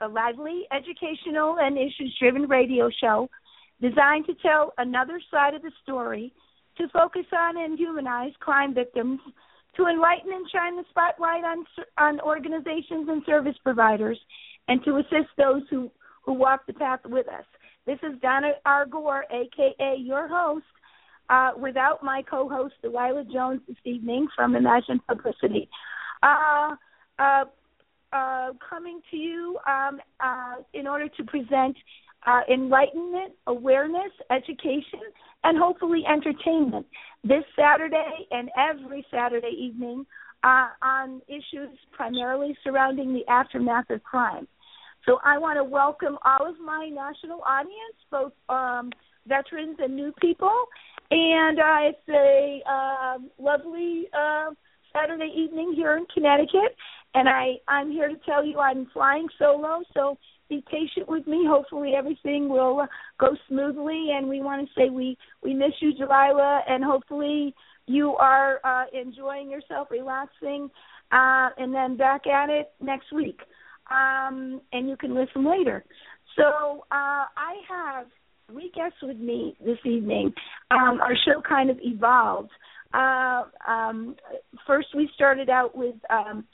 a 0.00 0.08
lively, 0.08 0.62
educational, 0.72 1.56
and 1.60 1.76
issues 1.76 2.16
driven 2.18 2.48
radio 2.48 2.90
show 3.00 3.28
designed 3.80 4.26
to 4.26 4.34
tell 4.42 4.72
another 4.78 5.20
side 5.30 5.54
of 5.54 5.62
the 5.62 5.72
story, 5.82 6.32
to 6.76 6.88
focus 6.88 7.26
on 7.32 7.56
and 7.56 7.78
humanize 7.78 8.32
crime 8.40 8.74
victims, 8.74 9.20
to 9.76 9.86
enlighten 9.86 10.32
and 10.32 10.46
shine 10.50 10.76
the 10.76 10.84
spotlight 10.90 11.44
on, 11.44 11.64
on 11.98 12.20
organizations 12.20 13.08
and 13.08 13.22
service 13.24 13.56
providers, 13.62 14.18
and 14.68 14.84
to 14.84 14.96
assist 14.96 15.30
those 15.36 15.62
who, 15.70 15.90
who 16.22 16.32
walk 16.32 16.66
the 16.66 16.72
path 16.72 17.00
with 17.06 17.28
us. 17.28 17.44
This 17.86 17.98
is 18.02 18.20
Donna 18.20 18.52
R. 18.66 18.86
Gore, 18.86 19.24
aka 19.30 19.96
your 19.96 20.28
host, 20.28 20.64
uh, 21.30 21.52
without 21.56 22.02
my 22.02 22.22
co 22.28 22.48
host, 22.48 22.74
Delilah 22.82 23.24
Jones, 23.32 23.60
this 23.66 23.76
evening 23.84 24.28
from 24.36 24.54
Imagine 24.54 25.00
Publicity 25.08 25.68
uh, 26.22 26.74
uh, 27.18 27.44
uh, 28.12 28.50
coming 28.68 29.00
to 29.10 29.16
you 29.16 29.58
um, 29.66 30.00
uh, 30.20 30.56
in 30.74 30.86
order 30.86 31.08
to 31.08 31.24
present 31.24 31.76
uh, 32.26 32.40
enlightenment, 32.52 33.32
awareness, 33.46 34.10
education, 34.30 35.00
and 35.44 35.58
hopefully 35.58 36.02
entertainment. 36.06 36.86
This 37.24 37.44
Saturday 37.56 38.26
and 38.30 38.50
every 38.58 39.06
Saturday 39.10 39.54
evening 39.56 40.04
uh, 40.42 40.68
on 40.82 41.22
issues 41.28 41.70
primarily 41.92 42.56
surrounding 42.64 43.12
the 43.12 43.26
aftermath 43.30 43.88
of 43.90 44.02
crime. 44.02 44.46
So 45.06 45.18
I 45.24 45.38
want 45.38 45.56
to 45.56 45.64
welcome 45.64 46.18
all 46.24 46.48
of 46.48 46.56
my 46.58 46.90
national 46.92 47.40
audience, 47.46 47.96
both 48.10 48.32
um, 48.50 48.90
veterans 49.26 49.76
and 49.78 49.96
new 49.96 50.12
people, 50.20 50.52
and 51.10 51.58
uh, 51.58 51.78
it's 51.80 52.08
a 52.10 52.62
uh, 52.70 53.18
lovely 53.38 54.08
Saturday 54.92 55.32
evening 55.34 55.72
here 55.74 55.96
in 55.96 56.04
Connecticut, 56.12 56.76
and 57.14 57.28
I 57.28 57.54
I'm 57.68 57.90
here 57.90 58.08
to 58.08 58.16
tell 58.26 58.44
you 58.44 58.58
I'm 58.58 58.86
flying 58.92 59.26
solo, 59.38 59.82
so 59.94 60.18
be 60.48 60.64
patient 60.70 61.08
with 61.08 61.26
me. 61.26 61.44
Hopefully 61.46 61.92
everything 61.96 62.48
will 62.48 62.80
uh, 62.80 62.86
go 63.18 63.36
smoothly, 63.48 64.08
and 64.16 64.28
we 64.28 64.40
want 64.40 64.66
to 64.66 64.74
say 64.74 64.90
we 64.90 65.16
we 65.42 65.54
miss 65.54 65.72
you, 65.80 65.94
Delilah, 65.94 66.62
and 66.68 66.84
hopefully 66.84 67.54
you 67.86 68.14
are 68.16 68.60
uh, 68.64 68.84
enjoying 68.92 69.50
yourself, 69.50 69.88
relaxing, 69.90 70.70
uh, 71.12 71.48
and 71.56 71.74
then 71.74 71.96
back 71.96 72.26
at 72.26 72.50
it 72.50 72.72
next 72.80 73.12
week. 73.12 73.40
Um, 73.90 74.60
and 74.72 74.88
you 74.88 74.96
can 74.96 75.14
listen 75.14 75.44
later. 75.44 75.84
So 76.36 76.84
uh, 76.92 77.26
I 77.36 77.54
have 77.68 78.06
three 78.48 78.70
guests 78.74 78.98
with 79.02 79.18
me 79.18 79.56
this 79.64 79.78
evening. 79.84 80.32
Um, 80.70 81.00
our 81.00 81.16
show 81.24 81.42
kind 81.48 81.70
of 81.70 81.78
evolved. 81.80 82.50
Uh, 82.94 83.44
um, 83.66 84.16
first, 84.66 84.88
we 84.96 85.08
started 85.14 85.48
out 85.50 85.76
with 85.76 85.96
um, 86.08 86.44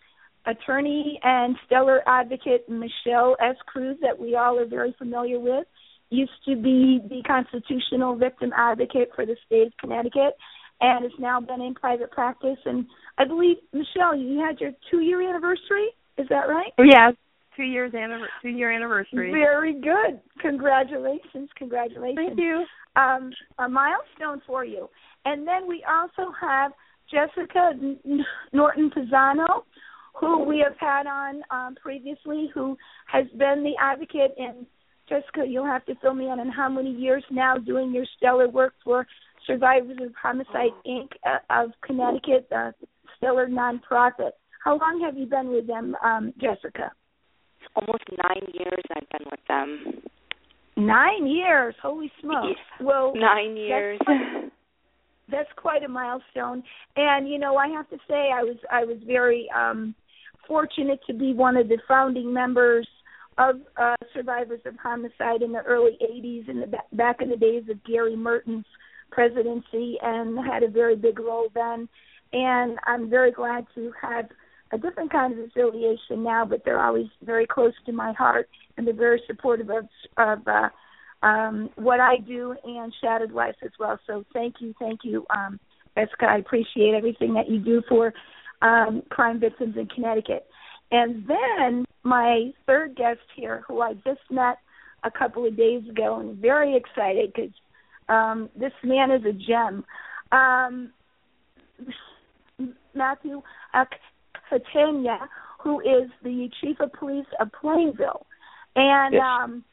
attorney 0.46 1.18
and 1.22 1.56
stellar 1.66 2.00
advocate 2.06 2.68
Michelle 2.68 3.36
S. 3.40 3.56
Cruz, 3.66 3.98
that 4.02 4.18
we 4.18 4.36
all 4.36 4.58
are 4.58 4.66
very 4.66 4.94
familiar 4.98 5.38
with. 5.40 5.66
Used 6.10 6.30
to 6.46 6.54
be 6.54 7.00
the 7.08 7.22
constitutional 7.26 8.14
victim 8.14 8.52
advocate 8.56 9.10
for 9.14 9.26
the 9.26 9.36
state 9.44 9.66
of 9.66 9.72
Connecticut, 9.80 10.36
and 10.80 11.02
has 11.02 11.12
now 11.18 11.40
been 11.40 11.60
in 11.60 11.74
private 11.74 12.10
practice. 12.12 12.58
And 12.64 12.86
I 13.18 13.24
believe 13.24 13.56
Michelle, 13.72 14.14
you 14.14 14.38
had 14.38 14.60
your 14.60 14.70
two-year 14.90 15.28
anniversary. 15.28 15.88
Is 16.16 16.28
that 16.28 16.48
right? 16.48 16.72
Yeah, 16.78 17.10
two 17.56 17.64
years 17.64 17.92
anniversary. 17.92 18.28
Two 18.42 18.50
year 18.50 18.70
anniversary. 18.70 19.32
Very 19.32 19.74
good. 19.74 20.20
Congratulations! 20.40 21.50
Congratulations. 21.56 22.26
Thank 22.26 22.38
you. 22.38 22.64
Um, 22.94 23.32
a 23.58 23.68
milestone 23.68 24.40
for 24.46 24.64
you. 24.64 24.88
And 25.24 25.46
then 25.46 25.66
we 25.66 25.84
also 25.88 26.32
have 26.40 26.72
Jessica 27.10 27.72
Norton 28.52 28.90
Pisano, 28.90 29.64
who 30.18 30.44
we 30.44 30.64
have 30.66 30.76
had 30.78 31.06
on 31.06 31.42
um, 31.50 31.74
previously, 31.80 32.50
who 32.54 32.76
has 33.06 33.26
been 33.36 33.62
the 33.62 33.74
advocate. 33.80 34.34
And 34.38 34.66
Jessica, 35.08 35.44
you'll 35.46 35.66
have 35.66 35.84
to 35.86 35.94
fill 36.00 36.14
me 36.14 36.24
in 36.24 36.40
on 36.40 36.48
how 36.48 36.68
many 36.68 36.90
years 36.90 37.24
now 37.30 37.56
doing 37.58 37.92
your 37.92 38.06
stellar 38.16 38.48
work 38.48 38.74
for 38.84 39.06
Survivors 39.46 39.98
of 40.02 40.12
Homicide 40.20 40.72
Inc. 40.86 41.08
Uh, 41.24 41.64
of 41.64 41.70
Connecticut, 41.82 42.48
the 42.50 42.72
stellar 43.16 43.46
nonprofit. 43.46 44.32
How 44.64 44.78
long 44.78 45.00
have 45.04 45.16
you 45.16 45.26
been 45.26 45.50
with 45.50 45.66
them, 45.66 45.94
um, 46.02 46.32
Jessica? 46.40 46.90
Almost 47.76 48.04
nine 48.10 48.48
years 48.52 48.82
I've 48.96 49.08
been 49.10 49.28
with 49.30 49.40
them. 49.46 50.02
Nine 50.76 51.26
years, 51.26 51.74
holy 51.80 52.10
smokes! 52.20 52.60
Well, 52.80 53.12
nine 53.14 53.56
years. 53.56 53.98
That's, 54.06 54.52
that's 55.30 55.48
quite 55.56 55.82
a 55.82 55.88
milestone. 55.88 56.62
And 56.96 57.28
you 57.28 57.38
know, 57.38 57.56
I 57.56 57.68
have 57.68 57.88
to 57.90 57.96
say, 58.08 58.30
I 58.34 58.42
was 58.42 58.56
I 58.70 58.84
was 58.84 58.98
very 59.06 59.48
um 59.56 59.94
fortunate 60.46 61.00
to 61.06 61.14
be 61.14 61.32
one 61.32 61.56
of 61.56 61.68
the 61.68 61.78
founding 61.88 62.32
members 62.32 62.86
of 63.38 63.56
uh 63.76 63.96
Survivors 64.14 64.60
of 64.64 64.74
Homicide 64.82 65.42
in 65.42 65.52
the 65.52 65.62
early 65.62 65.98
'80s, 66.02 66.48
in 66.48 66.60
the 66.60 66.78
back 66.92 67.20
in 67.20 67.28
the 67.28 67.36
days 67.36 67.64
of 67.70 67.82
Gary 67.84 68.16
Merton's 68.16 68.64
presidency, 69.10 69.98
and 70.02 70.38
had 70.44 70.62
a 70.62 70.68
very 70.68 70.96
big 70.96 71.18
role 71.18 71.48
then. 71.54 71.88
And 72.32 72.78
I'm 72.86 73.08
very 73.08 73.30
glad 73.30 73.66
to 73.74 73.92
have 74.00 74.26
a 74.72 74.78
different 74.78 75.12
kind 75.12 75.32
of 75.32 75.38
affiliation 75.38 76.24
now, 76.24 76.44
but 76.44 76.64
they're 76.64 76.82
always 76.82 77.06
very 77.22 77.46
close 77.46 77.74
to 77.86 77.92
my 77.92 78.12
heart, 78.12 78.48
and 78.76 78.86
they're 78.86 78.94
very 78.94 79.22
supportive 79.26 79.70
of 79.70 79.86
of 80.16 80.46
uh, 80.48 80.68
um, 81.22 81.70
what 81.76 82.00
I 82.00 82.16
do 82.18 82.54
and 82.64 82.92
Shattered 83.00 83.32
Lives 83.32 83.58
as 83.62 83.70
well. 83.78 83.98
So 84.06 84.24
thank 84.32 84.56
you, 84.60 84.74
thank 84.78 85.00
you, 85.04 85.26
um, 85.34 85.60
Jessica. 85.96 86.26
I 86.26 86.38
appreciate 86.38 86.94
everything 86.94 87.34
that 87.34 87.48
you 87.48 87.58
do 87.58 87.82
for 87.88 88.12
um, 88.62 89.02
crime 89.10 89.40
victims 89.40 89.76
in 89.76 89.86
Connecticut. 89.86 90.46
And 90.90 91.26
then 91.26 91.84
my 92.02 92.52
third 92.66 92.96
guest 92.96 93.20
here, 93.34 93.64
who 93.66 93.80
I 93.80 93.94
just 93.94 94.20
met 94.30 94.58
a 95.04 95.10
couple 95.10 95.46
of 95.46 95.56
days 95.56 95.82
ago, 95.88 96.20
and 96.20 96.38
very 96.38 96.76
excited 96.76 97.32
because 97.34 97.52
um, 98.08 98.48
this 98.58 98.72
man 98.84 99.10
is 99.10 99.22
a 99.24 99.32
gem. 99.32 99.84
Um, 100.32 100.92
Matthew 102.94 103.42
Catania, 104.48 105.18
who 105.62 105.80
is 105.80 106.10
the 106.22 106.48
chief 106.60 106.78
of 106.80 106.92
police 106.92 107.26
of 107.40 107.48
Plainville. 107.60 108.26
And 108.76 109.14
yes. 109.14 109.22
um, 109.22 109.64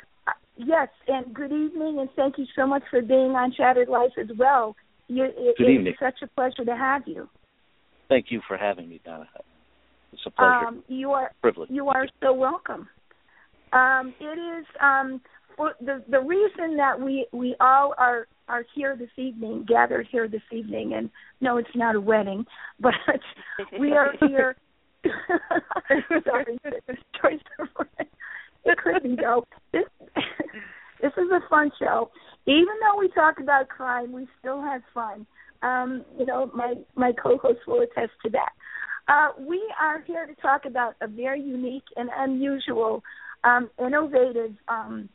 Yes, 0.55 0.89
and 1.07 1.33
good 1.33 1.51
evening, 1.51 1.97
and 1.99 2.09
thank 2.15 2.37
you 2.37 2.45
so 2.55 2.67
much 2.67 2.83
for 2.91 3.01
being 3.01 3.31
on 3.31 3.53
Shattered 3.53 3.89
Lives 3.89 4.13
as 4.19 4.27
well. 4.37 4.75
You, 5.07 5.25
it, 5.25 5.57
good 5.57 5.69
evening. 5.69 5.87
It's 5.87 5.99
such 5.99 6.21
a 6.21 6.27
pleasure 6.27 6.63
to 6.63 6.75
have 6.75 7.03
you. 7.07 7.27
Thank 8.13 8.27
you 8.29 8.41
for 8.47 8.57
having 8.57 8.87
me, 8.89 9.01
Donna. 9.03 9.27
It's 10.11 10.21
a 10.27 10.29
pleasure. 10.29 10.67
Um, 10.67 10.83
you 10.87 11.13
are 11.13 11.31
privilege. 11.41 11.71
You 11.71 11.87
are 11.87 12.05
so 12.21 12.31
welcome. 12.31 12.87
Um, 13.71 14.13
it 14.19 14.37
is 14.37 14.65
um, 14.79 15.19
for 15.57 15.73
the 15.81 16.03
the 16.07 16.19
reason 16.19 16.77
that 16.77 16.99
we 17.01 17.25
we 17.31 17.55
all 17.59 17.95
are 17.97 18.27
are 18.47 18.65
here 18.75 18.95
this 18.95 19.09
evening, 19.17 19.65
gathered 19.67 20.05
here 20.11 20.27
this 20.27 20.43
evening, 20.51 20.93
and 20.93 21.09
no, 21.41 21.57
it's 21.57 21.67
not 21.73 21.95
a 21.95 21.99
wedding, 21.99 22.45
but 22.79 22.93
we 23.79 23.93
are 23.93 24.13
here. 24.27 24.57
Sorry, 26.23 26.59
choice 27.19 27.39
of 27.57 27.87
it 27.97 28.77
could 28.77 29.01
be 29.01 29.15
though. 29.19 29.43
This 29.71 29.85
this 31.01 31.13
is 31.17 31.31
a 31.31 31.39
fun 31.49 31.71
show. 31.79 32.11
Even 32.45 32.75
though 32.79 32.99
we 32.99 33.09
talk 33.09 33.39
about 33.39 33.69
crime, 33.69 34.11
we 34.11 34.27
still 34.39 34.61
have 34.61 34.83
fun. 34.93 35.25
Um, 35.63 36.03
you 36.19 36.25
know, 36.25 36.51
my 36.53 36.75
my 36.95 37.11
co-host 37.13 37.59
will 37.67 37.81
attest 37.81 38.11
to 38.23 38.29
that. 38.31 38.51
Uh, 39.07 39.29
we 39.39 39.61
are 39.81 40.01
here 40.01 40.25
to 40.25 40.35
talk 40.35 40.65
about 40.65 40.95
a 41.01 41.07
very 41.07 41.41
unique 41.41 41.83
and 41.95 42.09
unusual, 42.17 43.03
um, 43.43 43.69
innovative 43.79 44.53
um, 44.67 45.09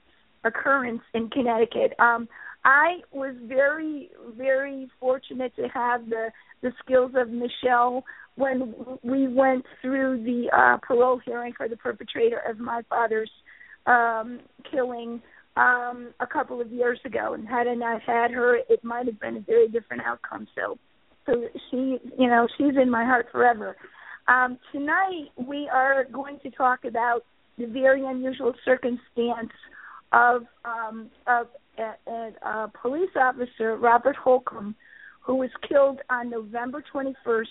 occurrence 0.45 1.01
in 1.15 1.31
Connecticut. 1.31 1.95
Um, 1.99 2.29
I 2.65 2.99
was 3.13 3.35
very, 3.45 4.11
very 4.37 4.91
fortunate 5.01 5.55
to 5.57 5.69
have 5.69 6.09
the 6.09 6.31
the 6.61 6.73
skills 6.85 7.13
of 7.15 7.29
Michelle 7.31 8.05
when 8.35 8.75
we 9.03 9.29
went 9.29 9.65
through 9.81 10.23
the 10.25 10.49
uh, 10.57 10.77
parole 10.79 11.21
hearing 11.25 11.53
for 11.57 11.69
the 11.69 11.77
perpetrator 11.77 12.41
of 12.49 12.59
my 12.59 12.83
father's 12.89 13.31
um, 13.87 14.41
killing 14.71 15.23
um, 15.59 16.15
a 16.21 16.27
couple 16.27 16.61
of 16.61 16.71
years 16.71 17.01
ago, 17.05 17.35
and 17.35 17.47
had 17.47 17.67
I 17.67 17.75
not 17.75 18.01
had 18.03 18.31
her, 18.31 18.57
it 18.69 18.85
might 18.85 19.07
have 19.07 19.19
been 19.19 19.37
a 19.37 19.41
very 19.41 19.69
different 19.69 20.03
outcome. 20.07 20.47
So, 20.55 20.79
so 21.27 21.45
she, 21.71 21.99
you 22.17 22.29
know, 22.29 22.47
she's 22.57 22.77
in 22.81 22.89
my 22.89 23.05
heart 23.05 23.27
forever. 23.33 23.77
Um, 24.29 24.59
tonight 24.73 25.29
we 25.37 25.69
are 25.73 26.05
going 26.05 26.39
to 26.45 26.51
talk 26.51 26.85
about 26.85 27.25
the 27.59 27.67
very 27.67 28.07
unusual 28.07 28.53
circumstance 28.65 29.51
of 30.13 30.43
um, 30.65 31.11
of 31.27 31.49
a, 31.79 32.11
a, 32.11 32.33
a 32.43 32.73
police 32.81 33.11
officer, 33.17 33.77
Robert 33.77 34.17
Holcomb, 34.17 34.77
who 35.21 35.35
was 35.37 35.51
killed 35.69 36.01
on 36.09 36.31
November 36.31 36.85
21st, 36.95 37.47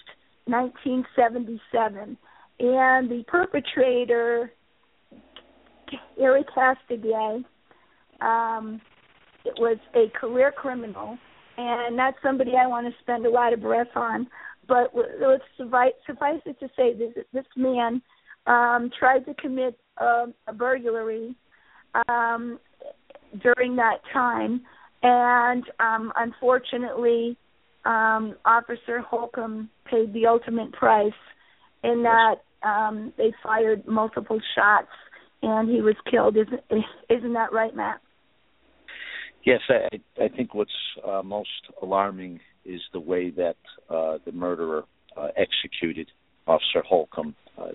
1977. 0.46 2.18
And 2.60 3.12
the 3.12 3.24
perpetrator, 3.28 4.52
Eric 6.20 6.48
Castonguay, 6.56 7.44
um, 8.22 8.82
it 9.46 9.54
was 9.58 9.78
a 9.96 10.10
career 10.18 10.52
criminal, 10.52 11.18
and 11.58 11.96
not 11.96 12.16
somebody 12.22 12.52
I 12.62 12.68
want 12.68 12.88
to 12.88 12.94
spend 13.02 13.26
a 13.26 13.30
lot 13.30 13.54
of 13.54 13.62
breath 13.62 13.96
on. 13.96 14.28
but 14.68 14.94
let's 14.94 15.44
suffice, 15.58 15.94
suffice 16.06 16.42
it 16.46 16.60
to 16.60 16.68
say 16.76 16.94
this 16.94 17.24
this 17.34 17.46
man 17.56 18.02
um, 18.46 18.90
tried 18.98 19.26
to 19.26 19.34
commit 19.36 19.80
um, 20.00 20.34
a 20.48 20.54
burglary 20.54 21.36
um, 22.08 22.60
during 23.42 23.76
that 23.78 24.00
time, 24.14 24.62
and 25.04 25.64
um, 25.80 26.12
unfortunately, 26.16 27.38
um, 27.86 28.36
Officer 28.46 29.00
Holcomb 29.00 29.70
paid 29.90 30.14
the 30.14 30.28
ultimate 30.28 30.74
price 30.74 31.12
in 31.84 32.04
that 32.04 32.36
um, 32.64 33.14
they 33.18 33.34
fired 33.44 33.88
multiple 33.88 34.40
shots 34.56 34.92
and 35.42 35.70
he 35.70 35.82
was 35.82 35.96
killed. 36.10 36.36
Isn't 36.36 36.62
isn't 37.10 37.34
that 37.34 37.54
right, 37.54 37.76
Matt? 37.76 38.02
Yes, 39.48 39.62
I, 39.70 40.02
I 40.22 40.28
think 40.28 40.54
what's 40.54 40.70
uh, 41.08 41.22
most 41.24 41.48
alarming 41.82 42.42
is 42.66 42.82
the 42.92 43.00
way 43.00 43.30
that 43.30 43.56
uh, 43.90 44.18
the 44.26 44.34
murderer 44.34 44.84
uh, 45.16 45.30
executed 45.38 46.10
Officer 46.46 46.84
Holcomb. 46.86 47.34
Uh, 47.58 47.70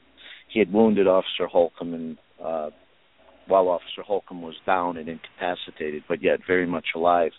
he 0.53 0.59
had 0.59 0.71
wounded 0.71 1.07
Officer 1.07 1.47
Holcomb, 1.51 1.95
and 1.95 2.19
uh, 2.45 2.69
while 3.49 3.69
Officer 3.69 4.03
Holcomb 4.07 4.43
was 4.43 4.55
down 4.67 4.99
and 4.99 5.09
incapacitated, 5.09 6.03
but 6.11 6.23
yet 6.23 6.41
very 6.47 6.67
much 6.67 6.89
alive, 6.95 7.33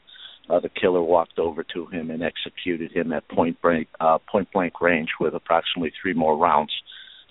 uh, 0.49 0.59
the 0.59 0.69
killer 0.81 1.03
walked 1.03 1.37
over 1.37 1.63
to 1.71 1.85
him 1.85 2.09
and 2.09 2.23
executed 2.23 2.91
him 2.91 3.13
at 3.13 3.29
point 3.29 3.61
blank, 3.61 3.87
uh, 3.99 4.17
point 4.31 4.51
blank 4.51 4.81
range 4.81 5.09
with 5.19 5.35
approximately 5.35 5.93
three 6.01 6.15
more 6.15 6.35
rounds 6.35 6.73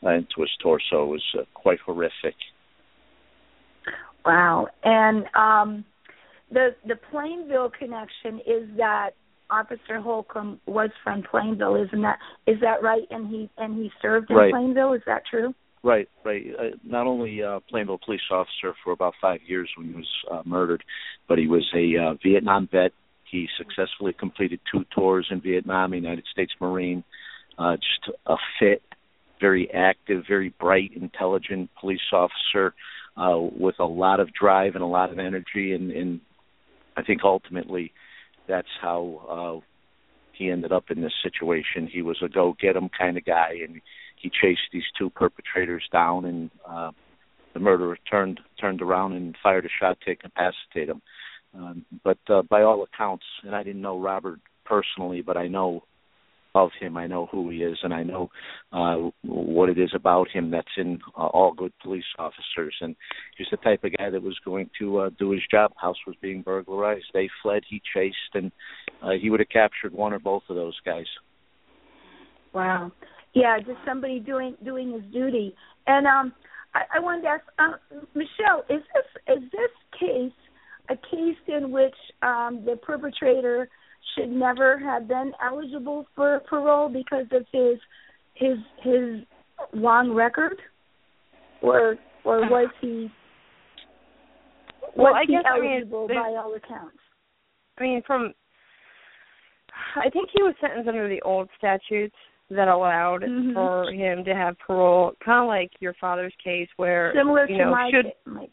uh, 0.05 0.11
into 0.11 0.37
his 0.39 0.51
torso. 0.63 1.03
It 1.03 1.09
was 1.09 1.25
uh, 1.37 1.43
quite 1.53 1.81
horrific. 1.81 2.37
Wow, 4.25 4.69
and 4.85 5.25
um, 5.35 5.85
the 6.53 6.75
the 6.87 6.97
Plainville 7.11 7.71
connection 7.71 8.41
is 8.47 8.69
that 8.77 9.11
Officer 9.51 10.01
Holcomb 10.01 10.61
was 10.67 10.91
from 11.03 11.23
Plainville, 11.23 11.77
isn't 11.77 12.03
that 12.03 12.19
is 12.47 12.61
that 12.61 12.83
right? 12.83 13.07
And 13.11 13.29
he 13.29 13.51
and 13.57 13.77
he 13.77 13.91
served 14.01 14.31
in 14.31 14.37
right. 14.37 14.53
Plainville, 14.53 14.95
is 14.95 15.03
that 15.07 15.23
true? 15.31 15.55
Right, 15.85 16.09
right. 16.25 16.47
Uh, 16.59 16.77
not 16.85 17.07
only 17.09 17.43
uh, 17.43 17.59
Plainville 17.69 17.99
police 18.05 18.21
officer 18.31 18.75
for 18.85 18.93
about 18.93 19.15
five 19.21 19.41
years 19.47 19.69
when 19.77 19.89
he 19.89 19.95
was 19.95 20.09
uh, 20.31 20.43
murdered, 20.45 20.85
but 21.29 21.39
he 21.39 21.49
was 21.49 21.69
a 21.75 21.97
uh, 21.99 22.15
Vietnam 22.23 22.69
vet. 22.71 22.93
He 23.29 23.49
successfully 23.59 24.13
completed 24.13 24.61
two 24.71 24.85
tours 24.95 25.27
in 25.31 25.41
Vietnam, 25.41 25.93
United 25.95 26.25
States 26.31 26.53
Marine. 26.61 27.03
Uh, 27.59 27.77
just 27.77 28.17
a 28.27 28.37
fit, 28.61 28.83
very 29.41 29.71
active, 29.73 30.23
very 30.29 30.55
bright, 30.61 30.93
intelligent 30.95 31.69
police 31.81 32.01
officer 32.13 32.75
uh, 33.17 33.39
with 33.39 33.75
a 33.81 33.85
lot 33.85 34.21
of 34.21 34.33
drive 34.33 34.75
and 34.75 34.85
a 34.85 34.87
lot 34.87 35.11
of 35.11 35.19
energy, 35.19 35.73
and, 35.73 35.91
and 35.91 36.21
I 36.97 37.03
think 37.03 37.23
ultimately 37.25 37.93
that's 38.49 38.69
how 38.81 39.61
uh, 39.63 39.67
he 40.33 40.51
ended 40.51 40.73
up 40.73 40.91
in 40.91 41.01
this 41.01 41.13
situation. 41.23 41.87
He 41.87 42.03
was 42.03 42.19
a 42.23 42.29
go 42.29 42.55
get 42.61 42.77
'em 42.77 42.89
kind 42.89 43.17
of 43.17 43.25
guy, 43.25 43.59
and 43.67 43.81
he 44.17 44.31
chased 44.31 44.71
these 44.73 44.85
two 44.99 45.11
perpetrators 45.11 45.85
down, 45.93 46.25
and 46.25 46.51
uh, 46.69 46.91
the 47.55 47.61
murderer 47.61 47.99
turned 48.11 48.41
turned 48.61 48.83
around 48.83 49.13
and 49.13 49.37
fired 49.43 49.67
a 49.67 49.69
shot 49.81 49.99
to 50.03 50.11
incapacitate 50.11 50.89
him. 50.89 51.03
Um, 51.55 51.85
but 52.03 52.19
uh, 52.29 52.43
by 52.43 52.63
all 52.63 52.83
accounts, 52.83 53.25
and 53.45 53.55
I 53.55 53.63
didn't 53.63 53.83
know 53.83 53.99
Robert 53.99 54.41
personally, 54.65 55.21
but 55.21 55.37
I 55.37 55.49
know 55.49 55.85
of 56.55 56.71
him. 56.81 56.97
I 56.97 57.07
know 57.07 57.27
who 57.31 57.51
he 57.51 57.59
is, 57.59 57.79
and 57.83 57.95
I 57.95 58.03
know 58.03 58.31
uh, 58.73 59.11
what 59.23 59.69
it 59.69 59.79
is 59.79 59.91
about 59.95 60.29
him 60.31 60.51
that's 60.51 60.69
in 60.77 60.99
uh, 61.17 61.27
all 61.27 61.53
good 61.53 61.73
police 61.83 62.05
officers. 62.19 62.75
And 62.81 62.95
he's 63.37 63.47
the 63.51 63.57
type 63.59 63.85
of 63.85 63.93
guy 63.97 64.11
that 64.11 64.23
was 64.23 64.39
going 64.45 64.71
to 64.79 64.99
uh, 64.99 65.11
do 65.19 65.31
his 65.31 65.43
job. 65.51 65.73
House 65.77 65.97
was 66.07 66.17
being 66.21 66.43
burglarized. 66.43 67.07
They 67.13 67.29
fled. 67.43 67.63
He 67.69 67.81
chased, 67.95 68.17
and 68.35 68.53
uh, 69.03 69.13
he 69.21 69.31
would 69.31 69.41
have 69.41 69.49
captured 69.49 69.93
one 69.93 70.13
or 70.13 70.19
both 70.19 70.43
of 70.49 70.57
those 70.57 70.79
guys. 70.85 71.07
Wow. 72.53 72.93
Yeah, 73.35 73.59
just 73.59 73.79
somebody 73.87 74.21
doing 74.21 74.57
doing 74.63 74.93
his 74.93 75.11
duty. 75.13 75.55
And 75.87 76.07
um, 76.07 76.35
I, 76.75 76.83
I 76.97 77.01
wanted 77.01 77.23
to 77.23 77.29
ask 77.29 77.45
uh, 77.59 77.99
Michelle: 78.15 78.65
Is 78.69 78.83
this 78.95 79.37
is 79.37 79.51
this 79.51 79.99
case 79.99 80.33
a 80.91 80.97
case 80.97 81.39
in 81.49 81.71
which 81.71 81.95
um, 82.23 82.63
the 82.67 82.77
perpetrator 82.77 83.69
should 84.15 84.31
never 84.31 84.79
have 84.79 85.09
been 85.09 85.33
eligible 85.45 86.07
for 86.15 86.41
parole 86.49 86.89
because 86.89 87.27
of 87.33 87.47
his 87.53 87.79
his 88.35 88.59
his 88.83 89.25
long 89.73 90.13
record, 90.13 90.61
or 91.61 91.97
or 92.25 92.41
was 92.49 92.69
he 92.81 93.11
well, 94.97 95.13
was 95.13 95.15
I 95.17 95.25
he 95.27 95.33
guess, 95.35 95.45
eligible 95.49 96.07
I 96.11 96.15
mean, 96.15 96.23
by 96.23 96.29
all 96.41 96.55
accounts? 96.55 96.99
I 97.79 97.83
mean, 97.83 98.03
from 98.07 98.33
I 99.97 100.11
think 100.11 100.29
he 100.35 100.43
was 100.43 100.55
sentenced 100.61 100.89
under 100.89 101.09
the 101.09 101.21
old 101.23 101.49
statutes 101.57 102.17
that 102.51 102.69
allowed 102.69 103.23
Mhm. 103.23 103.55
for 103.55 103.91
him 103.93 104.25
to 104.25 104.35
have 104.35 104.59
parole, 104.59 105.15
kind 105.25 105.41
of 105.43 105.49
like 105.49 105.71
your 105.81 105.95
father's 105.95 106.35
case, 106.37 106.69
where 106.77 107.13
Similar 107.15 107.47
you 107.49 107.57
to 107.59 107.65
know 107.65 107.71
my, 107.71 107.91
should 107.91 108.13
my 108.27 108.49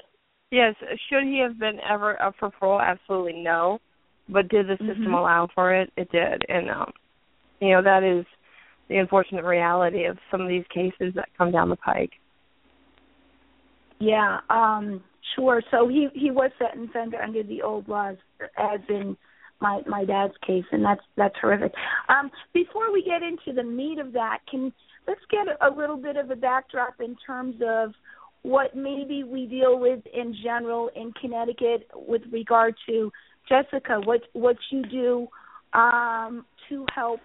yes 0.51 0.75
should 1.09 1.23
he 1.23 1.39
have 1.39 1.59
been 1.59 1.79
ever 1.81 2.21
up 2.21 2.35
for 2.37 2.49
parole? 2.49 2.79
Absolutely 2.79 3.41
no. 3.41 3.79
But 4.31 4.47
did 4.47 4.67
the 4.67 4.77
system 4.77 5.07
Mhm. 5.07 5.17
allow 5.17 5.47
for 5.47 5.73
it? 5.73 5.91
It 5.97 6.11
did, 6.11 6.45
and 6.47 6.69
um, 6.69 6.93
you 7.59 7.69
know 7.69 7.81
that 7.81 8.03
is 8.03 8.25
the 8.87 8.97
unfortunate 8.97 9.43
reality 9.43 10.05
of 10.05 10.17
some 10.29 10.41
of 10.41 10.47
these 10.47 10.65
cases 10.67 11.13
that 11.15 11.29
come 11.37 11.51
down 11.51 11.69
the 11.69 11.75
pike. 11.75 12.19
Yeah, 13.99 14.39
um, 14.49 15.03
sure. 15.35 15.61
So 15.71 15.87
he 15.87 16.09
he 16.13 16.31
was 16.31 16.51
sentenced 16.57 16.95
under 16.95 17.21
under 17.21 17.43
the 17.43 17.61
old 17.61 17.87
laws, 17.87 18.17
as 18.57 18.79
in 18.87 19.17
my 19.59 19.81
my 19.87 20.05
dad's 20.05 20.37
case, 20.45 20.65
and 20.71 20.83
that's 20.83 21.03
that's 21.15 21.35
horrific. 21.39 21.73
Um, 22.07 22.31
before 22.53 22.91
we 22.93 23.03
get 23.03 23.23
into 23.23 23.53
the 23.53 23.63
meat 23.63 23.99
of 23.99 24.13
that, 24.13 24.39
can 24.49 24.71
let's 25.07 25.25
get 25.29 25.47
a 25.61 25.69
little 25.75 25.97
bit 25.97 26.17
of 26.17 26.29
a 26.29 26.35
backdrop 26.35 27.01
in 27.01 27.15
terms 27.25 27.55
of 27.65 27.93
what 28.43 28.75
maybe 28.75 29.23
we 29.23 29.45
deal 29.45 29.77
with 29.79 29.99
in 30.13 30.35
general 30.43 30.89
in 30.95 31.11
Connecticut 31.19 31.89
with 31.93 32.21
regard 32.31 32.73
to 32.87 33.11
Jessica, 33.49 33.99
what 34.05 34.21
what 34.33 34.57
you 34.71 34.83
do 34.83 35.27
um, 35.73 36.45
to 36.69 36.85
help 36.93 37.19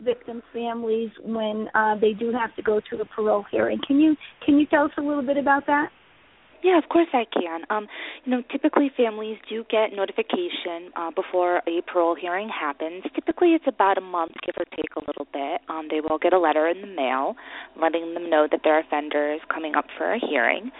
victim 0.00 0.42
families 0.52 1.10
when 1.24 1.68
uh, 1.74 1.96
they 2.00 2.12
do 2.12 2.32
have 2.32 2.54
to 2.56 2.62
go 2.62 2.80
to 2.90 3.00
a 3.00 3.04
parole 3.04 3.44
hearing. 3.50 3.78
Can 3.86 3.98
you 3.98 4.16
can 4.44 4.58
you 4.58 4.66
tell 4.66 4.84
us 4.84 4.90
a 4.98 5.00
little 5.00 5.22
bit 5.22 5.36
about 5.36 5.66
that? 5.66 5.90
Yeah, 6.62 6.78
of 6.78 6.88
course 6.88 7.06
I 7.12 7.24
can. 7.24 7.62
Um, 7.70 7.86
you 8.24 8.32
know, 8.32 8.42
typically 8.50 8.90
families 8.96 9.38
do 9.48 9.64
get 9.70 9.92
notification 9.94 10.90
uh, 10.96 11.10
before 11.10 11.62
a 11.68 11.82
parole 11.86 12.16
hearing 12.16 12.48
happens. 12.48 13.04
Typically, 13.14 13.54
it's 13.54 13.66
about 13.68 13.96
a 13.96 14.00
month, 14.00 14.32
give 14.44 14.56
or 14.58 14.64
take 14.76 14.90
a 14.96 15.00
little 15.06 15.26
bit. 15.32 15.60
Um, 15.68 15.86
they 15.90 16.00
will 16.00 16.18
get 16.18 16.32
a 16.32 16.38
letter 16.38 16.66
in 16.66 16.80
the 16.80 16.86
mail 16.88 17.36
letting 17.80 18.14
them 18.14 18.28
know 18.28 18.48
that 18.50 18.60
their 18.64 18.80
offender 18.80 19.32
is 19.32 19.40
coming 19.52 19.74
up 19.74 19.86
for 19.96 20.12
a 20.12 20.18
hearing. 20.18 20.70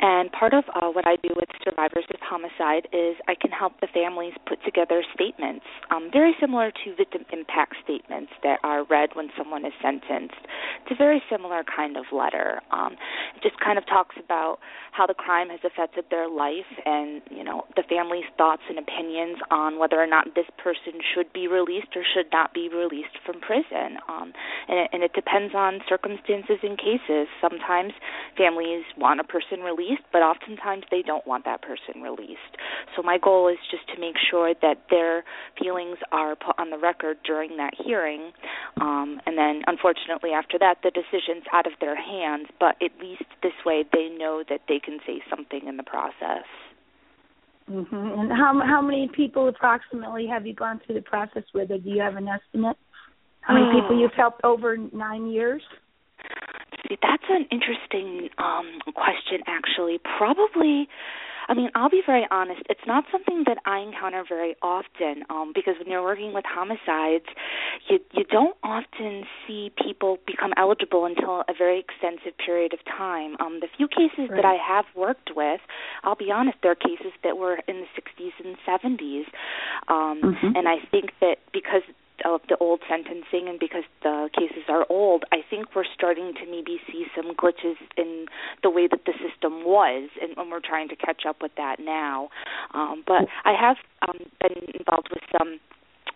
And 0.00 0.32
part 0.32 0.54
of 0.54 0.64
uh, 0.74 0.88
what 0.88 1.06
I 1.06 1.16
do 1.16 1.28
with 1.36 1.48
survivors 1.62 2.04
of 2.08 2.20
homicide 2.22 2.88
is 2.92 3.16
I 3.28 3.34
can 3.34 3.50
help 3.50 3.80
the 3.80 3.88
families 3.92 4.32
put 4.48 4.58
together 4.64 5.04
statements, 5.14 5.64
um, 5.90 6.08
very 6.10 6.34
similar 6.40 6.70
to 6.70 6.96
victim 6.96 7.24
impact 7.32 7.76
statements 7.84 8.32
that 8.42 8.60
are 8.64 8.84
read 8.84 9.10
when 9.12 9.28
someone 9.36 9.66
is 9.66 9.74
sentenced. 9.82 10.40
It's 10.82 10.92
a 10.92 10.96
very 10.96 11.22
similar 11.30 11.62
kind 11.64 11.98
of 11.98 12.04
letter. 12.12 12.60
Um, 12.72 12.94
it 13.36 13.42
just 13.42 13.60
kind 13.60 13.76
of 13.76 13.86
talks 13.86 14.16
about 14.16 14.58
how 14.92 15.06
the 15.06 15.14
crime 15.20 15.50
has 15.50 15.60
affected 15.64 16.04
their 16.10 16.28
life 16.28 16.72
and 16.86 17.20
you 17.30 17.44
know 17.44 17.64
the 17.76 17.84
family's 17.84 18.24
thoughts 18.38 18.62
and 18.68 18.78
opinions 18.78 19.36
on 19.50 19.78
whether 19.78 20.00
or 20.00 20.06
not 20.06 20.34
this 20.34 20.48
person 20.56 21.00
should 21.12 21.30
be 21.32 21.46
released 21.46 21.92
or 21.94 22.02
should 22.02 22.32
not 22.32 22.54
be 22.54 22.68
released 22.72 23.20
from 23.24 23.40
prison. 23.40 24.00
Um 24.08 24.32
and 24.68 24.78
it, 24.80 24.88
and 24.92 25.02
it 25.02 25.12
depends 25.12 25.54
on 25.54 25.80
circumstances 25.88 26.58
and 26.62 26.78
cases. 26.78 27.28
Sometimes 27.40 27.92
families 28.36 28.84
want 28.96 29.20
a 29.20 29.24
person 29.24 29.60
released 29.60 30.02
but 30.12 30.22
oftentimes 30.22 30.84
they 30.90 31.02
don't 31.02 31.26
want 31.26 31.44
that 31.44 31.62
person 31.62 32.02
released 32.02 32.56
so 32.96 33.02
my 33.02 33.18
goal 33.18 33.48
is 33.48 33.58
just 33.70 33.86
to 33.92 34.00
make 34.00 34.16
sure 34.30 34.54
that 34.60 34.86
their 34.90 35.24
feelings 35.60 35.98
are 36.12 36.36
put 36.36 36.58
on 36.58 36.70
the 36.70 36.78
record 36.78 37.16
during 37.24 37.56
that 37.56 37.72
hearing 37.84 38.32
um 38.80 39.20
and 39.26 39.36
then 39.38 39.62
unfortunately 39.66 40.30
after 40.30 40.58
that 40.58 40.76
the 40.82 40.90
decision's 40.90 41.44
out 41.52 41.66
of 41.66 41.72
their 41.80 41.96
hands 41.96 42.46
but 42.58 42.76
at 42.82 42.90
least 43.00 43.24
this 43.42 43.52
way 43.64 43.84
they 43.92 44.08
know 44.08 44.42
that 44.48 44.60
they 44.68 44.78
can 44.78 44.98
say 45.06 45.22
something 45.28 45.66
in 45.66 45.76
the 45.76 45.82
process. 45.82 46.44
hmm 47.68 47.84
And 47.94 48.30
how 48.32 48.60
how 48.64 48.80
many 48.82 49.08
people 49.14 49.48
approximately 49.48 50.26
have 50.26 50.46
you 50.46 50.54
gone 50.54 50.80
through 50.84 50.96
the 50.96 51.02
process 51.02 51.44
with, 51.54 51.70
or 51.70 51.78
do 51.78 51.90
you 51.90 52.00
have 52.00 52.16
an 52.16 52.28
estimate? 52.28 52.76
How 53.42 53.54
many 53.54 53.66
people 53.66 53.96
Oh. 53.96 54.00
you've 54.00 54.12
helped 54.14 54.42
over 54.44 54.76
nine 54.76 55.30
years? 55.30 55.62
That's 57.02 57.24
an 57.28 57.46
interesting 57.50 58.30
um 58.38 58.80
question 58.94 59.40
actually. 59.46 59.98
Probably 60.18 60.88
I 61.48 61.54
mean, 61.54 61.70
I'll 61.74 61.90
be 61.90 62.02
very 62.06 62.28
honest, 62.30 62.60
it's 62.70 62.86
not 62.86 63.04
something 63.10 63.42
that 63.46 63.58
I 63.66 63.80
encounter 63.80 64.22
very 64.28 64.54
often 64.62 65.24
um 65.30 65.52
because 65.54 65.74
when 65.78 65.88
you're 65.90 66.02
working 66.02 66.32
with 66.32 66.44
homicides, 66.46 67.26
you 67.88 67.98
you 68.12 68.24
don't 68.24 68.56
often 68.62 69.24
see 69.46 69.72
people 69.82 70.18
become 70.26 70.52
eligible 70.56 71.06
until 71.06 71.40
a 71.48 71.54
very 71.56 71.78
extensive 71.80 72.36
period 72.38 72.72
of 72.72 72.80
time. 72.84 73.36
Um 73.40 73.60
the 73.60 73.68
few 73.76 73.88
cases 73.88 74.30
that 74.30 74.44
I 74.44 74.56
have 74.56 74.84
worked 74.94 75.30
with, 75.34 75.60
I'll 76.04 76.14
be 76.16 76.30
honest, 76.30 76.58
they're 76.62 76.74
cases 76.74 77.12
that 77.24 77.36
were 77.36 77.58
in 77.66 77.84
the 77.84 77.90
60s 77.98 78.32
and 78.44 78.56
70s. 78.66 79.26
Um 79.88 80.20
Mhm. 80.22 80.56
and 80.56 80.68
I 80.68 80.78
think 80.90 81.12
that 81.20 81.38
because 81.52 81.82
of 82.24 82.40
the 82.48 82.56
old 82.58 82.80
sentencing 82.88 83.48
and 83.48 83.58
because 83.58 83.84
the 84.02 84.28
cases 84.36 84.64
are 84.68 84.86
old, 84.88 85.24
I 85.32 85.38
think 85.48 85.74
we're 85.74 85.88
starting 85.94 86.34
to 86.34 86.50
maybe 86.50 86.80
see 86.90 87.06
some 87.14 87.34
glitches 87.34 87.76
in 87.96 88.26
the 88.62 88.70
way 88.70 88.86
that 88.88 89.04
the 89.06 89.12
system 89.12 89.64
was, 89.64 90.10
and, 90.20 90.36
and 90.36 90.50
we're 90.50 90.60
trying 90.60 90.88
to 90.88 90.96
catch 90.96 91.22
up 91.26 91.42
with 91.42 91.52
that 91.56 91.76
now. 91.80 92.30
Um, 92.74 93.04
but 93.06 93.26
I 93.44 93.54
have 93.58 93.76
um, 94.08 94.18
been 94.40 94.64
involved 94.74 95.08
with 95.10 95.22
some 95.38 95.58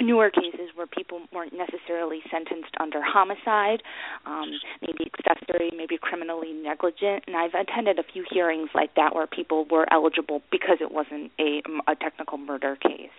newer 0.00 0.30
cases 0.30 0.70
where 0.74 0.86
people 0.86 1.20
weren't 1.32 1.52
necessarily 1.52 2.20
sentenced 2.30 2.74
under 2.80 3.00
homicide, 3.02 3.82
um, 4.26 4.50
maybe 4.82 5.10
accessory, 5.18 5.70
maybe 5.76 5.98
criminally 6.00 6.52
negligent, 6.52 7.24
and 7.26 7.36
I've 7.36 7.54
attended 7.54 7.98
a 7.98 8.02
few 8.02 8.24
hearings 8.30 8.70
like 8.74 8.94
that 8.96 9.14
where 9.14 9.26
people 9.26 9.66
were 9.70 9.86
eligible 9.92 10.42
because 10.50 10.78
it 10.80 10.90
wasn't 10.90 11.30
a, 11.38 11.62
a 11.86 11.94
technical 11.94 12.38
murder 12.38 12.76
case. 12.76 13.10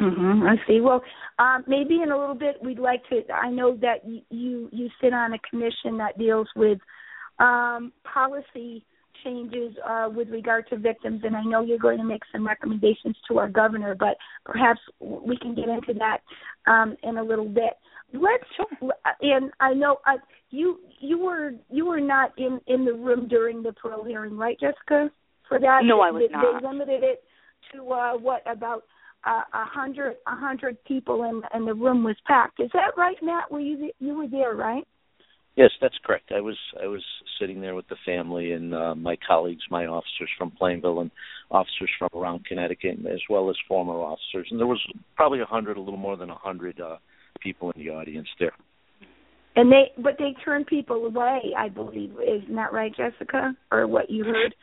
Mm-hmm, 0.00 0.42
I 0.42 0.56
see. 0.66 0.80
Well, 0.80 1.02
um, 1.38 1.64
maybe 1.66 2.00
in 2.02 2.10
a 2.10 2.18
little 2.18 2.34
bit 2.34 2.56
we'd 2.62 2.78
like 2.78 3.02
to. 3.10 3.22
I 3.32 3.50
know 3.50 3.76
that 3.80 4.04
you 4.04 4.68
you 4.72 4.88
sit 5.00 5.12
on 5.12 5.34
a 5.34 5.38
commission 5.50 5.98
that 5.98 6.18
deals 6.18 6.48
with 6.56 6.78
um, 7.38 7.92
policy 8.12 8.84
changes 9.24 9.74
uh, 9.88 10.08
with 10.14 10.28
regard 10.28 10.68
to 10.68 10.76
victims, 10.76 11.22
and 11.24 11.36
I 11.36 11.42
know 11.42 11.62
you're 11.62 11.78
going 11.78 11.98
to 11.98 12.04
make 12.04 12.22
some 12.32 12.46
recommendations 12.46 13.16
to 13.28 13.38
our 13.38 13.48
governor, 13.48 13.94
but 13.94 14.16
perhaps 14.44 14.80
we 15.00 15.36
can 15.38 15.54
get 15.54 15.68
into 15.68 15.94
that 15.94 16.18
um, 16.70 16.96
in 17.02 17.18
a 17.18 17.22
little 17.22 17.48
bit. 17.48 17.74
Let's 18.12 18.44
sure. 18.56 18.92
and 19.22 19.50
I 19.60 19.74
know 19.74 19.98
uh, 20.06 20.18
you 20.50 20.78
you 21.00 21.18
were 21.18 21.52
you 21.70 21.86
were 21.86 22.00
not 22.00 22.32
in 22.38 22.60
in 22.66 22.84
the 22.84 22.92
room 22.92 23.26
during 23.28 23.62
the 23.62 23.72
parole 23.72 24.04
hearing, 24.04 24.36
right, 24.36 24.58
Jessica? 24.58 25.10
For 25.48 25.58
that, 25.58 25.80
no, 25.84 26.00
I 26.00 26.10
was 26.10 26.22
they, 26.28 26.32
not. 26.32 26.62
They 26.62 26.66
limited 26.66 27.02
it 27.02 27.24
to 27.72 27.90
uh, 27.90 28.12
what 28.12 28.42
about 28.46 28.84
a 29.30 29.64
hundred 29.64 30.16
a 30.26 30.36
hundred 30.36 30.82
people, 30.84 31.22
and 31.24 31.42
and 31.52 31.66
the 31.66 31.74
room 31.74 32.04
was 32.04 32.16
packed. 32.26 32.60
Is 32.60 32.70
that 32.74 32.96
right, 32.96 33.16
Matt? 33.22 33.50
Were 33.50 33.60
you 33.60 33.90
you 33.98 34.16
were 34.16 34.28
there, 34.28 34.54
right? 34.54 34.84
Yes, 35.56 35.70
that's 35.80 35.94
correct. 36.04 36.32
I 36.34 36.40
was 36.40 36.56
I 36.82 36.86
was 36.86 37.02
sitting 37.40 37.60
there 37.60 37.74
with 37.74 37.88
the 37.88 37.96
family 38.04 38.52
and 38.52 38.74
uh, 38.74 38.94
my 38.94 39.16
colleagues, 39.26 39.62
my 39.70 39.86
officers 39.86 40.28
from 40.36 40.50
Plainville, 40.50 41.00
and 41.00 41.10
officers 41.50 41.90
from 41.98 42.08
around 42.14 42.44
Connecticut, 42.44 42.98
as 43.06 43.20
well 43.30 43.48
as 43.50 43.56
former 43.68 43.94
officers. 43.94 44.48
And 44.50 44.58
there 44.58 44.66
was 44.66 44.84
probably 45.14 45.40
a 45.40 45.46
hundred, 45.46 45.76
a 45.76 45.80
little 45.80 45.96
more 45.96 46.16
than 46.16 46.30
a 46.30 46.34
hundred 46.34 46.80
uh, 46.80 46.96
people 47.40 47.70
in 47.70 47.84
the 47.84 47.90
audience 47.90 48.28
there. 48.40 48.52
And 49.56 49.70
they, 49.70 49.92
but 50.02 50.14
they 50.18 50.34
turned 50.44 50.66
people 50.66 51.06
away. 51.06 51.52
I 51.56 51.68
believe, 51.68 52.10
isn't 52.20 52.56
that 52.56 52.72
right, 52.72 52.92
Jessica? 52.96 53.54
Or 53.70 53.86
what 53.86 54.10
you 54.10 54.24
heard? 54.24 54.54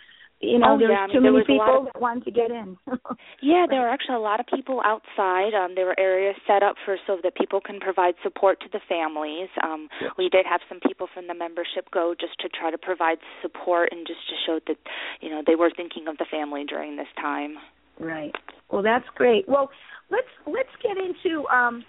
You 0.41 0.57
know, 0.57 0.73
oh, 0.73 0.77
there 0.77 0.91
yeah. 0.91 1.05
too 1.07 1.17
I 1.17 1.21
mean, 1.21 1.33
many 1.33 1.45
there 1.45 1.45
was 1.45 1.45
people 1.45 1.77
of, 1.77 1.93
that 1.93 2.01
wanted 2.01 2.25
to 2.25 2.31
get 2.31 2.49
in. 2.49 2.77
yeah, 3.41 3.65
there 3.69 3.81
were 3.81 3.89
actually 3.89 4.15
a 4.15 4.25
lot 4.25 4.39
of 4.39 4.47
people 4.47 4.81
outside. 4.83 5.53
Um, 5.53 5.75
there 5.75 5.85
were 5.85 5.99
areas 5.99 6.35
set 6.47 6.63
up 6.63 6.75
for 6.83 6.97
so 7.05 7.17
that 7.23 7.35
people 7.35 7.61
can 7.61 7.79
provide 7.79 8.15
support 8.23 8.59
to 8.61 8.67
the 8.71 8.81
families. 8.89 9.49
Um, 9.63 9.87
yes. 10.01 10.11
We 10.17 10.29
did 10.29 10.45
have 10.49 10.61
some 10.67 10.79
people 10.81 11.07
from 11.13 11.27
the 11.27 11.35
membership 11.35 11.89
go 11.93 12.15
just 12.19 12.39
to 12.41 12.49
try 12.49 12.71
to 12.71 12.77
provide 12.77 13.17
support 13.41 13.89
and 13.91 14.05
just 14.07 14.21
to 14.29 14.35
show 14.45 14.59
that 14.67 14.77
you 15.21 15.29
know 15.29 15.43
they 15.45 15.55
were 15.55 15.71
thinking 15.75 16.07
of 16.07 16.17
the 16.17 16.25
family 16.29 16.65
during 16.65 16.97
this 16.97 17.11
time. 17.21 17.57
Right. 17.99 18.33
Well, 18.71 18.81
that's 18.81 19.05
great. 19.15 19.47
Well, 19.47 19.69
let's 20.09 20.31
let's 20.47 20.73
get 20.81 20.97
into 20.97 21.47
um, 21.47 21.85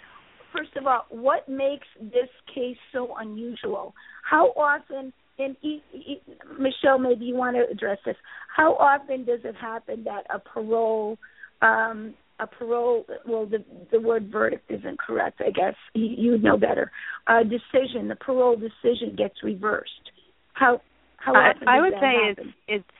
first 0.55 0.77
of 0.77 0.87
all 0.87 1.07
what 1.09 1.49
makes 1.49 1.87
this 2.01 2.29
case 2.55 2.77
so 2.93 3.17
unusual. 3.19 3.95
How 4.29 4.49
often 4.57 5.13
and 5.45 5.57
e, 5.63 5.83
e, 5.93 6.21
Michelle, 6.59 6.99
maybe 6.99 7.25
you 7.25 7.35
want 7.35 7.57
to 7.57 7.71
address 7.71 7.99
this. 8.05 8.17
How 8.55 8.75
often 8.75 9.25
does 9.25 9.41
it 9.45 9.55
happen 9.55 10.05
that 10.05 10.25
a 10.35 10.39
parole, 10.39 11.19
um, 11.61 12.15
a 12.41 12.47
parole, 12.47 13.05
well, 13.27 13.47
the 13.47 13.65
the 13.91 14.01
word 14.01 14.31
verdict 14.31 14.71
isn't 14.71 14.99
correct. 14.99 15.41
I 15.41 15.51
guess 15.51 15.75
you, 15.95 16.07
you 16.17 16.39
know 16.39 16.57
better. 16.57 16.91
A 17.29 17.43
decision, 17.45 18.09
the 18.09 18.17
parole 18.17 18.57
decision 18.57 19.15
gets 19.17 19.35
reversed. 19.43 20.11
How 20.55 20.81
how 21.17 21.33
often 21.33 21.69
I, 21.69 21.79
I 21.79 21.81
would 21.81 21.93
say 21.93 22.15
happen? 22.29 22.55
it's 22.69 22.85
it's 22.85 22.97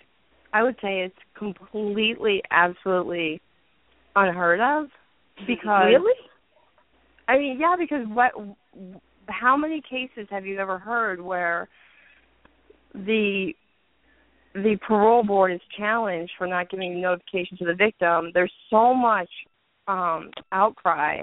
I 0.53 0.63
would 0.63 0.77
say 0.83 1.01
it's 1.01 1.17
completely, 1.37 2.43
absolutely 2.51 3.41
unheard 4.15 4.61
of 4.61 4.91
because 5.47 5.87
really. 5.87 6.15
I 7.29 7.39
mean, 7.39 7.59
yeah, 7.61 7.77
because 7.79 8.07
what? 8.09 8.33
How 9.29 9.57
many 9.57 9.81
cases 9.81 10.29
have 10.31 10.45
you 10.45 10.59
ever 10.59 10.79
heard 10.79 11.21
where 11.21 11.69
the 12.95 13.53
the 14.55 14.77
parole 14.87 15.25
board 15.25 15.53
is 15.53 15.61
challenged 15.79 16.33
for 16.37 16.47
not 16.47 16.69
giving 16.71 17.01
notification 17.01 17.57
to 17.57 17.65
the 17.65 17.75
victim, 17.75 18.31
there's 18.35 18.53
so 18.71 18.93
much 18.95 19.29
um 19.89 20.31
outcry 20.53 21.23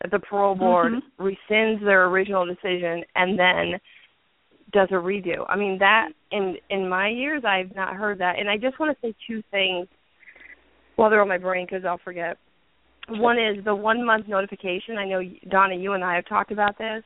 that 0.00 0.10
the 0.10 0.18
parole 0.18 0.54
board 0.54 0.92
mm-hmm. 0.92 1.22
rescinds 1.22 1.84
their 1.84 2.06
original 2.06 2.46
decision 2.46 3.02
and 3.16 3.38
then 3.38 3.78
does 4.72 4.88
a 4.92 4.94
redo. 4.94 5.44
I 5.48 5.56
mean 5.56 5.78
that 5.78 6.10
in 6.30 6.56
in 6.70 6.88
my 6.88 7.08
years 7.08 7.42
I've 7.44 7.74
not 7.74 7.96
heard 7.96 8.18
that. 8.20 8.38
And 8.38 8.48
I 8.48 8.56
just 8.56 8.78
want 8.78 8.96
to 8.96 9.06
say 9.06 9.14
two 9.26 9.42
things 9.50 9.88
while 10.96 11.10
they're 11.10 11.22
on 11.22 11.28
my 11.28 11.38
brain 11.38 11.66
because 11.68 11.84
I'll 11.84 12.00
forget. 12.04 12.36
One 13.08 13.38
is 13.38 13.64
the 13.64 13.74
one 13.74 14.04
month 14.04 14.28
notification. 14.28 14.96
I 14.96 15.06
know 15.06 15.22
Donna, 15.50 15.74
you 15.74 15.94
and 15.94 16.04
I 16.04 16.14
have 16.14 16.26
talked 16.26 16.52
about 16.52 16.78
this 16.78 17.02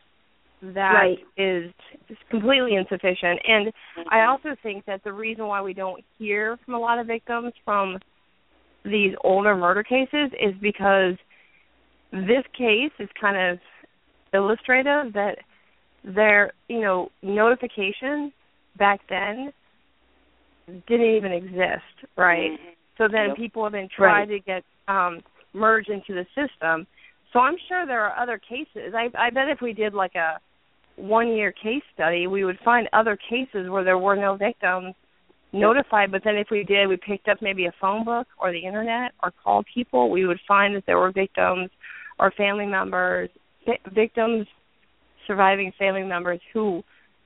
that 0.74 0.92
right. 0.92 1.18
is 1.36 1.72
just 2.08 2.20
completely 2.30 2.74
insufficient. 2.76 3.40
And. 3.46 3.72
I 4.10 4.24
also 4.24 4.56
think 4.62 4.84
that 4.86 5.02
the 5.04 5.12
reason 5.12 5.46
why 5.46 5.62
we 5.62 5.72
don't 5.72 6.02
hear 6.18 6.58
from 6.64 6.74
a 6.74 6.78
lot 6.78 6.98
of 6.98 7.06
victims 7.06 7.52
from 7.64 7.98
these 8.84 9.14
older 9.22 9.56
murder 9.56 9.82
cases 9.82 10.30
is 10.32 10.54
because 10.60 11.14
this 12.12 12.44
case 12.56 12.92
is 12.98 13.08
kind 13.20 13.52
of 13.52 13.58
illustrative 14.32 15.12
that 15.14 15.36
their 16.04 16.52
you 16.68 16.80
know 16.80 17.08
notification 17.22 18.32
back 18.78 19.00
then 19.08 19.52
didn't 20.86 21.16
even 21.16 21.32
exist, 21.32 22.08
right? 22.16 22.50
Mm-hmm. 22.50 22.70
So 22.98 23.08
then 23.10 23.28
yep. 23.28 23.36
people 23.36 23.64
have 23.64 23.72
been 23.72 23.88
trying 23.94 24.28
right. 24.28 24.38
to 24.38 24.40
get 24.40 24.64
um 24.86 25.20
merged 25.52 25.88
into 25.88 26.14
the 26.14 26.26
system. 26.34 26.86
So 27.32 27.40
I'm 27.40 27.56
sure 27.68 27.86
there 27.86 28.02
are 28.02 28.22
other 28.22 28.38
cases. 28.38 28.94
I 28.94 29.08
I 29.18 29.30
bet 29.30 29.48
if 29.48 29.60
we 29.62 29.72
did 29.72 29.94
like 29.94 30.14
a 30.14 30.38
one 30.96 31.28
year 31.28 31.52
case 31.52 31.82
study, 31.94 32.26
we 32.26 32.44
would 32.44 32.58
find 32.64 32.88
other 32.92 33.18
cases 33.28 33.68
where 33.68 33.84
there 33.84 33.98
were 33.98 34.16
no 34.16 34.36
victims 34.36 34.94
notified, 35.52 36.10
but 36.10 36.22
then 36.24 36.36
if 36.36 36.48
we 36.50 36.64
did, 36.64 36.88
we 36.88 36.96
picked 36.96 37.28
up 37.28 37.38
maybe 37.40 37.66
a 37.66 37.74
phone 37.80 38.04
book 38.04 38.26
or 38.38 38.52
the 38.52 38.58
internet 38.58 39.12
or 39.22 39.32
called 39.42 39.66
people, 39.72 40.10
we 40.10 40.26
would 40.26 40.40
find 40.46 40.74
that 40.74 40.84
there 40.86 40.98
were 40.98 41.12
victims 41.12 41.70
or 42.18 42.30
family 42.32 42.66
members, 42.66 43.30
victims, 43.94 44.46
surviving 45.26 45.72
family 45.78 46.02
members 46.02 46.40
who 46.52 46.82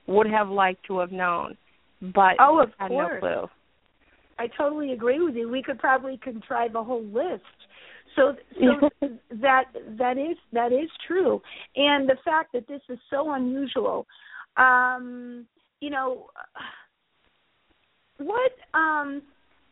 would 0.06 0.28
have 0.30 0.48
liked 0.48 0.84
to 0.87 0.98
have 0.98 1.12
known, 1.12 1.56
but 2.00 2.37
oh, 2.40 2.62
of 2.62 2.70
had 2.78 2.88
course. 2.88 3.20
no 3.22 3.28
clue. 3.28 3.48
I 4.38 4.46
totally 4.56 4.92
agree 4.92 5.20
with 5.20 5.34
you. 5.34 5.50
We 5.50 5.62
could 5.62 5.78
probably 5.78 6.18
contrive 6.22 6.75
a 6.75 6.84
whole 6.84 7.04
list. 7.04 7.42
So, 8.18 8.34
so 8.60 8.90
that 9.40 9.64
that 9.98 10.18
is 10.18 10.37
that 10.52 10.72
is 10.72 10.90
true, 11.06 11.40
and 11.76 12.08
the 12.08 12.16
fact 12.25 12.52
that 12.52 12.66
this 12.66 12.80
is 12.88 12.98
so 13.10 13.32
unusual, 13.32 14.06
um, 14.56 15.46
you 15.80 15.90
know, 15.90 16.26
what 18.18 18.52
um, 18.75 19.22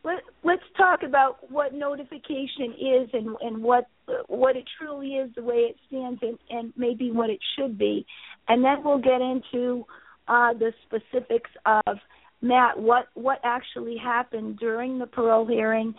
let 0.04 0.22
let's 0.44 0.62
talk 0.76 1.02
about 1.02 1.50
what 1.50 1.74
notification 1.74 2.72
is 2.78 3.10
and 3.12 3.36
and 3.40 3.62
what 3.62 3.86
what 4.28 4.56
it 4.56 4.64
truly 4.78 5.14
is, 5.14 5.30
the 5.34 5.42
way 5.42 5.56
it 5.56 5.76
stands, 5.88 6.20
and 6.22 6.38
and 6.50 6.72
maybe 6.76 7.10
what 7.10 7.30
it 7.30 7.40
should 7.58 7.76
be, 7.76 8.06
and 8.48 8.64
then 8.64 8.84
we'll 8.84 8.98
get 8.98 9.20
into 9.20 9.84
uh, 10.28 10.52
the 10.52 10.72
specifics 10.86 11.50
of 11.64 11.96
Matt, 12.40 12.78
what 12.78 13.08
what 13.14 13.40
actually 13.42 13.96
happened 13.96 14.58
during 14.58 14.98
the 14.98 15.06
parole 15.06 15.46
hearing, 15.46 15.94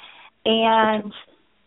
and 0.46 1.12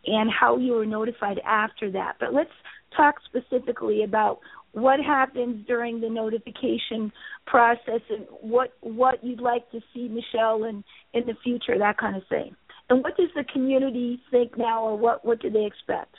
and 0.06 0.30
how 0.30 0.56
you 0.56 0.72
were 0.72 0.86
notified 0.86 1.40
after 1.46 1.90
that. 1.92 2.14
But 2.18 2.32
let's 2.32 2.50
talk 2.96 3.16
specifically 3.24 4.02
about 4.02 4.40
what 4.72 5.00
happens 5.00 5.66
during 5.66 6.00
the 6.00 6.08
notification 6.08 7.12
process 7.46 8.00
and 8.08 8.26
what 8.40 8.72
what 8.80 9.22
you'd 9.22 9.40
like 9.40 9.68
to 9.72 9.80
see 9.92 10.08
Michelle 10.08 10.64
in 10.64 10.84
in 11.12 11.26
the 11.26 11.34
future, 11.42 11.78
that 11.78 11.98
kind 11.98 12.16
of 12.16 12.22
thing. 12.28 12.54
And 12.88 13.02
what 13.02 13.16
does 13.16 13.28
the 13.34 13.44
community 13.52 14.20
think 14.30 14.56
now, 14.56 14.82
or 14.82 14.96
what 14.96 15.24
what 15.24 15.40
do 15.40 15.50
they 15.50 15.64
expect? 15.64 16.14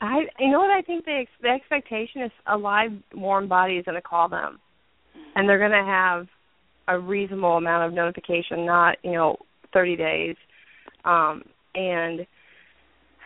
I 0.00 0.22
you 0.38 0.50
know 0.50 0.60
what 0.60 0.70
I 0.70 0.82
think 0.82 1.04
the, 1.04 1.26
the 1.42 1.48
expectation 1.48 2.22
is 2.22 2.30
a 2.46 2.56
live 2.56 2.92
warm 3.14 3.48
body 3.48 3.74
is 3.76 3.84
going 3.84 3.96
to 3.96 4.02
call 4.02 4.28
them, 4.28 4.58
and 5.34 5.48
they're 5.48 5.58
going 5.58 5.70
to 5.70 5.84
have 5.84 6.26
a 6.88 6.98
reasonable 6.98 7.56
amount 7.56 7.86
of 7.86 7.92
notification, 7.92 8.64
not 8.64 8.96
you 9.02 9.12
know 9.12 9.36
thirty 9.72 9.96
days, 9.96 10.36
um, 11.04 11.42
and 11.74 12.26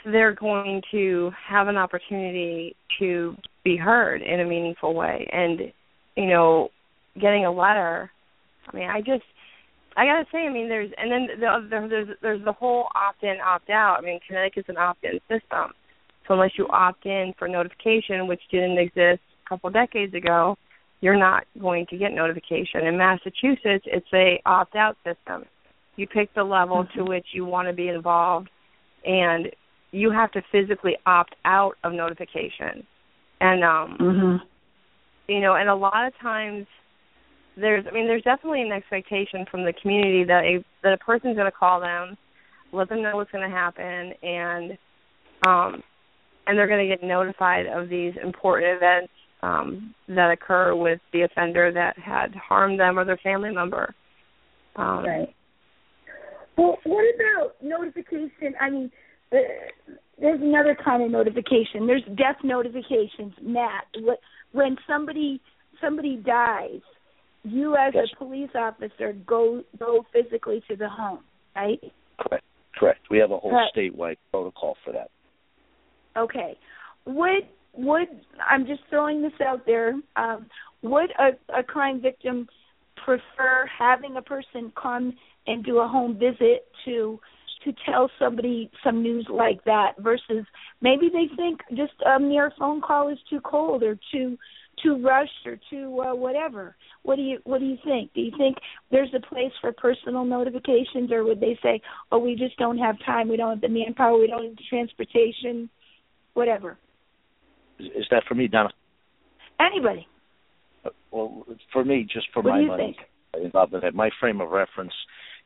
they're 0.04 0.34
going 0.34 0.82
to 0.90 1.30
have 1.48 1.68
an 1.68 1.76
opportunity 1.76 2.74
to 2.98 3.36
be 3.64 3.76
heard 3.76 4.22
in 4.22 4.40
a 4.40 4.44
meaningful 4.44 4.94
way, 4.94 5.28
and 5.32 5.72
you 6.16 6.26
know 6.26 6.70
getting 7.20 7.44
a 7.44 7.52
letter. 7.52 8.10
I 8.72 8.76
mean, 8.76 8.88
I 8.88 9.00
just 9.00 9.24
I 9.96 10.06
gotta 10.06 10.24
say, 10.32 10.46
I 10.46 10.52
mean, 10.52 10.68
there's 10.68 10.90
and 10.96 11.10
then 11.10 11.28
the, 11.38 11.86
there's 11.88 12.08
there's 12.22 12.44
the 12.44 12.52
whole 12.52 12.88
opt 12.94 13.22
in 13.22 13.36
opt 13.44 13.70
out. 13.70 13.96
I 13.98 14.04
mean, 14.04 14.20
Connecticut's 14.26 14.68
an 14.68 14.76
opt 14.76 15.04
in 15.04 15.20
system, 15.28 15.72
So 16.26 16.34
unless 16.34 16.52
you 16.56 16.66
opt 16.68 17.04
in 17.06 17.34
for 17.38 17.48
notification, 17.48 18.26
which 18.26 18.40
didn't 18.50 18.78
exist 18.78 19.20
a 19.44 19.48
couple 19.48 19.70
decades 19.70 20.14
ago, 20.14 20.56
you're 21.00 21.18
not 21.18 21.44
going 21.60 21.86
to 21.90 21.98
get 21.98 22.12
notification. 22.12 22.86
In 22.86 22.96
Massachusetts, 22.96 23.84
it's 23.86 24.06
a 24.14 24.40
opt 24.46 24.76
out 24.76 24.96
system. 25.04 25.44
You 25.96 26.06
pick 26.06 26.32
the 26.34 26.44
level 26.44 26.84
mm-hmm. 26.84 26.98
to 26.98 27.04
which 27.04 27.26
you 27.32 27.44
want 27.44 27.68
to 27.68 27.74
be 27.74 27.88
involved, 27.88 28.48
and 29.04 29.48
you 29.90 30.10
have 30.10 30.30
to 30.32 30.42
physically 30.50 30.96
opt 31.06 31.34
out 31.44 31.76
of 31.84 31.92
notification. 31.92 32.86
And 33.40 33.62
um, 33.62 33.96
mm-hmm. 34.00 34.36
you 35.32 35.40
know, 35.40 35.54
and 35.54 35.68
a 35.68 35.74
lot 35.74 36.06
of 36.06 36.12
times 36.20 36.66
there's 37.56 37.84
I 37.86 37.92
mean 37.92 38.06
there's 38.06 38.22
definitely 38.22 38.62
an 38.62 38.72
expectation 38.72 39.44
from 39.50 39.64
the 39.64 39.72
community 39.80 40.24
that 40.24 40.44
a 40.44 40.64
that 40.82 40.92
a 40.92 40.98
person's 40.98 41.36
going 41.36 41.50
to 41.50 41.56
call 41.56 41.80
them, 41.80 42.16
let 42.72 42.88
them 42.88 43.02
know 43.02 43.16
what's 43.16 43.30
going 43.30 43.48
to 43.48 43.54
happen, 43.54 44.12
and 44.22 44.78
um, 45.46 45.82
and 46.46 46.58
they're 46.58 46.68
going 46.68 46.88
to 46.88 46.96
get 46.96 47.06
notified 47.06 47.66
of 47.66 47.88
these 47.88 48.14
important 48.22 48.76
events 48.76 49.12
um, 49.42 49.94
that 50.08 50.30
occur 50.30 50.74
with 50.74 51.00
the 51.12 51.22
offender 51.22 51.72
that 51.72 51.98
had 51.98 52.34
harmed 52.34 52.78
them 52.78 52.98
or 52.98 53.04
their 53.04 53.18
family 53.18 53.52
member. 53.52 53.94
Um, 54.76 55.04
right. 55.04 55.34
Well, 56.56 56.76
what 56.84 57.04
about 57.14 57.54
notification? 57.62 58.54
I 58.60 58.70
mean, 58.70 58.90
uh, 59.32 59.36
there's 60.20 60.40
another 60.40 60.76
kind 60.82 61.02
of 61.02 61.10
notification. 61.10 61.86
There's 61.86 62.04
death 62.16 62.36
notifications, 62.44 63.34
Matt. 63.40 63.84
When 64.52 64.76
somebody 64.86 65.40
somebody 65.80 66.16
dies, 66.16 66.80
you 67.42 67.74
as 67.74 67.92
yes. 67.94 68.06
a 68.12 68.16
police 68.16 68.50
officer 68.54 69.14
go 69.26 69.62
go 69.78 70.04
physically 70.12 70.62
to 70.68 70.76
the 70.76 70.88
home, 70.88 71.20
right? 71.56 71.80
Correct. 72.20 72.44
Correct. 72.78 73.00
We 73.10 73.18
have 73.18 73.30
a 73.30 73.38
whole 73.38 73.68
statewide 73.76 74.16
protocol 74.30 74.76
for 74.84 74.92
that. 74.92 75.10
Okay. 76.16 76.56
Would 77.06 77.48
would 77.74 78.08
I'm 78.48 78.66
just 78.66 78.82
throwing 78.90 79.22
this 79.22 79.32
out 79.44 79.64
there? 79.66 79.94
Um, 80.16 80.46
would 80.82 81.10
a, 81.18 81.58
a 81.58 81.62
crime 81.62 82.00
victim 82.00 82.48
prefer 83.04 83.68
having 83.78 84.16
a 84.16 84.22
person 84.22 84.72
come 84.80 85.14
and 85.46 85.64
do 85.64 85.78
a 85.78 85.88
home 85.88 86.14
visit 86.18 86.66
to 86.84 87.20
to 87.64 87.72
tell 87.86 88.10
somebody 88.18 88.70
some 88.82 89.02
news 89.02 89.26
like 89.30 89.62
that 89.64 89.92
versus 89.98 90.44
maybe 90.80 91.08
they 91.12 91.32
think 91.36 91.60
just 91.70 91.92
a 92.04 92.18
mere 92.18 92.52
phone 92.58 92.80
call 92.80 93.08
is 93.08 93.18
too 93.30 93.40
cold 93.40 93.82
or 93.82 93.96
too 94.10 94.36
too 94.82 95.00
rushed 95.02 95.46
or 95.46 95.58
too 95.70 96.00
uh, 96.00 96.14
whatever. 96.14 96.76
What 97.02 97.16
do 97.16 97.22
you 97.22 97.38
what 97.44 97.60
do 97.60 97.66
you 97.66 97.76
think? 97.84 98.12
Do 98.14 98.20
you 98.20 98.32
think 98.36 98.56
there's 98.90 99.12
a 99.14 99.20
place 99.20 99.52
for 99.60 99.72
personal 99.72 100.24
notifications, 100.24 101.12
or 101.12 101.24
would 101.24 101.40
they 101.40 101.58
say, 101.62 101.80
"Oh, 102.10 102.18
we 102.18 102.34
just 102.34 102.56
don't 102.56 102.78
have 102.78 102.96
time. 103.04 103.28
We 103.28 103.36
don't 103.36 103.50
have 103.50 103.60
the 103.60 103.68
manpower. 103.68 104.18
We 104.18 104.26
don't 104.26 104.44
have 104.44 104.56
the 104.56 104.62
transportation, 104.68 105.68
whatever." 106.34 106.78
Is 107.78 108.06
that 108.10 108.24
for 108.28 108.34
me, 108.34 108.48
Donna? 108.48 108.70
Anybody. 109.60 110.06
Uh, 110.84 110.90
well, 111.10 111.46
for 111.72 111.84
me, 111.84 112.06
just 112.10 112.26
for 112.32 112.42
what 112.42 112.50
my 112.50 112.62
money 112.62 112.96
involved 113.40 113.74
in 113.74 113.80
that, 113.80 113.94
my 113.94 114.10
frame 114.20 114.40
of 114.40 114.50
reference 114.50 114.92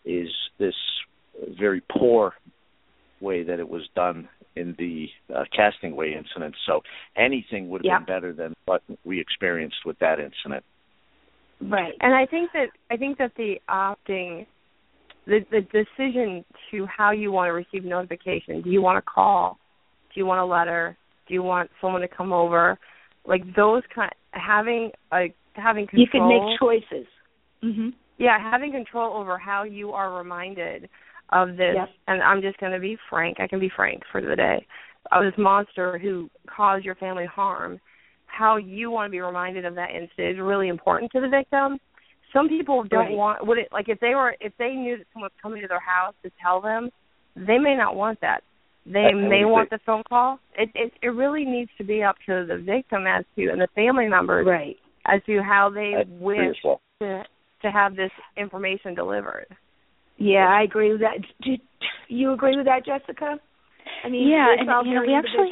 is 0.06 0.28
this 0.58 0.74
very 1.58 1.82
poor 1.90 2.32
way 3.20 3.42
that 3.42 3.58
it 3.58 3.68
was 3.68 3.82
done 3.94 4.28
in 4.54 4.74
the 4.78 5.06
uh, 5.34 5.44
Castonguay 5.56 6.16
incident. 6.16 6.54
So 6.66 6.80
anything 7.16 7.68
would 7.68 7.80
have 7.80 7.84
yeah. 7.84 7.98
been 7.98 8.06
better 8.06 8.32
than 8.32 8.54
what 8.64 8.82
we 9.04 9.20
experienced 9.20 9.76
with 9.84 9.98
that 9.98 10.18
incident. 10.18 10.64
Right. 11.60 11.92
And 12.00 12.14
I 12.14 12.26
think 12.26 12.50
that 12.52 12.68
I 12.90 12.96
think 12.96 13.18
that 13.18 13.32
the 13.36 13.56
opting 13.68 14.46
the 15.26 15.40
the 15.50 15.60
decision 15.60 16.44
to 16.70 16.86
how 16.86 17.12
you 17.12 17.32
want 17.32 17.48
to 17.48 17.52
receive 17.52 17.84
notification. 17.84 18.62
Do 18.62 18.70
you 18.70 18.82
want 18.82 19.02
to 19.02 19.10
call? 19.10 19.58
Do 20.14 20.20
you 20.20 20.26
want 20.26 20.40
a 20.40 20.44
letter? 20.44 20.96
Do 21.28 21.34
you 21.34 21.42
want 21.42 21.70
someone 21.80 22.02
to 22.02 22.08
come 22.08 22.32
over? 22.32 22.78
Like 23.26 23.42
those 23.56 23.82
kind 23.94 24.12
having 24.32 24.90
a 25.12 25.32
having 25.54 25.86
control. 25.86 26.00
You 26.02 26.08
can 26.10 26.28
make 26.28 26.58
choices. 26.60 27.06
Mhm. 27.62 27.94
Yeah, 28.18 28.38
having 28.38 28.72
control 28.72 29.16
over 29.16 29.38
how 29.38 29.64
you 29.64 29.90
are 29.90 30.16
reminded 30.16 30.88
of 31.32 31.56
this 31.56 31.76
and 32.06 32.22
I'm 32.22 32.40
just 32.40 32.58
going 32.58 32.72
to 32.72 32.78
be 32.78 32.96
frank. 33.10 33.38
I 33.40 33.48
can 33.48 33.58
be 33.60 33.70
frank 33.74 34.02
for 34.12 34.20
the 34.20 34.36
day. 34.36 34.66
Of 35.12 35.24
this 35.24 35.34
monster 35.38 35.98
who 35.98 36.28
caused 36.48 36.84
your 36.84 36.94
family 36.96 37.26
harm 37.26 37.80
how 38.26 38.56
you 38.56 38.90
want 38.90 39.08
to 39.08 39.10
be 39.10 39.20
reminded 39.20 39.64
of 39.64 39.74
that 39.76 39.90
incident 39.90 40.36
is 40.36 40.38
really 40.38 40.68
important 40.68 41.10
to 41.12 41.20
the 41.20 41.28
victim. 41.28 41.78
Some 42.32 42.48
people 42.48 42.84
don't 42.84 43.06
right. 43.06 43.16
want 43.16 43.46
would 43.46 43.58
it 43.58 43.68
like 43.72 43.88
if 43.88 43.98
they 44.00 44.14
were 44.14 44.36
if 44.40 44.52
they 44.58 44.70
knew 44.70 44.98
that 44.98 45.06
someone 45.12 45.30
was 45.30 45.40
coming 45.42 45.62
to 45.62 45.68
their 45.68 45.80
house 45.80 46.14
to 46.22 46.30
tell 46.42 46.60
them, 46.60 46.90
they 47.34 47.58
may 47.58 47.76
not 47.76 47.96
want 47.96 48.20
that. 48.20 48.42
They 48.84 49.12
may 49.14 49.44
want 49.44 49.70
the 49.70 49.78
phone 49.86 50.02
call. 50.08 50.38
It, 50.56 50.70
it 50.74 50.92
it 51.02 51.08
really 51.08 51.44
needs 51.44 51.70
to 51.78 51.84
be 51.84 52.02
up 52.02 52.16
to 52.26 52.44
the 52.46 52.58
victim 52.58 53.06
as 53.06 53.24
to 53.36 53.48
and 53.48 53.60
the 53.60 53.68
family 53.74 54.08
members 54.08 54.46
right. 54.46 54.76
as 55.06 55.22
to 55.26 55.40
how 55.42 55.70
they 55.70 55.94
I 55.96 56.04
wish 56.20 56.60
to 57.00 57.24
to 57.62 57.70
have 57.70 57.96
this 57.96 58.10
information 58.36 58.94
delivered. 58.94 59.46
Yeah, 60.18 60.48
I 60.48 60.62
agree 60.62 60.92
with 60.92 61.00
that. 61.00 61.18
Do 61.42 61.56
you 62.08 62.32
agree 62.32 62.56
with 62.56 62.66
that, 62.66 62.86
Jessica? 62.86 63.38
I 64.04 64.08
mean, 64.08 64.28
yeah, 64.28 64.54
and 64.58 64.86
you 64.86 64.94
know, 64.94 65.02
we 65.02 65.14
actually 65.14 65.50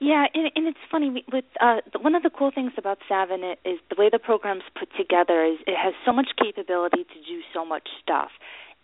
yeah, 0.00 0.24
and, 0.32 0.50
and 0.56 0.66
it's 0.66 0.80
funny 0.90 1.22
with 1.30 1.44
uh, 1.60 1.84
one 2.00 2.14
of 2.14 2.22
the 2.22 2.30
cool 2.30 2.50
things 2.54 2.72
about 2.78 2.98
SAVIN 3.08 3.52
is 3.66 3.78
the 3.90 3.96
way 3.98 4.08
the 4.10 4.18
program's 4.18 4.62
put 4.78 4.88
together 4.96 5.44
is 5.44 5.58
it 5.66 5.76
has 5.76 5.92
so 6.06 6.12
much 6.12 6.28
capability 6.42 7.04
to 7.04 7.18
do 7.28 7.40
so 7.52 7.66
much 7.66 7.86
stuff 8.02 8.30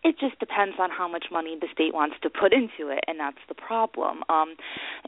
it 0.07 0.15
just 0.21 0.39
depends 0.39 0.77
on 0.79 0.89
how 0.89 1.09
much 1.09 1.27
money 1.33 1.59
the 1.61 1.67
state 1.73 1.93
wants 1.93 2.15
to 2.23 2.31
put 2.31 2.53
into 2.53 2.95
it 2.95 3.03
and 3.09 3.19
that's 3.19 3.43
the 3.49 3.55
problem. 3.55 4.23
Um 4.29 4.55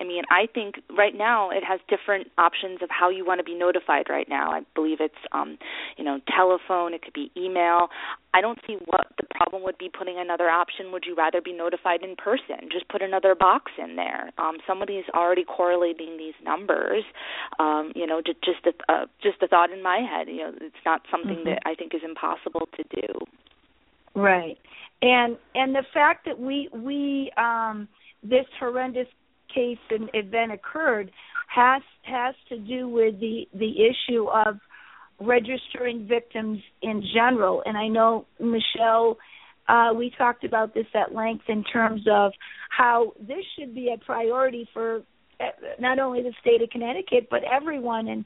i 0.01 0.05
mean 0.05 0.25
i 0.31 0.47
think 0.53 0.83
right 0.97 1.15
now 1.17 1.51
it 1.51 1.63
has 1.63 1.79
different 1.89 2.27
options 2.37 2.83
of 2.83 2.91
how 2.91 3.09
you 3.09 3.25
want 3.25 3.39
to 3.39 3.45
be 3.45 3.55
notified 3.55 4.07
right 4.11 4.29
now. 4.29 4.51
I 4.51 4.63
believe 4.75 4.99
it's 5.01 5.23
um 5.33 5.57
you 5.97 6.05
know 6.05 6.19
telephone 6.35 6.95
it 6.95 7.03
could 7.03 7.15
be 7.15 7.31
email. 7.37 7.89
I 8.35 8.41
don't 8.41 8.59
see 8.67 8.77
what 8.85 9.07
the 9.17 9.27
problem 9.31 9.63
would 9.63 9.79
be 9.79 9.89
putting 9.89 10.19
another 10.19 10.51
option. 10.51 10.93
Would 10.93 11.05
you 11.07 11.15
rather 11.15 11.41
be 11.41 11.53
notified 11.53 12.03
in 12.03 12.15
person? 12.15 12.69
Just 12.71 12.89
put 12.89 13.01
another 13.01 13.35
box 13.35 13.73
in 13.79 13.95
there. 13.97 14.31
Um 14.39 14.59
somebody's 14.67 15.09
already 15.15 15.45
correlating 15.45 16.17
these 16.19 16.35
numbers. 16.45 17.05
Um 17.61 17.93
you 17.95 18.07
know 18.07 18.21
just 18.21 18.43
just 18.43 18.67
a 18.67 18.93
uh, 18.93 19.07
just 19.23 19.43
a 19.43 19.49
thought 19.49 19.71
in 19.71 19.83
my 19.83 19.99
head 19.99 20.29
you 20.29 20.39
know 20.39 20.53
it's 20.61 20.85
not 20.85 21.03
something 21.11 21.45
mm-hmm. 21.45 21.51
that 21.51 21.63
i 21.67 21.75
think 21.75 21.95
is 21.95 22.01
impossible 22.05 22.69
to 22.77 22.83
do 22.95 23.09
Right. 24.19 24.59
And 25.01 25.37
and 25.55 25.75
the 25.75 25.85
fact 25.95 26.27
that 26.27 26.39
we 26.39 26.69
we 26.75 27.31
um 27.37 27.89
this 28.23 28.47
horrendous 28.59 29.07
case 29.55 29.79
and 29.91 30.11
event 30.13 30.53
occurred 30.53 31.11
has 31.49 31.83
has 32.03 32.35
to 32.49 32.59
do 32.59 32.89
with 32.89 33.21
the 33.21 33.47
the 33.55 33.75
issue 33.87 34.27
of 34.29 34.59
registering 35.21 36.07
victims 36.09 36.59
in 36.83 37.03
general 37.15 37.63
and 37.65 37.77
I 37.77 37.89
know 37.89 38.27
Michelle 38.41 39.17
uh, 39.69 39.93
we 39.95 40.11
talked 40.17 40.45
about 40.45 40.75
this 40.75 40.87
at 40.95 41.15
length 41.15 41.45
in 41.49 41.63
terms 41.65 42.03
of 42.11 42.33
how 42.71 43.13
this 43.21 43.45
should 43.59 43.75
be 43.75 43.93
a 43.95 44.05
priority 44.05 44.69
for 44.73 45.03
uh, 45.41 45.45
not 45.79 45.99
only 45.99 46.23
the 46.23 46.33
state 46.41 46.63
of 46.63 46.71
Connecticut 46.71 47.29
but 47.31 47.43
everyone 47.45 48.09
and 48.09 48.25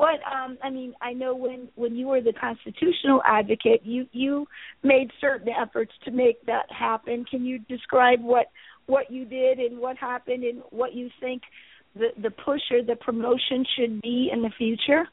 what 0.00 0.20
um 0.24 0.56
I 0.62 0.70
mean, 0.70 0.94
I 1.02 1.12
know 1.12 1.34
when 1.34 1.68
when 1.74 1.94
you 1.94 2.06
were 2.08 2.22
the 2.22 2.32
constitutional 2.32 3.20
advocate, 3.26 3.82
you 3.84 4.06
you 4.12 4.46
made 4.82 5.10
certain 5.20 5.48
efforts 5.48 5.92
to 6.04 6.10
make 6.10 6.44
that 6.46 6.66
happen. 6.70 7.24
Can 7.30 7.44
you 7.44 7.58
describe 7.68 8.22
what 8.22 8.46
what 8.86 9.10
you 9.10 9.24
did 9.24 9.58
and 9.58 9.78
what 9.78 9.96
happened 9.98 10.42
and 10.44 10.62
what 10.70 10.94
you 10.94 11.10
think 11.20 11.42
the 11.94 12.08
the 12.22 12.30
push 12.30 12.62
or 12.70 12.82
the 12.82 12.96
promotion 12.96 13.64
should 13.76 14.00
be 14.00 14.30
in 14.32 14.42
the 14.42 14.50
future 14.56 15.04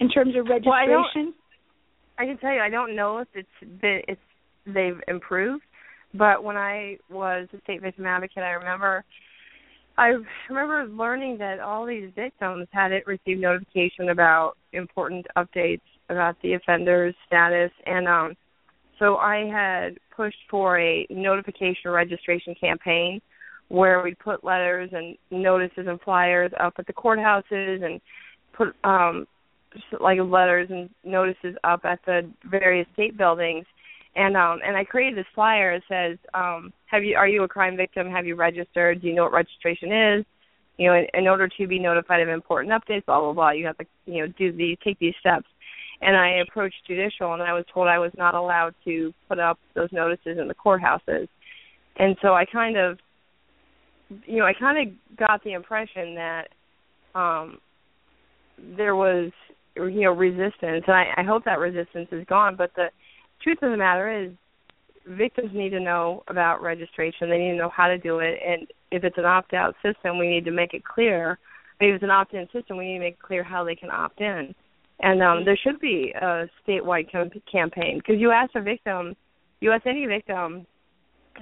in 0.00 0.08
terms 0.08 0.34
of 0.36 0.46
registration? 0.46 1.34
Well, 1.34 1.34
I, 2.18 2.22
I 2.22 2.26
can 2.26 2.38
tell 2.38 2.52
you 2.52 2.60
I 2.60 2.70
don't 2.70 2.96
know 2.96 3.18
if 3.18 3.28
it's 3.34 3.80
been 3.80 4.00
it's 4.08 4.20
they've 4.66 5.00
improved, 5.06 5.64
but 6.14 6.42
when 6.42 6.56
I 6.56 6.96
was 7.10 7.48
a 7.52 7.60
state 7.60 7.82
victim 7.82 8.06
advocate, 8.06 8.42
I 8.42 8.52
remember 8.52 9.04
I 9.96 10.14
remember 10.48 10.86
learning 10.92 11.38
that 11.38 11.60
all 11.60 11.86
these 11.86 12.10
victims 12.16 12.66
hadn't 12.72 13.06
received 13.06 13.40
notification 13.40 14.08
about 14.10 14.54
important 14.72 15.26
updates 15.36 15.80
about 16.10 16.36
the 16.42 16.54
offender's 16.54 17.14
status, 17.26 17.70
and 17.86 18.08
um, 18.08 18.34
so 18.98 19.16
I 19.16 19.46
had 19.46 19.98
pushed 20.14 20.38
for 20.50 20.78
a 20.78 21.06
notification 21.10 21.90
registration 21.90 22.54
campaign 22.60 23.20
where 23.68 24.02
we 24.02 24.14
put 24.14 24.44
letters 24.44 24.90
and 24.92 25.16
notices 25.30 25.86
and 25.88 26.00
flyers 26.00 26.52
up 26.60 26.74
at 26.78 26.86
the 26.86 26.92
courthouses 26.92 27.84
and 27.84 28.00
put 28.52 28.74
um 28.84 29.26
like 30.00 30.18
letters 30.20 30.68
and 30.70 30.88
notices 31.02 31.56
up 31.64 31.84
at 31.84 31.98
the 32.06 32.30
various 32.48 32.86
state 32.92 33.16
buildings. 33.16 33.64
And 34.14 34.36
um 34.36 34.60
and 34.64 34.76
I 34.76 34.84
created 34.84 35.18
this 35.18 35.26
flyer 35.34 35.78
that 35.78 35.82
says 35.88 36.18
um 36.34 36.72
have 36.94 37.04
you 37.04 37.16
are 37.16 37.28
you 37.28 37.42
a 37.42 37.48
crime 37.48 37.76
victim? 37.76 38.08
Have 38.08 38.26
you 38.26 38.36
registered? 38.36 39.02
Do 39.02 39.08
you 39.08 39.14
know 39.14 39.24
what 39.24 39.32
registration 39.32 39.92
is? 39.92 40.24
You 40.78 40.88
know 40.88 40.94
in, 40.94 41.06
in 41.14 41.28
order 41.28 41.48
to 41.48 41.66
be 41.66 41.78
notified 41.78 42.20
of 42.20 42.28
important 42.28 42.72
updates 42.72 43.04
blah 43.06 43.20
blah 43.20 43.32
blah 43.32 43.50
you 43.50 43.66
have 43.66 43.78
to 43.78 43.84
you 44.06 44.22
know 44.22 44.32
do 44.38 44.52
these 44.52 44.76
take 44.84 44.98
these 44.98 45.14
steps. 45.20 45.46
And 46.00 46.16
I 46.16 46.42
approached 46.46 46.76
judicial 46.86 47.32
and 47.34 47.42
I 47.42 47.52
was 47.52 47.64
told 47.72 47.88
I 47.88 47.98
was 47.98 48.12
not 48.16 48.34
allowed 48.34 48.74
to 48.84 49.12
put 49.28 49.38
up 49.38 49.58
those 49.74 49.88
notices 49.92 50.38
in 50.38 50.48
the 50.48 50.54
courthouses. 50.54 51.28
And 51.96 52.16
so 52.22 52.34
I 52.34 52.44
kind 52.44 52.76
of 52.76 52.98
you 54.26 54.38
know, 54.38 54.46
I 54.46 54.52
kind 54.52 54.88
of 54.88 55.16
got 55.16 55.42
the 55.42 55.52
impression 55.52 56.14
that 56.14 56.48
um 57.14 57.58
there 58.76 58.94
was 58.94 59.32
you 59.76 60.02
know 60.02 60.12
resistance, 60.12 60.84
and 60.86 60.94
I, 60.94 61.06
I 61.16 61.22
hope 61.24 61.44
that 61.44 61.58
resistance 61.58 62.08
is 62.12 62.24
gone. 62.26 62.54
But 62.56 62.70
the 62.76 62.86
truth 63.42 63.58
of 63.62 63.72
the 63.72 63.76
matter 63.76 64.24
is, 64.24 64.30
victims 65.06 65.50
need 65.52 65.70
to 65.70 65.80
know 65.80 66.22
about 66.28 66.62
registration. 66.62 67.28
They 67.28 67.38
need 67.38 67.52
to 67.52 67.56
know 67.56 67.72
how 67.74 67.88
to 67.88 67.98
do 67.98 68.18
it, 68.18 68.38
and 68.46 68.66
if 68.90 69.04
it's 69.04 69.18
an 69.18 69.24
opt-out 69.24 69.74
system, 69.82 70.18
we 70.18 70.28
need 70.28 70.44
to 70.44 70.50
make 70.50 70.74
it 70.74 70.84
clear. 70.84 71.38
If 71.80 71.94
it's 71.94 72.04
an 72.04 72.10
opt-in 72.10 72.46
system, 72.52 72.76
we 72.76 72.86
need 72.86 72.98
to 72.98 73.04
make 73.04 73.18
clear 73.18 73.42
how 73.42 73.64
they 73.64 73.74
can 73.74 73.90
opt 73.90 74.20
in. 74.20 74.54
And 75.00 75.22
um, 75.22 75.44
there 75.44 75.58
should 75.62 75.80
be 75.80 76.14
a 76.20 76.46
statewide 76.66 77.10
com- 77.10 77.30
campaign 77.50 77.98
because 77.98 78.20
you 78.20 78.30
ask 78.30 78.52
a 78.54 78.60
victim, 78.60 79.16
you 79.60 79.72
ask 79.72 79.86
any 79.86 80.06
victim, 80.06 80.66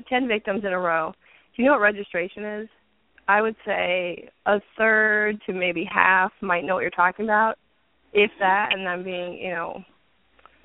ten 0.09 0.27
victims 0.27 0.65
in 0.65 0.73
a 0.73 0.79
row, 0.79 1.13
do 1.55 1.63
you 1.63 1.69
know 1.69 1.73
what 1.73 1.83
registration 1.83 2.45
is? 2.45 2.69
I 3.29 3.43
would 3.43 3.57
say 3.67 4.31
a 4.47 4.59
third 4.79 5.41
to 5.47 5.53
maybe 5.53 5.85
half 5.85 6.33
might 6.41 6.65
know 6.65 6.75
what 6.75 6.81
you're 6.81 6.91
talking 6.91 7.27
about, 7.27 7.57
if 8.13 8.31
that, 8.41 8.71
and 8.73 8.87
then 8.87 9.05
being, 9.05 9.35
you 9.35 9.51
know, 9.51 9.85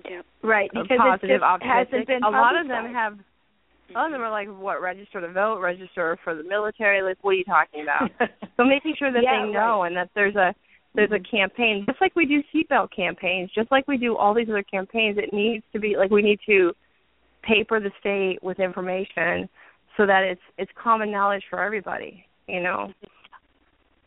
yeah. 0.05 0.21
right 0.43 0.69
because 0.73 0.97
positive, 0.97 1.29
it 1.29 1.33
just 1.33 1.43
optimistic. 1.43 1.91
hasn't 1.91 2.07
been 2.07 2.23
a 2.23 2.29
lot 2.29 2.59
of 2.59 2.67
them 2.67 2.93
have. 2.93 3.19
A 3.89 3.93
lot 3.93 4.07
of 4.07 4.11
them 4.11 4.21
are 4.21 4.29
like, 4.29 4.49
what, 4.49 4.81
register 4.81 5.21
to 5.21 5.31
vote, 5.31 5.61
register 5.61 6.17
for 6.21 6.35
the 6.35 6.43
military? 6.43 7.01
Like, 7.01 7.17
what 7.21 7.31
are 7.31 7.35
you 7.35 7.45
talking 7.45 7.83
about? 7.83 8.11
so 8.57 8.65
making 8.65 8.95
sure 8.99 9.13
that 9.13 9.23
Yeah, 9.23 9.45
they 9.45 9.53
know 9.53 9.83
and 9.83 9.95
that 9.95 10.09
there's 10.13 10.35
a 10.35 10.53
there's 10.93 11.11
a 11.11 11.19
campaign, 11.19 11.85
just 11.87 12.01
like 12.01 12.15
we 12.15 12.25
do 12.25 12.41
seatbelt 12.53 12.89
campaigns, 12.93 13.51
just 13.55 13.71
like 13.71 13.87
we 13.87 13.97
do 13.97 14.17
all 14.17 14.33
these 14.33 14.49
other 14.49 14.63
campaigns. 14.63 15.17
It 15.17 15.31
needs 15.31 15.63
to 15.71 15.79
be 15.79 15.95
like 15.95 16.09
we 16.09 16.21
need 16.21 16.39
to 16.47 16.73
paper 17.43 17.79
the 17.79 17.91
state 17.99 18.41
with 18.41 18.59
information 18.59 19.47
so 19.95 20.05
that 20.05 20.23
it's 20.23 20.41
it's 20.57 20.71
common 20.81 21.11
knowledge 21.11 21.43
for 21.49 21.63
everybody. 21.63 22.25
You 22.47 22.61
know. 22.63 22.91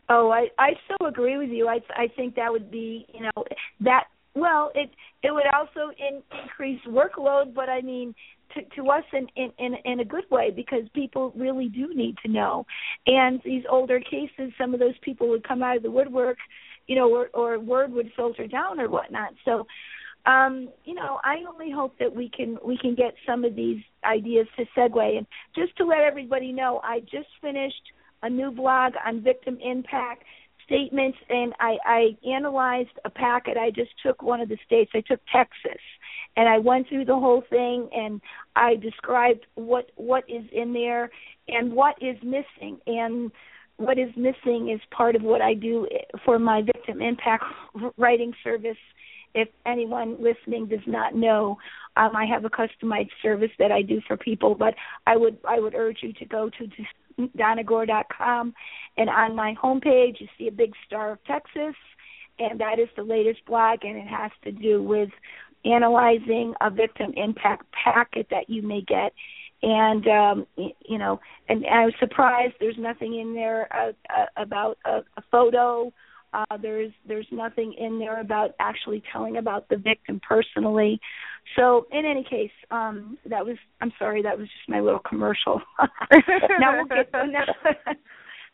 Oh, 0.09 0.29
I 0.29 0.47
I 0.59 0.71
so 0.87 1.05
agree 1.05 1.37
with 1.37 1.49
you. 1.49 1.67
I 1.67 1.79
I 1.95 2.07
think 2.15 2.35
that 2.35 2.51
would 2.51 2.69
be 2.69 3.05
you 3.13 3.21
know 3.21 3.45
that 3.81 4.05
well 4.35 4.71
it 4.75 4.89
it 5.23 5.31
would 5.31 5.45
also 5.53 5.91
in, 5.97 6.21
increase 6.43 6.81
workload, 6.87 7.53
but 7.53 7.69
I 7.69 7.81
mean 7.81 8.13
to 8.55 8.61
to 8.75 8.89
us 8.89 9.03
in, 9.13 9.27
in 9.35 9.51
in 9.57 9.75
in 9.85 9.99
a 9.99 10.05
good 10.05 10.25
way 10.29 10.51
because 10.51 10.83
people 10.93 11.33
really 11.35 11.69
do 11.69 11.93
need 11.93 12.17
to 12.25 12.31
know. 12.31 12.65
And 13.07 13.41
these 13.43 13.63
older 13.69 13.99
cases, 13.99 14.51
some 14.57 14.73
of 14.73 14.79
those 14.79 14.97
people 15.01 15.29
would 15.29 15.47
come 15.47 15.63
out 15.63 15.77
of 15.77 15.83
the 15.83 15.91
woodwork, 15.91 16.37
you 16.87 16.95
know, 16.95 17.09
or 17.09 17.29
or 17.33 17.59
word 17.59 17.91
would 17.93 18.11
filter 18.15 18.47
down 18.47 18.79
or 18.79 18.89
whatnot. 18.89 19.33
So 19.45 19.65
um, 20.25 20.69
you 20.85 20.93
know, 20.93 21.19
I 21.23 21.37
only 21.49 21.71
hope 21.71 21.97
that 21.99 22.13
we 22.15 22.29
can 22.29 22.57
we 22.63 22.77
can 22.77 22.95
get 22.95 23.13
some 23.25 23.43
of 23.43 23.55
these 23.55 23.81
ideas 24.03 24.47
to 24.57 24.65
segue. 24.77 25.17
And 25.17 25.25
just 25.55 25.75
to 25.77 25.85
let 25.85 26.01
everybody 26.01 26.51
know, 26.51 26.79
I 26.83 26.99
just 26.99 27.29
finished 27.41 27.81
a 28.23 28.29
new 28.29 28.51
blog 28.51 28.93
on 29.05 29.21
victim 29.21 29.57
impact 29.63 30.23
statements, 30.71 31.17
and 31.29 31.53
I, 31.59 31.77
I 31.85 32.29
analyzed 32.29 32.97
a 33.03 33.09
packet. 33.09 33.57
I 33.57 33.71
just 33.71 33.91
took 34.03 34.21
one 34.21 34.39
of 34.39 34.47
the 34.47 34.57
states. 34.65 34.91
I 34.93 35.01
took 35.01 35.19
Texas, 35.31 35.81
and 36.37 36.47
I 36.47 36.57
went 36.57 36.87
through 36.87 37.05
the 37.05 37.15
whole 37.15 37.43
thing, 37.49 37.89
and 37.93 38.21
I 38.55 38.75
described 38.75 39.45
what 39.55 39.91
what 39.95 40.23
is 40.29 40.43
in 40.51 40.73
there 40.73 41.09
and 41.47 41.73
what 41.73 41.95
is 42.01 42.15
missing, 42.23 42.79
and 42.87 43.31
what 43.77 43.99
is 43.99 44.09
missing 44.15 44.69
is 44.69 44.79
part 44.91 45.15
of 45.15 45.23
what 45.23 45.41
I 45.41 45.53
do 45.53 45.87
for 46.23 46.39
my 46.39 46.61
victim 46.61 47.01
impact 47.01 47.43
writing 47.97 48.33
service 48.43 48.77
if 49.33 49.47
anyone 49.65 50.17
listening 50.21 50.67
does 50.67 50.85
not 50.85 51.15
know, 51.15 51.57
um, 51.95 52.15
I 52.15 52.25
have 52.25 52.45
a 52.45 52.49
customized 52.49 53.11
service 53.21 53.51
that 53.59 53.71
I 53.71 53.81
do 53.81 54.01
for 54.07 54.17
people. 54.17 54.55
But 54.55 54.75
I 55.07 55.17
would 55.17 55.37
I 55.47 55.59
would 55.59 55.75
urge 55.75 55.99
you 56.01 56.13
to 56.13 56.25
go 56.25 56.49
to 56.49 56.67
donnagore.com, 57.37 58.53
and 58.97 59.09
on 59.09 59.35
my 59.35 59.55
homepage 59.61 60.19
you 60.19 60.27
see 60.37 60.47
a 60.47 60.51
big 60.51 60.73
star 60.85 61.13
of 61.13 61.23
Texas, 61.25 61.75
and 62.39 62.59
that 62.59 62.79
is 62.79 62.89
the 62.95 63.03
latest 63.03 63.45
blog, 63.45 63.79
and 63.83 63.97
it 63.97 64.07
has 64.07 64.31
to 64.43 64.51
do 64.51 64.81
with 64.81 65.09
analyzing 65.65 66.53
a 66.61 66.69
victim 66.69 67.13
impact 67.15 67.65
packet 67.71 68.27
that 68.31 68.49
you 68.49 68.61
may 68.61 68.81
get. 68.81 69.13
And 69.63 70.07
um, 70.07 70.47
you 70.57 70.97
know, 70.97 71.19
and 71.47 71.65
I 71.67 71.85
was 71.85 71.93
surprised. 71.99 72.53
There's 72.59 72.79
nothing 72.79 73.19
in 73.19 73.35
there 73.35 73.67
uh, 73.71 73.91
uh, 74.09 74.25
about 74.37 74.79
a, 74.85 75.01
a 75.17 75.23
photo 75.29 75.93
uh, 76.33 76.57
there's 76.61 76.91
there's 77.07 77.27
nothing 77.31 77.73
in 77.77 77.99
there 77.99 78.21
about 78.21 78.51
actually 78.59 79.03
telling 79.11 79.37
about 79.37 79.67
the 79.69 79.77
victim 79.77 80.19
personally. 80.27 80.99
So 81.55 81.87
in 81.91 82.05
any 82.05 82.23
case, 82.23 82.51
um, 82.69 83.17
that 83.29 83.45
was 83.45 83.57
I'm 83.81 83.91
sorry 83.99 84.21
that 84.23 84.37
was 84.37 84.47
just 84.47 84.69
my 84.69 84.79
little 84.79 85.01
commercial. 85.07 85.61
now 86.59 86.77
we'll 86.77 86.85
get 86.85 87.11
now. 87.13 87.45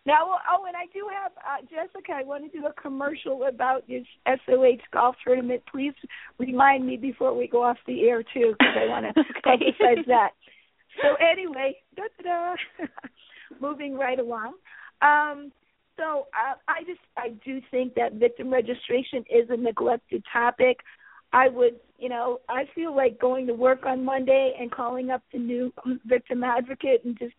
Now, 0.08 0.40
oh, 0.50 0.64
and 0.66 0.76
I 0.78 0.86
do 0.94 1.06
have 1.14 1.34
uh, 1.36 1.62
Jessica. 1.70 2.14
I 2.16 2.24
want 2.24 2.50
to 2.50 2.58
do 2.58 2.66
a 2.66 2.82
commercial 2.82 3.44
about 3.44 3.86
this 3.90 4.06
SOH 4.26 4.80
golf 4.94 5.18
tournament. 5.22 5.62
Please 5.70 5.94
remind 6.40 6.88
me 6.88 6.96
before 6.96 7.38
we 7.38 7.46
go 7.46 7.62
off 7.62 7.76
the 7.86 8.08
air 8.08 8.24
too, 8.24 8.56
because 8.58 8.76
I 8.78 8.88
want 8.88 9.06
to 9.14 9.24
publicize 9.46 10.06
that. 10.08 10.30
So 11.02 11.10
anyway, 11.20 11.76
moving 13.62 13.96
right 13.96 14.18
along. 14.18 14.54
Um, 15.02 15.52
so 15.98 16.28
uh, 16.34 16.56
I 16.68 16.84
just 16.86 17.00
I 17.18 17.30
do 17.46 17.62
think 17.72 17.96
that 17.96 18.14
victim 18.14 18.52
registration 18.52 19.26
is 19.30 19.50
a 19.50 19.58
neglected 19.58 20.24
topic. 20.32 20.80
I 21.34 21.50
would, 21.50 21.76
you 21.98 22.08
know, 22.08 22.40
I 22.48 22.64
feel 22.74 22.96
like 22.96 23.20
going 23.20 23.48
to 23.48 23.54
work 23.54 23.86
on 23.86 24.06
Monday 24.06 24.56
and 24.60 24.72
calling 24.72 25.10
up 25.10 25.22
the 25.34 25.40
new 25.40 25.74
victim 26.06 26.44
advocate 26.44 27.02
and 27.04 27.18
just 27.20 27.34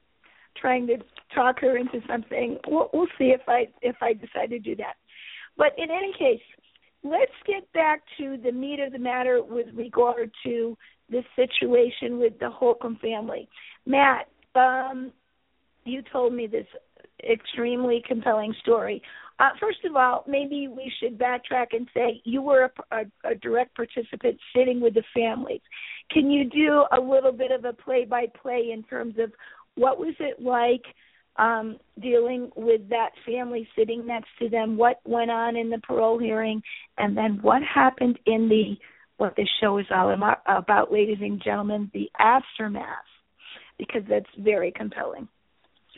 trying 0.57 0.87
to 0.89 0.97
talk 1.35 1.61
her 1.61 1.77
into 1.79 2.01
something. 2.07 2.59
We'll, 2.67 2.91
we'll 2.93 3.07
see 3.19 3.33
if 3.35 3.43
I 3.49 3.69
if 3.81 3.97
I 4.03 4.13
decide 4.13 4.51
to 4.51 4.59
do 4.59 4.77
that. 4.77 4.95
But 5.57 5.73
in 5.79 5.91
any 5.91 6.13
case, 6.19 6.43
let's 7.03 7.33
get 7.47 7.71
back 7.73 8.03
to 8.19 8.37
the 8.43 8.53
meat 8.53 8.81
of 8.81 8.93
the 8.93 8.99
matter 8.99 9.43
with 9.43 9.67
regard 9.75 10.31
to 10.45 10.77
this 11.11 11.25
situation 11.37 12.19
with 12.19 12.39
the 12.39 12.51
Holcomb 12.51 12.99
family. 13.01 13.49
Matt, 13.87 14.29
um, 14.55 15.13
you 15.85 16.03
told 16.13 16.35
me 16.35 16.47
this 16.47 16.67
extremely 17.29 18.03
compelling 18.07 18.55
story. 18.61 19.03
Uh, 19.41 19.51
first 19.61 19.85
of 19.85 19.95
all, 19.95 20.25
maybe 20.27 20.67
we 20.67 20.93
should 20.99 21.17
backtrack 21.19 21.67
and 21.73 21.89
say 21.95 22.21
you 22.25 22.43
were 22.43 22.71
a, 22.91 22.97
a, 22.97 23.31
a 23.33 23.35
direct 23.37 23.75
participant 23.77 24.37
sitting 24.55 24.81
with 24.81 24.95
the 24.95 25.05
families. 25.15 25.61
Can 26.11 26.31
you 26.31 26.49
do 26.51 26.85
a 26.91 27.01
little 27.01 27.33
bit 27.33 27.53
of 27.53 27.65
a 27.65 27.73
play-by-play 27.73 28.71
in 28.73 28.83
terms 28.83 29.15
of 29.19 29.33
what 29.77 29.99
was 29.99 30.15
it 30.19 30.43
like 30.43 30.83
um, 31.37 31.79
dealing 32.01 32.51
with 32.57 32.89
that 32.89 33.11
family 33.25 33.69
sitting 33.77 34.05
next 34.05 34.31
to 34.41 34.49
them? 34.49 34.77
What 34.77 35.01
went 35.05 35.31
on 35.31 35.55
in 35.57 35.71
the 35.71 35.79
parole 35.79 36.19
hearing, 36.19 36.61
and 36.97 37.17
then 37.17 37.39
what 37.41 37.63
happened 37.63 38.19
in 38.27 38.49
the 38.49 38.77
what 39.19 39.35
this 39.37 39.49
show 39.61 39.79
is 39.79 39.87
all 39.93 40.15
about, 40.47 40.93
ladies 40.93 41.19
and 41.21 41.43
gentlemen, 41.43 41.91
the 41.93 42.09
aftermath, 42.21 42.87
because 43.77 44.03
that's 44.09 44.31
very 44.39 44.73
compelling. 44.73 45.29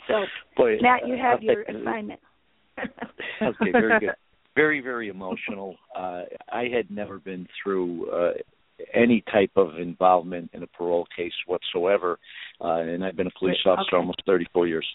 So, 0.09 0.25
Boy, 0.57 0.77
Matt, 0.81 1.07
you 1.07 1.17
have 1.17 1.39
I'll 1.39 1.45
your 1.45 1.65
take- 1.65 1.77
assignment. 1.77 2.21
okay, 3.43 3.73
very 3.73 4.01
good. 4.01 4.11
Very, 4.57 4.81
very 4.81 5.09
emotional. 5.09 5.77
Uh, 5.97 6.23
I 6.53 6.65
had 6.65 6.91
never 6.91 7.21
been 7.21 7.47
through 7.63 8.11
uh, 8.11 8.33
any 8.93 9.23
type 9.33 9.53
of 9.55 9.77
involvement 9.79 10.51
in 10.53 10.65
a 10.65 10.67
parole 10.67 11.07
case 11.17 11.33
whatsoever, 11.47 12.19
uh, 12.61 12.81
and 12.81 13.05
I've 13.05 13.17
been 13.17 13.29
a 13.29 13.39
police 13.39 13.57
Wait, 13.65 13.71
officer 13.71 13.95
okay. 13.95 13.97
almost 13.99 14.23
34 14.27 14.67
years. 14.67 14.87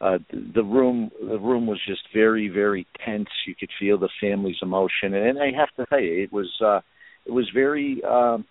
Uh, 0.00 0.18
the, 0.54 0.62
room, 0.64 1.08
the 1.20 1.38
room 1.38 1.68
was 1.68 1.80
just 1.86 2.02
very, 2.12 2.48
very 2.48 2.84
tense. 3.06 3.28
You 3.46 3.54
could 3.54 3.70
feel 3.78 3.96
the 3.96 4.08
family's 4.20 4.58
emotion, 4.60 5.14
and 5.14 5.38
I 5.38 5.52
have 5.56 5.68
to 5.76 5.86
tell 5.86 6.00
you, 6.00 6.24
it 6.24 6.32
was, 6.32 6.50
uh, 6.62 6.80
it 7.24 7.30
was 7.30 7.48
very 7.54 8.02
um, 8.02 8.44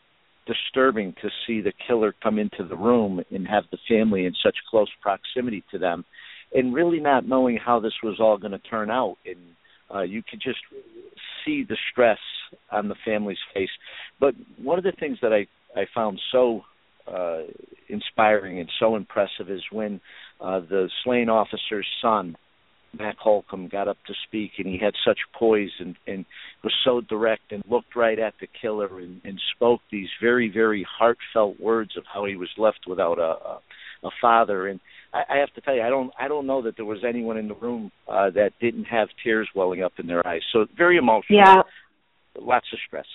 disturbing 0.45 1.13
to 1.21 1.29
see 1.45 1.61
the 1.61 1.73
killer 1.87 2.13
come 2.21 2.39
into 2.39 2.63
the 2.67 2.75
room 2.75 3.21
and 3.31 3.47
have 3.47 3.63
the 3.71 3.77
family 3.87 4.25
in 4.25 4.33
such 4.43 4.55
close 4.69 4.89
proximity 5.01 5.63
to 5.71 5.77
them 5.77 6.05
and 6.53 6.73
really 6.73 6.99
not 6.99 7.27
knowing 7.27 7.57
how 7.57 7.79
this 7.79 7.93
was 8.03 8.19
all 8.19 8.37
going 8.37 8.51
to 8.51 8.59
turn 8.59 8.89
out. 8.89 9.17
And 9.25 9.37
uh 9.93 10.01
you 10.01 10.23
could 10.29 10.41
just 10.41 10.59
see 11.45 11.63
the 11.67 11.77
stress 11.91 12.19
on 12.71 12.87
the 12.87 12.95
family's 13.05 13.37
face. 13.53 13.69
But 14.19 14.35
one 14.61 14.77
of 14.77 14.83
the 14.83 14.93
things 14.99 15.17
that 15.21 15.33
i 15.33 15.47
i 15.79 15.85
found 15.93 16.19
so 16.31 16.61
uh 17.07 17.41
inspiring 17.89 18.59
and 18.59 18.69
so 18.79 18.95
impressive 18.95 19.49
is 19.49 19.61
when 19.71 19.99
uh 20.39 20.59
the 20.59 20.89
slain 21.03 21.29
officer's 21.29 21.87
son 22.01 22.35
Mac 22.97 23.17
Holcomb 23.17 23.67
got 23.67 23.87
up 23.87 23.97
to 24.07 24.13
speak 24.27 24.51
and 24.57 24.67
he 24.67 24.77
had 24.77 24.93
such 25.05 25.19
poise 25.37 25.71
and, 25.79 25.95
and 26.07 26.25
was 26.63 26.73
so 26.85 27.01
direct 27.01 27.51
and 27.51 27.63
looked 27.69 27.95
right 27.95 28.19
at 28.19 28.33
the 28.39 28.47
killer 28.61 28.99
and, 28.99 29.21
and 29.23 29.41
spoke 29.55 29.81
these 29.91 30.09
very, 30.21 30.51
very 30.53 30.85
heartfelt 30.99 31.59
words 31.59 31.97
of 31.97 32.03
how 32.11 32.25
he 32.25 32.35
was 32.35 32.49
left 32.57 32.81
without 32.87 33.17
a, 33.19 33.21
a, 33.21 33.59
a 34.03 34.09
father. 34.21 34.67
And 34.67 34.79
I, 35.13 35.23
I 35.29 35.37
have 35.37 35.53
to 35.55 35.61
tell 35.61 35.75
you, 35.75 35.81
I 35.81 35.89
don't, 35.89 36.11
I 36.19 36.27
don't 36.27 36.47
know 36.47 36.61
that 36.63 36.75
there 36.75 36.85
was 36.85 37.03
anyone 37.07 37.37
in 37.37 37.47
the 37.47 37.55
room 37.55 37.91
uh, 38.07 38.29
that 38.31 38.51
didn't 38.61 38.85
have 38.85 39.07
tears 39.23 39.49
welling 39.55 39.83
up 39.83 39.93
in 39.97 40.07
their 40.07 40.25
eyes. 40.25 40.41
So 40.51 40.65
very 40.77 40.97
emotional. 40.97 41.39
Yeah. 41.39 41.61
Lots 42.39 42.67
of 42.73 42.79
stress. 42.87 43.05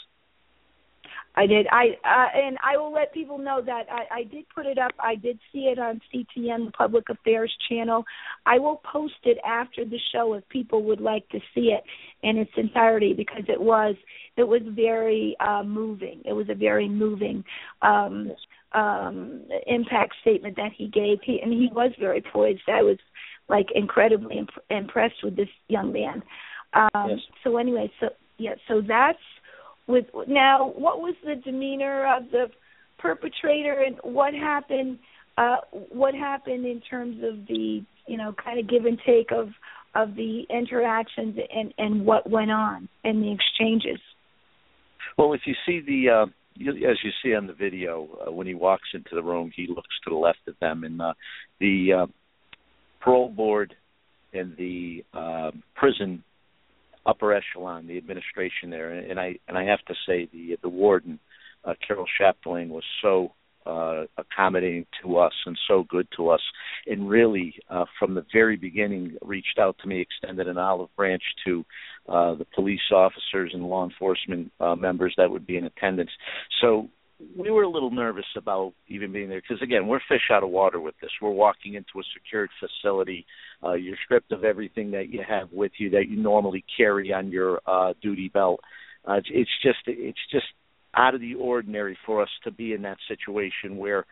I 1.38 1.46
did. 1.46 1.68
I 1.70 1.90
uh, 2.05 2.37
and 2.37 2.59
I 2.64 2.77
will 2.77 2.92
let 2.92 3.14
people 3.14 3.38
know 3.38 3.62
that 3.64 3.85
I, 3.88 4.18
I 4.18 4.24
did 4.24 4.44
put 4.53 4.66
it 4.66 4.77
up. 4.77 4.90
I 4.98 5.14
did 5.14 5.38
see 5.53 5.70
it 5.72 5.79
on 5.79 6.01
CTN, 6.12 6.66
the 6.66 6.72
Public 6.77 7.09
Affairs 7.11 7.55
channel. 7.68 8.05
I 8.44 8.59
will 8.59 8.83
post 8.90 9.14
it 9.22 9.38
after 9.46 9.85
the 9.85 10.01
show 10.12 10.35
if 10.35 10.48
people 10.48 10.83
would 10.85 11.01
like 11.01 11.29
to 11.29 11.38
see 11.55 11.72
it 11.77 11.85
in 12.24 12.38
its 12.38 12.51
entirety 12.57 13.14
because 13.14 13.44
it 13.46 13.61
was 13.61 13.94
it 14.37 14.48
was 14.48 14.62
very 14.70 15.37
uh, 15.38 15.62
moving. 15.62 16.22
It 16.24 16.33
was 16.33 16.48
a 16.48 16.57
very 16.57 16.88
moving 16.88 17.44
um, 17.83 18.33
um, 18.72 19.42
impact 19.68 20.14
statement 20.22 20.57
that 20.57 20.72
he 20.77 20.88
gave. 20.88 21.18
He 21.22 21.38
and 21.40 21.53
he 21.53 21.68
was 21.72 21.92
very 22.01 22.20
poised. 22.33 22.62
I 22.66 22.83
was 22.83 22.98
like 23.48 23.66
incredibly 23.77 24.38
imp- 24.38 24.64
impressed 24.70 25.22
with 25.22 25.37
this 25.37 25.48
young 25.68 25.92
man. 25.92 26.20
Um, 26.72 27.11
yes. 27.11 27.18
So 27.44 27.59
anyway, 27.59 27.92
so 28.01 28.09
yeah, 28.38 28.55
so 28.66 28.81
that's 28.81 29.18
now 30.27 30.72
what 30.77 30.98
was 30.98 31.14
the 31.24 31.37
demeanor 31.37 32.07
of 32.16 32.31
the 32.31 32.46
perpetrator 32.98 33.85
and 33.87 33.96
what 34.03 34.35
happened 34.35 34.98
uh 35.37 35.57
what 35.72 36.14
happened 36.14 36.66
in 36.66 36.81
terms 36.81 37.16
of 37.22 37.46
the 37.46 37.81
you 38.07 38.16
know 38.16 38.35
kind 38.42 38.59
of 38.59 38.68
give 38.68 38.85
and 38.85 38.98
take 39.07 39.31
of 39.33 39.48
of 39.94 40.14
the 40.14 40.44
interactions 40.51 41.37
and 41.55 41.72
and 41.79 42.05
what 42.05 42.29
went 42.29 42.51
on 42.51 42.88
in 43.05 43.20
the 43.20 43.33
exchanges? 43.33 44.01
Well 45.16 45.33
if 45.33 45.40
you 45.44 45.55
see 45.66 45.81
the 45.81 46.11
uh 46.11 46.27
as 46.61 46.96
you 47.05 47.11
see 47.22 47.35
on 47.35 47.46
the 47.46 47.53
video 47.53 48.09
uh, 48.27 48.33
when 48.33 48.46
he 48.46 48.55
walks 48.55 48.88
into 48.92 49.11
the 49.14 49.22
room 49.22 49.51
he 49.55 49.66
looks 49.68 49.94
to 50.05 50.11
the 50.11 50.16
left 50.16 50.40
of 50.48 50.55
them 50.61 50.85
and 50.85 51.01
uh 51.01 51.14
the 51.61 51.92
uh 51.92 52.07
parole 53.01 53.29
board 53.29 53.74
and 54.33 54.57
the 54.57 55.05
uh, 55.14 55.51
prison 55.74 56.22
upper 57.09 57.33
echelon, 57.33 57.87
the 57.87 57.97
administration 57.97 58.71
there, 58.71 58.92
and 58.92 59.18
I 59.18 59.37
and 59.49 59.57
I 59.57 59.64
have 59.64 59.85
to 59.87 59.94
say 60.07 60.29
the 60.33 60.57
the 60.62 60.68
warden, 60.68 61.18
uh, 61.64 61.75
Carol 61.87 62.07
Chapdelaine, 62.21 62.68
was 62.68 62.85
so 63.03 63.33
uh, 63.66 64.05
accommodating 64.16 64.87
to 65.03 65.18
us 65.18 65.33
and 65.47 65.59
so 65.66 65.85
good 65.88 66.07
to 66.16 66.29
us, 66.29 66.40
and 66.87 67.09
really 67.09 67.55
uh, 67.71 67.85
from 67.99 68.14
the 68.14 68.25
very 68.33 68.57
beginning 68.57 69.16
reached 69.23 69.59
out 69.59 69.77
to 69.83 69.88
me, 69.88 70.01
extended 70.01 70.49
an 70.49 70.59
olive 70.59 70.94
branch 70.97 71.23
to 71.44 71.64
uh, 72.09 72.35
the 72.35 72.47
police 72.55 72.92
officers 72.92 73.51
and 73.55 73.62
law 73.62 73.85
enforcement 73.85 74.53
uh, 74.61 74.75
members 74.75 75.14
that 75.16 75.31
would 75.31 75.47
be 75.47 75.57
in 75.57 75.64
attendance. 75.64 76.11
So 76.61 76.88
we 77.37 77.51
were 77.51 77.64
a 77.64 77.68
little 77.68 77.90
nervous 77.90 78.27
about 78.37 78.73
even 78.87 79.12
being 79.12 79.29
there 79.29 79.40
because 79.40 79.61
again 79.62 79.87
we're 79.87 80.01
fish 80.09 80.31
out 80.31 80.44
of 80.44 80.51
water 80.51 80.81
with 80.81 80.94
this 81.03 81.11
we're 81.21 81.31
walking 81.31 81.75
into 81.75 81.99
a 81.99 82.03
secured 82.14 82.49
facility 82.61 83.27
uh 83.64 83.73
you're 83.73 83.97
stripped 84.05 84.33
of 84.33 84.44
everything 84.44 84.90
that 84.90 85.09
you 85.09 85.21
have 85.27 85.49
with 85.53 85.73
you 85.79 85.90
that 85.90 86.09
you 86.09 86.16
normally 86.16 86.64
carry 86.77 87.12
on 87.12 87.31
your 87.31 87.61
uh 87.66 87.92
duty 88.03 88.29
belt 88.29 88.61
uh 89.07 89.16
it's 89.31 89.51
just 89.62 89.79
it's 89.87 90.18
just 90.31 90.47
out 90.97 91.14
of 91.14 91.21
the 91.21 91.35
ordinary 91.35 91.97
for 92.07 92.23
us 92.23 92.29
to 92.42 92.51
be 92.51 92.73
in 92.73 92.83
that 92.83 92.97
situation 93.07 93.77
where 93.77 94.07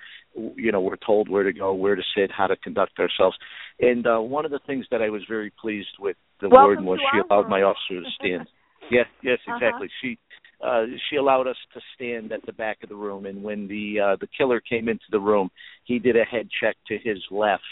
you 0.56 0.70
know 0.70 0.80
we're 0.80 0.96
told 0.96 1.28
where 1.28 1.42
to 1.42 1.52
go 1.52 1.72
where 1.72 1.96
to 1.96 2.02
sit 2.14 2.30
how 2.30 2.46
to 2.46 2.56
conduct 2.56 2.98
ourselves 2.98 3.36
and 3.80 4.06
uh 4.06 4.18
one 4.18 4.44
of 4.44 4.50
the 4.50 4.60
things 4.66 4.84
that 4.90 5.00
i 5.02 5.08
was 5.08 5.22
very 5.28 5.50
pleased 5.60 5.88
with 5.98 6.16
the 6.40 6.48
Welcome 6.48 6.64
warden 6.64 6.84
was 6.84 7.00
she 7.12 7.18
allowed 7.18 7.48
my 7.48 7.62
officer 7.62 8.00
to 8.00 8.10
stand 8.18 8.46
yes 8.90 9.06
yes 9.22 9.38
Uh-huh. 9.46 9.56
exactly 9.56 9.86
uh-huh. 9.86 10.00
she 10.02 10.18
uh 10.62 10.84
she 11.08 11.16
allowed 11.16 11.46
us 11.46 11.56
to 11.74 11.80
stand 11.94 12.32
at 12.32 12.44
the 12.46 12.52
back 12.52 12.78
of 12.82 12.88
the 12.88 12.94
room 12.94 13.26
and 13.26 13.42
when 13.42 13.66
the 13.68 13.98
uh 14.00 14.16
the 14.20 14.28
killer 14.36 14.60
came 14.60 14.88
into 14.88 15.04
the 15.10 15.20
room 15.20 15.50
he 15.84 15.98
did 15.98 16.16
a 16.16 16.24
head 16.24 16.48
check 16.60 16.76
to 16.88 16.98
his 16.98 17.18
left 17.30 17.62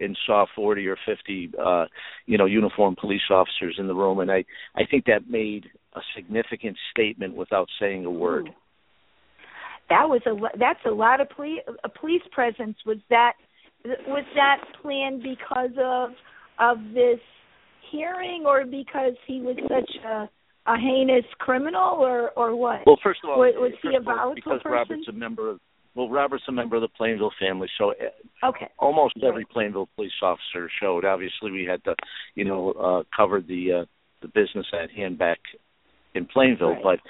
and 0.00 0.16
saw 0.26 0.46
40 0.54 0.86
or 0.86 0.96
50 1.06 1.52
uh 1.62 1.86
you 2.26 2.38
know 2.38 2.46
uniformed 2.46 2.96
police 2.96 3.22
officers 3.30 3.76
in 3.78 3.86
the 3.86 3.94
room 3.94 4.20
and 4.20 4.30
i 4.30 4.44
i 4.76 4.84
think 4.90 5.04
that 5.06 5.28
made 5.28 5.66
a 5.94 6.00
significant 6.14 6.76
statement 6.90 7.34
without 7.34 7.68
saying 7.80 8.04
a 8.04 8.10
word 8.10 8.48
Ooh. 8.48 8.52
that 9.88 10.08
was 10.08 10.22
a 10.26 10.58
that's 10.58 10.80
a 10.86 10.90
lot 10.90 11.20
of 11.20 11.28
police 11.30 11.60
a 11.84 11.88
police 11.88 12.22
presence 12.32 12.76
was 12.86 12.98
that 13.10 13.34
was 13.84 14.24
that 14.34 14.58
planned 14.82 15.22
because 15.22 15.70
of 15.82 16.10
of 16.58 16.78
this 16.92 17.20
hearing 17.90 18.44
or 18.46 18.64
because 18.64 19.14
he 19.26 19.40
was 19.40 19.56
such 19.68 20.04
a 20.04 20.28
a 20.66 20.76
heinous 20.78 21.24
criminal 21.38 21.96
or 21.98 22.30
or 22.36 22.54
what? 22.54 22.80
Well, 22.86 22.98
first 23.02 23.20
of 23.24 23.30
all, 23.30 23.38
was, 23.38 23.54
was 23.56 23.72
he 23.82 23.94
a 23.94 24.00
of 24.00 24.08
all, 24.08 24.34
because 24.34 24.60
person? 24.62 24.72
Robert's 24.72 25.08
a 25.08 25.12
member 25.12 25.50
of 25.50 25.60
well, 25.94 26.08
Robert's 26.08 26.44
a 26.48 26.52
member 26.52 26.76
of 26.76 26.82
the 26.82 26.88
Plainville 26.88 27.32
family, 27.40 27.68
so 27.76 27.90
uh, 27.90 28.48
okay, 28.48 28.68
almost 28.78 29.14
Right. 29.16 29.28
every 29.28 29.44
Plainville 29.44 29.88
police 29.96 30.12
officer 30.22 30.70
showed. 30.80 31.04
Obviously, 31.04 31.50
we 31.50 31.64
had 31.64 31.82
to, 31.84 31.94
you 32.34 32.44
know, 32.44 32.72
uh, 32.72 33.02
cover 33.16 33.40
the 33.40 33.72
uh, 33.72 33.84
the 34.22 34.28
business 34.28 34.66
at 34.72 34.90
hand 34.90 35.18
back 35.18 35.38
in 36.14 36.26
Plainville, 36.26 36.76
Right. 36.82 37.00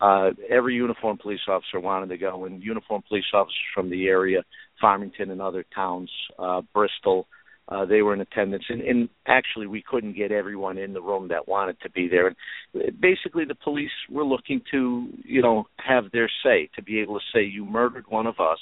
but 0.00 0.04
uh, 0.04 0.30
every 0.48 0.74
uniformed 0.74 1.20
police 1.20 1.40
officer 1.48 1.78
wanted 1.80 2.08
to 2.08 2.18
go, 2.18 2.44
and 2.46 2.62
uniformed 2.62 3.04
police 3.08 3.24
officers 3.34 3.56
from 3.74 3.90
the 3.90 4.06
area, 4.06 4.42
Farmington 4.80 5.30
and 5.30 5.42
other 5.42 5.64
towns, 5.74 6.10
uh, 6.38 6.62
Bristol, 6.72 7.26
uh, 7.70 7.84
they 7.84 8.02
were 8.02 8.14
in 8.14 8.20
attendance, 8.20 8.64
and, 8.68 8.80
and 8.80 9.08
actually 9.26 9.66
we 9.66 9.82
couldn't 9.82 10.16
get 10.16 10.32
everyone 10.32 10.76
in 10.76 10.92
the 10.92 11.00
room 11.00 11.28
that 11.28 11.46
wanted 11.46 11.80
to 11.82 11.90
be 11.90 12.08
there. 12.08 12.26
And 12.26 13.00
basically, 13.00 13.44
the 13.44 13.54
police 13.54 13.90
were 14.10 14.24
looking 14.24 14.60
to, 14.72 15.08
you 15.24 15.40
know, 15.40 15.64
have 15.78 16.10
their 16.12 16.30
say, 16.42 16.68
to 16.76 16.82
be 16.82 17.00
able 17.00 17.18
to 17.18 17.24
say 17.32 17.44
you 17.44 17.64
murdered 17.64 18.04
one 18.08 18.26
of 18.26 18.40
us. 18.40 18.58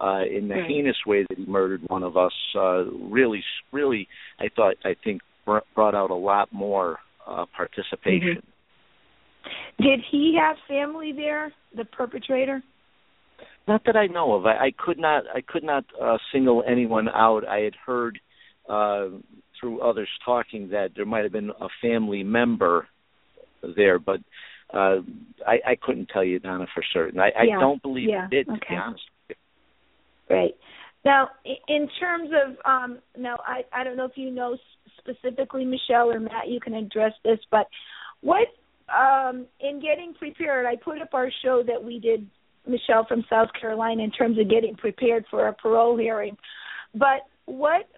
Uh, 0.00 0.24
in 0.24 0.48
the 0.48 0.56
Right. 0.56 0.66
heinous 0.66 0.96
way 1.06 1.24
that 1.28 1.38
he 1.38 1.46
murdered 1.46 1.82
one 1.86 2.02
of 2.02 2.16
us, 2.16 2.32
uh, 2.56 2.82
really, 2.84 3.44
really, 3.70 4.08
I 4.40 4.48
thought, 4.48 4.74
I 4.84 4.96
think, 5.04 5.20
br- 5.44 5.58
brought 5.76 5.94
out 5.94 6.10
a 6.10 6.14
lot 6.14 6.52
more 6.52 6.98
uh, 7.24 7.44
participation. 7.56 8.42
Did 9.78 10.00
he 10.10 10.36
have 10.40 10.56
family 10.66 11.12
there, 11.12 11.52
the 11.76 11.84
perpetrator? 11.84 12.64
Not 13.68 13.84
that 13.84 13.96
I 13.96 14.06
know 14.06 14.32
of. 14.32 14.46
I, 14.46 14.56
I 14.56 14.72
could 14.76 14.98
not. 14.98 15.24
I 15.32 15.40
could 15.40 15.62
not 15.62 15.84
uh, 16.00 16.18
single 16.32 16.64
anyone 16.66 17.08
out. 17.08 17.46
I 17.46 17.60
had 17.60 17.74
heard 17.86 18.18
uh, 18.68 19.08
through 19.60 19.80
others 19.80 20.08
talking 20.24 20.68
that 20.70 20.90
there 20.96 21.06
might 21.06 21.22
have 21.22 21.32
been 21.32 21.50
a 21.50 21.68
family 21.80 22.22
member 22.22 22.86
there, 23.76 23.98
but 23.98 24.20
uh, 24.72 24.98
I, 25.46 25.72
I 25.72 25.76
couldn't 25.80 26.08
tell 26.12 26.24
you, 26.24 26.38
Donna, 26.38 26.66
for 26.74 26.82
certain. 26.92 27.20
I, 27.20 27.30
Yeah, 27.44 27.56
I 27.56 27.60
don't 27.60 27.82
believe 27.82 28.08
yeah, 28.08 28.26
it 28.26 28.30
did, 28.30 28.46
to 28.46 28.52
be 28.52 28.74
honest. 28.74 29.02
Right. 30.30 30.54
Now, 31.04 31.28
in 31.68 31.88
terms 31.98 32.30
of 32.30 32.56
um 32.64 33.00
now 33.18 33.36
I 33.44 33.62
I 33.72 33.84
don't 33.84 33.96
know 33.96 34.04
if 34.04 34.16
you 34.16 34.30
know 34.30 34.56
specifically 34.98 35.64
Michelle 35.64 36.10
or 36.10 36.20
Matt 36.20 36.48
you 36.48 36.60
can 36.60 36.74
address 36.74 37.12
this 37.24 37.38
but 37.50 37.66
what 38.20 38.46
um 38.88 39.46
in 39.60 39.80
getting 39.80 40.14
prepared 40.16 40.64
I 40.64 40.76
put 40.76 41.02
up 41.02 41.12
our 41.12 41.28
show 41.42 41.64
that 41.66 41.82
we 41.82 41.98
did 41.98 42.28
Michelle 42.66 43.04
from 43.06 43.24
South 43.28 43.48
Carolina 43.60 44.04
in 44.04 44.12
terms 44.12 44.38
of 44.38 44.48
getting 44.48 44.76
prepared 44.76 45.24
for 45.30 45.48
a 45.48 45.52
parole 45.52 45.98
hearing. 45.98 46.36
But 46.94 47.26
what 47.46 47.88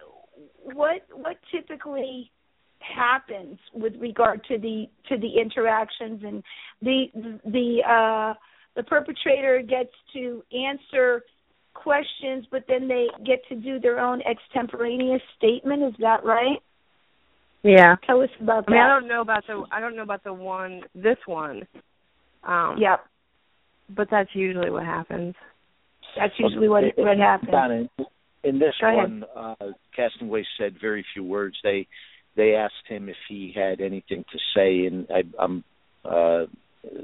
what 0.73 1.01
what 1.13 1.37
typically 1.51 2.31
happens 2.79 3.57
with 3.73 3.93
regard 3.99 4.43
to 4.45 4.57
the 4.57 4.85
to 5.09 5.17
the 5.17 5.39
interactions 5.39 6.21
and 6.23 6.43
the 6.81 7.05
the 7.45 7.81
uh 7.87 8.33
the 8.75 8.83
perpetrator 8.83 9.61
gets 9.61 9.91
to 10.13 10.43
answer 10.53 11.23
questions 11.73 12.45
but 12.51 12.63
then 12.67 12.87
they 12.87 13.07
get 13.25 13.39
to 13.49 13.55
do 13.55 13.79
their 13.79 13.99
own 13.99 14.21
extemporaneous 14.21 15.21
statement 15.37 15.83
is 15.83 15.93
that 15.99 16.23
right 16.23 16.59
Yeah. 17.63 17.95
tell 18.05 18.21
us 18.21 18.29
about 18.39 18.65
I 18.67 18.71
mean, 18.71 18.81
I 18.81 18.87
don't 18.87 19.07
know 19.07 19.21
about 19.21 19.45
the 19.47 19.63
I 19.71 19.79
don't 19.79 19.95
know 19.95 20.03
about 20.03 20.23
the 20.23 20.33
one 20.33 20.81
this 20.93 21.17
one. 21.25 21.63
Um 22.47 22.77
yep 22.79 23.01
but 23.89 24.07
that's 24.09 24.29
usually 24.33 24.69
what 24.71 24.83
happens. 24.85 25.35
that's 26.17 26.33
usually 26.37 26.69
what 26.69 26.83
what 26.97 27.17
happens 27.17 27.51
Donna, 27.51 27.87
in 28.45 28.59
this 28.59 28.73
one, 28.81 29.23
uh, 29.35 29.55
said 30.57 30.75
very 30.79 31.05
few 31.13 31.23
words. 31.23 31.55
They 31.63 31.87
they 32.35 32.53
asked 32.55 32.73
him 32.87 33.09
if 33.09 33.15
he 33.29 33.53
had 33.55 33.81
anything 33.81 34.23
to 34.31 34.39
say, 34.55 34.85
and 34.85 35.07
I, 35.09 35.23
I'm 35.41 35.63
uh, 36.03 36.45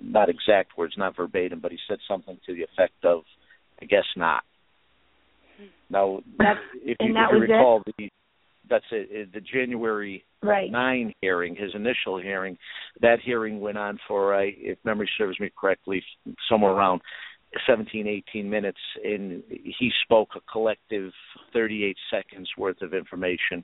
not 0.04 0.30
exact 0.30 0.77
words, 0.77 0.93
not 0.97 1.15
verbatim, 1.15 1.60
but 1.60 1.71
he 1.71 1.77
said 1.88 1.97
something 2.08 2.38
to 2.45 2.54
the 2.54 2.63
effect 2.63 3.04
of, 3.04 3.23
"I 3.82 3.86
guess 3.86 4.06
not." 4.15 4.43
Now, 5.89 6.21
That's- 6.38 6.58
if 6.84 6.97
and 6.99 7.10
you, 7.10 7.13
that 7.15 7.30
if 7.30 7.34
you 7.34 7.39
was 7.39 7.49
it? 7.49 7.54
recall, 7.54 7.84
the 7.97 8.10
that's 8.69 8.86
it. 8.91 9.10
it- 9.12 9.34
The 9.34 9.41
January 9.41 10.23
right 10.41 10.71
nine 10.71 11.13
hearing, 11.21 11.56
his 11.56 11.73
initial 11.75 12.19
hearing, 12.19 12.58
that 13.01 13.19
hearing 13.19 13.60
went 13.60 13.77
on 13.77 13.99
for, 14.08 14.34
I, 14.36 14.54
if 14.58 14.77
memory 14.84 15.10
serves 15.17 15.39
me 15.39 15.49
correctly, 15.60 16.04
somewhere 16.49 16.71
around 16.71 17.01
17, 17.66 18.08
18 18.08 18.50
minutes, 18.50 18.80
and 19.04 19.44
he 19.50 19.92
spoke 20.04 20.30
a 20.36 20.42
collective 20.52 21.12
38 21.54 21.98
seconds 22.10 22.50
worth 22.58 22.82
of 22.82 22.94
information. 22.94 23.64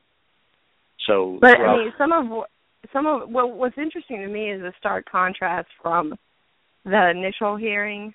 So, 1.06 1.38
But 1.40 1.58
throughout- 1.58 1.80
I 1.80 1.84
mean, 1.84 1.94
some 1.98 2.12
of 2.12 2.46
some 2.94 3.06
of 3.06 3.30
what 3.30 3.52
what's 3.52 3.78
interesting 3.78 4.20
to 4.22 4.28
me 4.28 4.52
is 4.52 4.62
the 4.62 4.74
stark 4.78 5.06
contrast 5.10 5.70
from 5.82 6.18
the 6.86 7.10
initial 7.10 7.56
hearing, 7.56 8.14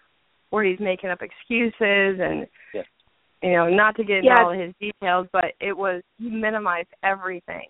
where 0.51 0.65
he's 0.65 0.81
making 0.81 1.11
up 1.11 1.23
excuses 1.23 2.21
and 2.21 2.47
Yeah. 2.75 2.83
you 3.43 3.53
know 3.53 3.69
not 3.69 3.97
to 3.97 4.05
get 4.05 4.19
into 4.19 4.29
Yeah. 4.29 4.43
all 4.43 4.51
of 4.51 4.59
his 4.59 4.75
details, 4.77 5.29
but 5.33 5.55
it 5.61 5.77
was 5.77 6.03
he 6.19 6.31
minimized 6.31 6.93
everything 7.03 7.69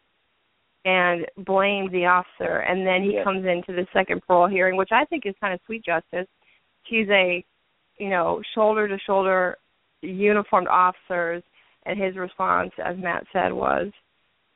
and 0.85 1.27
blamed 1.37 1.91
the 1.93 2.07
officer, 2.07 2.59
and 2.59 2.85
then 2.87 3.05
he 3.05 3.15
Yeah. 3.15 3.25
comes 3.25 3.47
into 3.47 3.73
the 3.73 3.87
second 3.93 4.27
parole 4.27 4.49
hearing, 4.49 4.77
which 4.77 4.91
I 4.91 5.05
think 5.05 5.27
is 5.27 5.37
kind 5.38 5.55
of 5.55 5.61
sweet 5.62 5.85
justice. 5.85 6.29
She's 6.85 7.09
a 7.11 7.45
you 7.98 8.11
know, 8.11 8.40
shoulder 8.55 8.88
to 8.88 8.98
shoulder 9.07 9.57
uniformed 10.00 10.68
officers 10.68 11.42
and 11.87 12.00
his 12.00 12.16
response, 12.16 12.70
as 12.85 12.96
Matt 12.98 13.24
said, 13.33 13.52
was 13.52 13.90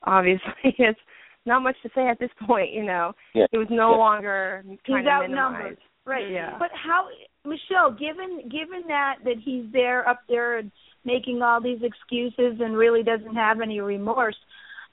obviously 0.03 0.43
it's 0.63 0.99
not 1.45 1.61
much 1.61 1.75
to 1.83 1.89
say 1.95 2.07
at 2.07 2.19
this 2.19 2.29
point, 2.45 2.73
you 2.73 2.83
know. 2.83 3.13
Yeah. 3.33 3.45
He 3.51 3.57
was 3.57 3.67
no 3.69 3.91
Yeah. 3.91 3.97
longer 3.97 4.63
trying 4.85 4.99
He's 5.03 5.05
to 5.05 5.11
outnumbered. 5.11 5.59
minimize. 5.63 5.77
Right. 6.05 6.29
Yeah. 6.29 6.57
But 6.57 6.69
how 6.73 7.07
Michelle, 7.45 7.91
given 7.91 8.49
given 8.49 8.83
that 8.87 9.15
that 9.25 9.35
he's 9.43 9.65
there 9.73 10.07
up 10.07 10.19
there 10.29 10.57
and 10.59 10.71
making 11.05 11.41
all 11.41 11.61
these 11.61 11.79
excuses 11.83 12.59
and 12.61 12.77
really 12.77 13.03
doesn't 13.03 13.35
have 13.35 13.59
any 13.61 13.79
remorse, 13.81 14.35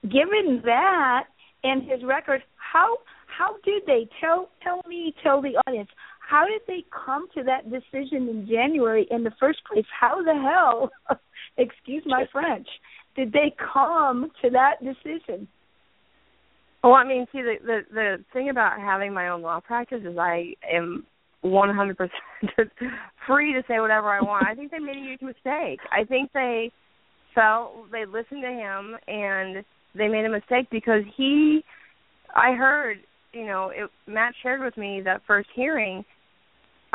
given 0.03 0.61
that 0.65 1.25
and 1.63 1.83
his 1.89 2.03
record, 2.05 2.43
how 2.57 2.99
how 3.27 3.57
did 3.65 3.83
they 3.87 4.09
tell 4.21 4.49
tell 4.63 4.83
me, 4.89 5.15
tell 5.23 5.41
the 5.41 5.57
audience, 5.67 5.89
how 6.35 6.47
did 6.47 6.63
they 6.67 6.85
come 6.91 7.29
to 7.37 7.45
that 7.45 7.71
decision 7.71 8.29
in 8.29 8.49
January 8.51 9.07
in 9.09 9.23
the 9.23 9.31
first 9.39 9.61
place? 9.71 9.85
How 10.01 10.21
the 10.21 10.35
hell 10.35 10.91
excuse 11.57 12.03
my 12.07 12.25
French, 12.33 12.67
did 13.15 13.33
they 13.33 13.55
come 13.73 14.33
to 14.43 14.51
that 14.51 14.83
decision? 14.83 15.47
Well, 16.83 16.95
I 16.95 17.05
mean, 17.05 17.27
see, 17.31 17.41
the 17.41 17.55
the 17.65 17.81
the 17.93 18.25
thing 18.33 18.51
about 18.51 18.81
having 18.81 19.15
my 19.15 19.29
own 19.29 19.43
law 19.43 19.61
practice 19.61 20.03
is 20.05 20.19
I 20.19 20.55
am 20.69 21.07
100% 21.45 21.95
free 23.29 23.53
to 23.53 23.63
say 23.69 23.79
whatever 23.79 24.09
I 24.09 24.21
want. 24.21 24.45
I 24.49 24.57
think 24.57 24.73
they 24.73 24.81
made 24.81 24.97
a 24.97 25.01
huge 25.01 25.23
mistake. 25.23 25.79
I 25.93 26.03
think 26.03 26.33
they 26.33 26.73
felt 27.33 27.93
they 27.93 28.07
listened 28.07 28.43
to 28.43 28.51
him 28.51 28.97
and 29.07 29.65
they 29.95 30.09
made 30.09 30.25
a 30.25 30.31
mistake 30.31 30.67
because 30.73 31.03
he. 31.17 31.63
I 32.35 32.55
heard, 32.57 32.97
you 33.33 33.47
know, 33.47 33.71
it, 33.73 33.89
Matt 34.09 34.35
shared 34.43 34.65
with 34.65 34.77
me 34.77 35.01
that 35.05 35.23
first 35.29 35.49
hearing. 35.55 36.05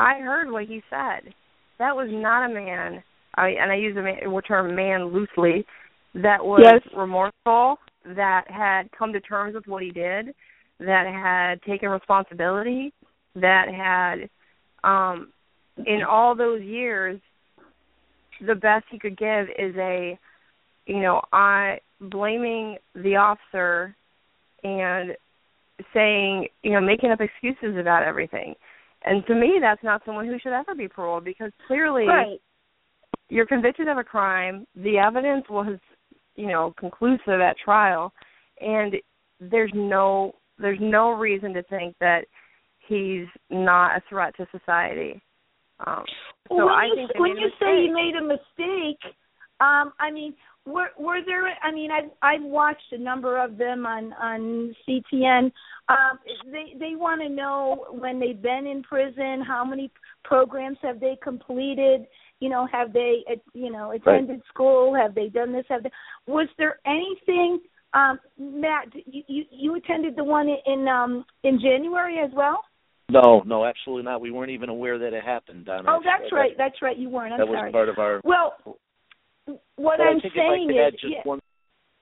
I 0.00 0.20
heard 0.20 0.50
what 0.50 0.64
he 0.64 0.82
said. 0.90 1.32
That 1.78 1.94
was 1.94 2.08
not 2.10 2.50
a 2.50 2.54
man. 2.54 3.02
I 3.36 3.50
and 3.50 3.70
I 3.70 3.76
use 3.76 3.94
the 3.94 4.02
man, 4.02 4.42
term 4.42 4.74
"man" 4.74 5.04
loosely. 5.06 5.64
That 6.14 6.44
was 6.44 6.64
Yes. 6.64 6.94
remorseful 6.94 7.78
that 8.04 8.50
had 8.50 8.90
come 8.92 9.12
to 9.12 9.20
terms 9.20 9.54
with 9.54 9.66
what 9.66 9.82
he 9.82 9.90
did, 9.90 10.34
that 10.80 11.06
had 11.06 11.62
taken 11.62 11.88
responsibility, 11.90 12.92
that 13.34 13.68
had 13.68 14.28
um 14.82 15.32
in 15.86 16.02
all 16.02 16.34
those 16.34 16.62
years 16.62 17.20
the 18.46 18.54
best 18.54 18.84
he 18.90 18.98
could 18.98 19.16
give 19.16 19.46
is 19.58 19.74
a 19.76 20.18
you 20.86 21.00
know, 21.00 21.20
I 21.32 21.78
blaming 22.00 22.78
the 22.94 23.16
officer 23.16 23.94
and 24.64 25.16
saying, 25.94 26.48
you 26.62 26.72
know, 26.72 26.80
making 26.80 27.10
up 27.10 27.20
excuses 27.20 27.76
about 27.78 28.02
everything. 28.02 28.54
And 29.04 29.24
to 29.26 29.34
me 29.34 29.58
that's 29.60 29.82
not 29.82 30.02
someone 30.04 30.26
who 30.26 30.38
should 30.38 30.52
ever 30.52 30.74
be 30.74 30.88
paroled 30.88 31.24
because 31.24 31.52
clearly 31.66 32.06
Right. 32.06 32.40
you're 33.28 33.46
convicted 33.46 33.88
of 33.88 33.98
a 33.98 34.04
crime, 34.04 34.66
the 34.74 34.98
evidence 34.98 35.44
was, 35.48 35.78
you 36.36 36.48
know, 36.48 36.74
conclusive 36.78 37.40
at 37.40 37.56
trial, 37.58 38.12
and 38.60 38.94
there's 39.40 39.72
no 39.74 40.34
there's 40.58 40.78
no 40.80 41.12
reason 41.12 41.54
to 41.54 41.62
think 41.64 41.96
that 42.00 42.26
he's 42.86 43.26
not 43.48 43.96
a 43.96 44.02
threat 44.08 44.36
to 44.36 44.46
society. 44.50 45.20
Um, 45.86 46.04
so 46.48 46.66
when 46.66 46.68
I 46.68 46.84
you, 46.84 46.94
think 46.96 47.18
when 47.18 47.36
you 47.36 47.48
say 47.58 47.82
he 47.82 47.88
made 47.88 48.14
a 48.20 48.22
mistake, 48.22 49.00
um, 49.60 49.92
I 49.98 50.10
mean, 50.12 50.34
were 50.66 50.90
were 50.98 51.20
there? 51.24 51.46
I 51.62 51.72
mean, 51.72 51.90
I've 51.90 52.10
I've 52.22 52.42
watched 52.42 52.92
a 52.92 52.98
number 52.98 53.42
of 53.42 53.56
them 53.56 53.86
on 53.86 54.12
on 54.14 54.74
CTN. 54.88 55.50
Um, 55.88 56.18
they 56.46 56.78
they 56.78 56.94
want 56.96 57.20
to 57.22 57.28
know 57.28 57.86
when 57.90 58.20
they've 58.20 58.40
been 58.40 58.66
in 58.66 58.82
prison, 58.82 59.42
how 59.46 59.64
many 59.64 59.90
programs 60.24 60.78
have 60.82 61.00
they 61.00 61.18
completed? 61.22 62.06
You 62.40 62.48
know, 62.48 62.66
have 62.72 62.92
they 62.92 63.24
uh, 63.30 63.36
you 63.54 63.72
know 63.72 63.92
attended 63.92 64.42
school? 64.48 64.94
Have 64.94 65.14
they 65.14 65.28
done 65.28 65.52
this? 65.52 65.64
Have 65.68 65.82
they? 65.82 65.90
Was 66.26 66.48
there 66.58 66.78
anything? 66.86 67.60
Um, 67.92 68.20
Matt, 68.38 68.86
you, 69.06 69.22
you 69.26 69.44
you 69.50 69.74
attended 69.74 70.14
the 70.16 70.24
one 70.24 70.48
in 70.66 70.86
um 70.86 71.24
in 71.42 71.58
January 71.60 72.18
as 72.18 72.30
well? 72.34 72.60
No, 73.10 73.42
no, 73.44 73.64
absolutely 73.64 74.04
not. 74.04 74.20
We 74.20 74.30
weren't 74.30 74.52
even 74.52 74.68
aware 74.68 74.96
that 74.98 75.12
it 75.12 75.24
happened, 75.24 75.66
Donna. 75.66 75.88
Oh, 75.88 76.00
that's 76.04 76.32
right. 76.32 76.52
That's 76.56 76.80
right. 76.80 76.96
You 76.96 77.08
weren't. 77.08 77.32
I'm 77.32 77.40
that 77.40 77.48
sorry. 77.48 77.66
was 77.66 77.72
part 77.72 77.88
of 77.88 77.98
our. 77.98 78.20
Well, 78.22 78.78
what 79.76 79.98
But 79.98 80.06
I 80.06 80.10
I'm 80.10 80.20
think 80.20 80.34
saying 80.34 80.70
if 80.70 80.70
I 80.70 80.72
could 80.72 80.80
add 80.86 80.94
is, 80.94 81.00
just 81.00 81.12
yeah, 81.14 81.20
one, 81.24 81.40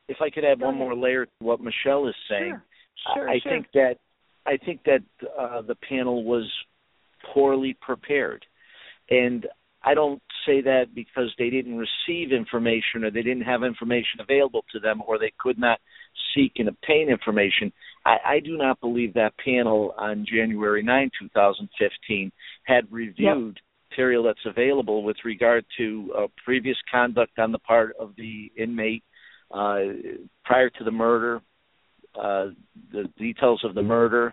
if 0.08 0.16
I 0.20 0.30
could 0.30 0.44
add 0.44 0.60
Go 0.60 0.66
one 0.66 0.74
ahead. 0.76 0.88
more 0.88 0.94
layer 0.94 1.26
to 1.26 1.32
what 1.40 1.60
Michelle 1.60 2.08
is 2.08 2.14
saying, 2.28 2.60
sure, 3.14 3.14
sure, 3.14 3.30
I 3.30 3.40
sure. 3.40 3.52
think 3.52 3.66
that 3.74 3.94
I 4.46 4.56
think 4.56 4.82
that 4.84 5.00
uh, 5.38 5.62
the 5.62 5.74
panel 5.88 6.24
was 6.24 6.50
poorly 7.34 7.76
prepared, 7.80 8.44
and 9.10 9.46
I 9.82 9.94
don't 9.94 10.22
say 10.46 10.60
that 10.62 10.86
because 10.94 11.32
they 11.38 11.50
didn't 11.50 11.76
receive 11.78 12.32
information 12.32 13.04
or 13.04 13.10
they 13.10 13.22
didn't 13.22 13.42
have 13.42 13.62
information 13.62 14.20
available 14.20 14.64
to 14.72 14.80
them 14.80 15.02
or 15.06 15.18
they 15.18 15.32
could 15.38 15.58
not 15.58 15.78
seek 16.34 16.52
and 16.56 16.68
obtain 16.68 17.08
information. 17.08 17.72
I, 18.04 18.16
I 18.26 18.40
do 18.40 18.56
not 18.56 18.80
believe 18.80 19.14
that 19.14 19.34
panel 19.44 19.94
on 19.98 20.26
January 20.28 20.82
9, 20.82 21.10
2015, 21.20 22.32
had 22.64 22.90
reviewed 22.90 23.60
material 23.98 24.22
that's 24.22 24.38
available 24.46 25.02
with 25.02 25.16
regard 25.24 25.64
to 25.76 26.12
uh, 26.16 26.26
previous 26.44 26.76
conduct 26.88 27.36
on 27.38 27.50
the 27.50 27.58
part 27.58 27.96
of 27.98 28.12
the 28.16 28.50
inmate 28.56 29.02
uh, 29.50 29.78
prior 30.44 30.70
to 30.70 30.84
the 30.84 30.90
murder, 30.90 31.40
uh, 32.14 32.46
the 32.92 33.04
details 33.18 33.60
of 33.64 33.74
the 33.74 33.82
murder, 33.82 34.32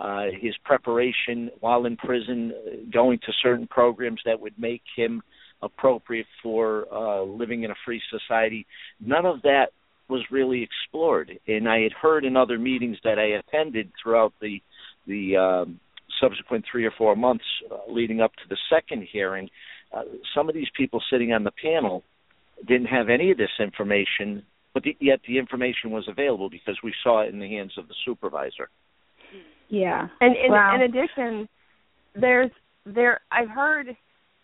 uh, 0.00 0.24
his 0.40 0.54
preparation 0.64 1.50
while 1.60 1.84
in 1.84 1.98
prison, 1.98 2.52
going 2.90 3.18
to 3.18 3.32
certain 3.42 3.66
programs 3.66 4.20
that 4.24 4.40
would 4.40 4.58
make 4.58 4.82
him 4.96 5.20
appropriate 5.60 6.26
for 6.42 6.86
uh, 6.90 7.22
living 7.22 7.64
in 7.64 7.70
a 7.70 7.74
free 7.84 8.00
society. 8.10 8.66
None 9.04 9.26
of 9.26 9.42
that 9.42 9.66
was 10.08 10.22
really 10.30 10.62
explored, 10.62 11.30
and 11.46 11.68
I 11.68 11.80
had 11.80 11.92
heard 11.92 12.24
in 12.24 12.38
other 12.38 12.58
meetings 12.58 12.96
that 13.04 13.18
I 13.18 13.38
attended 13.38 13.90
throughout 14.02 14.32
the 14.40 14.62
the 15.06 15.36
um, 15.36 15.80
subsequent 16.20 16.64
three 16.70 16.84
or 16.84 16.92
four 16.96 17.16
months 17.16 17.44
uh, 17.70 17.76
leading 17.88 18.20
up 18.20 18.32
to 18.34 18.48
the 18.48 18.56
second 18.70 19.06
hearing. 19.10 19.48
Uh, 19.92 20.02
some 20.34 20.48
of 20.48 20.54
these 20.54 20.68
people 20.76 21.00
sitting 21.10 21.32
on 21.32 21.44
the 21.44 21.52
panel 21.62 22.02
didn't 22.66 22.86
have 22.86 23.08
any 23.08 23.30
of 23.30 23.36
this 23.36 23.50
information, 23.60 24.42
but 24.72 24.82
the, 24.82 24.96
yet 25.00 25.20
the 25.26 25.38
information 25.38 25.90
was 25.90 26.06
available 26.08 26.50
because 26.50 26.76
we 26.82 26.92
saw 27.02 27.22
it 27.22 27.32
in 27.32 27.38
the 27.38 27.48
hands 27.48 27.72
of 27.78 27.88
the 27.88 27.94
supervisor. 28.04 28.68
yeah. 29.68 30.08
And 30.20 30.36
in, 30.36 30.50
Wow. 30.52 30.74
in 30.74 30.82
addition, 30.82 31.48
there's 32.14 32.50
there 32.86 33.20
I've 33.32 33.48
heard 33.48 33.96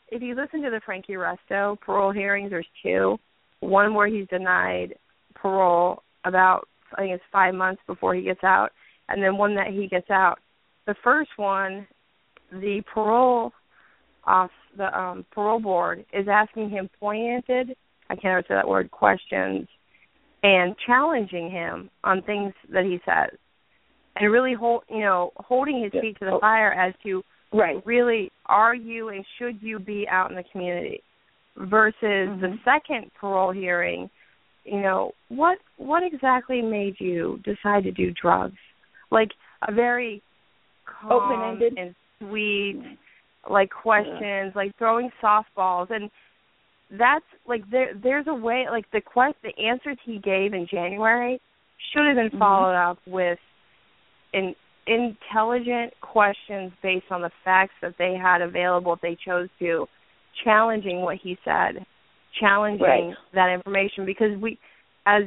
if 0.09 0.23
you 0.23 0.35
listen 0.35 0.63
to 0.63 0.71
the 0.71 0.81
Frankie 0.85 1.13
Resto 1.15 1.79
parole 1.81 2.13
hearings, 2.13 2.51
there's 2.51 2.67
two. 2.83 3.19
One 3.61 3.95
where 3.95 4.09
he's 4.09 4.27
denied 4.29 4.95
parole 5.35 6.03
about 6.25 6.67
I 6.95 7.03
think 7.03 7.15
it's 7.15 7.25
five 7.31 7.55
months 7.55 7.81
before 7.87 8.15
he 8.15 8.23
gets 8.23 8.43
out, 8.43 8.71
and 9.09 9.23
then 9.23 9.37
one 9.37 9.55
that 9.57 9.69
he 9.69 9.87
gets 9.87 10.11
out. 10.11 10.39
The 10.87 10.95
first 11.05 11.31
one, 11.37 11.87
the 12.51 12.83
parole 12.93 13.53
off 14.25 14.51
the 14.77 14.97
um 14.99 15.25
parole 15.33 15.61
board 15.61 16.05
is 16.13 16.27
asking 16.31 16.69
him 16.71 16.89
pointed 17.01 17.75
I 18.11 18.15
can't 18.17 18.27
ever 18.27 18.43
say 18.43 18.55
that 18.55 18.69
word 18.69 18.91
questions 18.91 19.67
and 20.43 20.77
challenging 20.87 21.51
him 21.51 21.91
on 22.05 22.23
things 22.23 22.53
that 22.73 22.85
he 22.85 23.01
says 23.07 23.37
and 24.17 24.31
really 24.31 24.53
hold 24.55 24.83
you 24.91 25.01
know 25.01 25.33
holding 25.37 25.83
his 25.83 25.93
feet 26.01 26.19
to 26.19 26.27
the 26.27 26.33
Oh. 26.33 26.41
fire 26.41 26.73
as 26.73 26.95
to 27.05 27.25
Right. 27.53 27.85
really 27.87 28.31
are 28.47 28.75
you 28.75 29.09
and 29.09 29.25
should 29.39 29.61
you 29.63 29.79
be 29.79 30.07
out 30.09 30.31
in 30.31 30.37
the 30.37 30.45
community 30.45 31.03
versus 31.57 32.29
the 32.41 32.49
Mhm. 32.49 32.65
second 32.65 33.11
parole 33.15 33.53
hearing 33.53 34.11
you 34.65 34.81
know 34.81 35.13
what 35.29 35.59
what 35.79 36.03
exactly 36.03 36.61
made 36.63 37.01
you 37.01 37.41
decide 37.45 37.85
to 37.85 37.91
do 37.91 38.11
drugs 38.13 38.59
like 39.11 39.33
a 39.67 39.73
very 39.73 40.23
Open-ended. 41.09 41.75
and 41.79 41.95
sweet 42.19 42.99
like 43.49 43.71
questions 43.71 44.53
like 44.55 44.77
throwing 44.77 45.11
softballs 45.23 45.91
and 45.91 46.11
that's 46.99 47.25
like 47.49 47.63
there 47.71 47.95
there's 48.03 48.27
a 48.27 48.35
way 48.35 48.67
like 48.71 48.85
the 48.93 49.01
quest 49.01 49.37
the 49.43 49.57
answers 49.63 49.97
he 50.05 50.19
gave 50.19 50.53
in 50.53 50.67
January 50.71 51.41
should 51.93 52.07
have 52.07 52.17
been 52.17 52.31
Mhm. 52.31 52.39
followed 52.39 52.75
up 52.75 52.99
with 53.07 53.39
in 54.35 54.55
intelligent 54.87 55.93
questions 56.01 56.73
based 56.83 57.11
on 57.11 57.23
the 57.23 57.31
facts 57.45 57.75
that 57.81 57.97
they 57.97 58.15
had 58.15 58.43
available 58.43 58.93
if 58.95 59.01
they 59.01 59.15
chose 59.15 59.49
to 59.59 59.89
challenging 60.45 61.01
what 61.01 61.17
he 61.17 61.39
said 61.45 61.85
challenging 62.39 62.87
Right. 62.87 63.17
that 63.33 63.51
information 63.51 64.05
because 64.05 64.37
we 64.39 64.59
as 65.07 65.25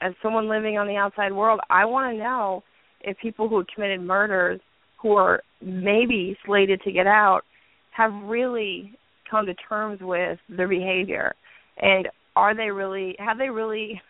as 0.00 0.14
someone 0.22 0.48
living 0.48 0.78
on 0.78 0.86
the 0.86 0.96
outside 0.96 1.32
world 1.32 1.60
i 1.70 1.84
want 1.84 2.12
to 2.12 2.18
know 2.18 2.62
if 3.00 3.16
people 3.18 3.48
who 3.48 3.64
committed 3.74 4.00
murders 4.00 4.60
who 5.00 5.12
are 5.12 5.42
maybe 5.62 6.36
slated 6.44 6.80
to 6.82 6.92
get 6.92 7.06
out 7.06 7.42
have 7.90 8.12
really 8.24 8.92
come 9.30 9.46
to 9.46 9.54
terms 9.68 10.00
with 10.00 10.38
their 10.48 10.68
behavior 10.68 11.34
and 11.78 12.08
are 12.36 12.54
they 12.54 12.70
really 12.70 13.16
have 13.18 13.38
they 13.38 13.48
really 13.48 14.00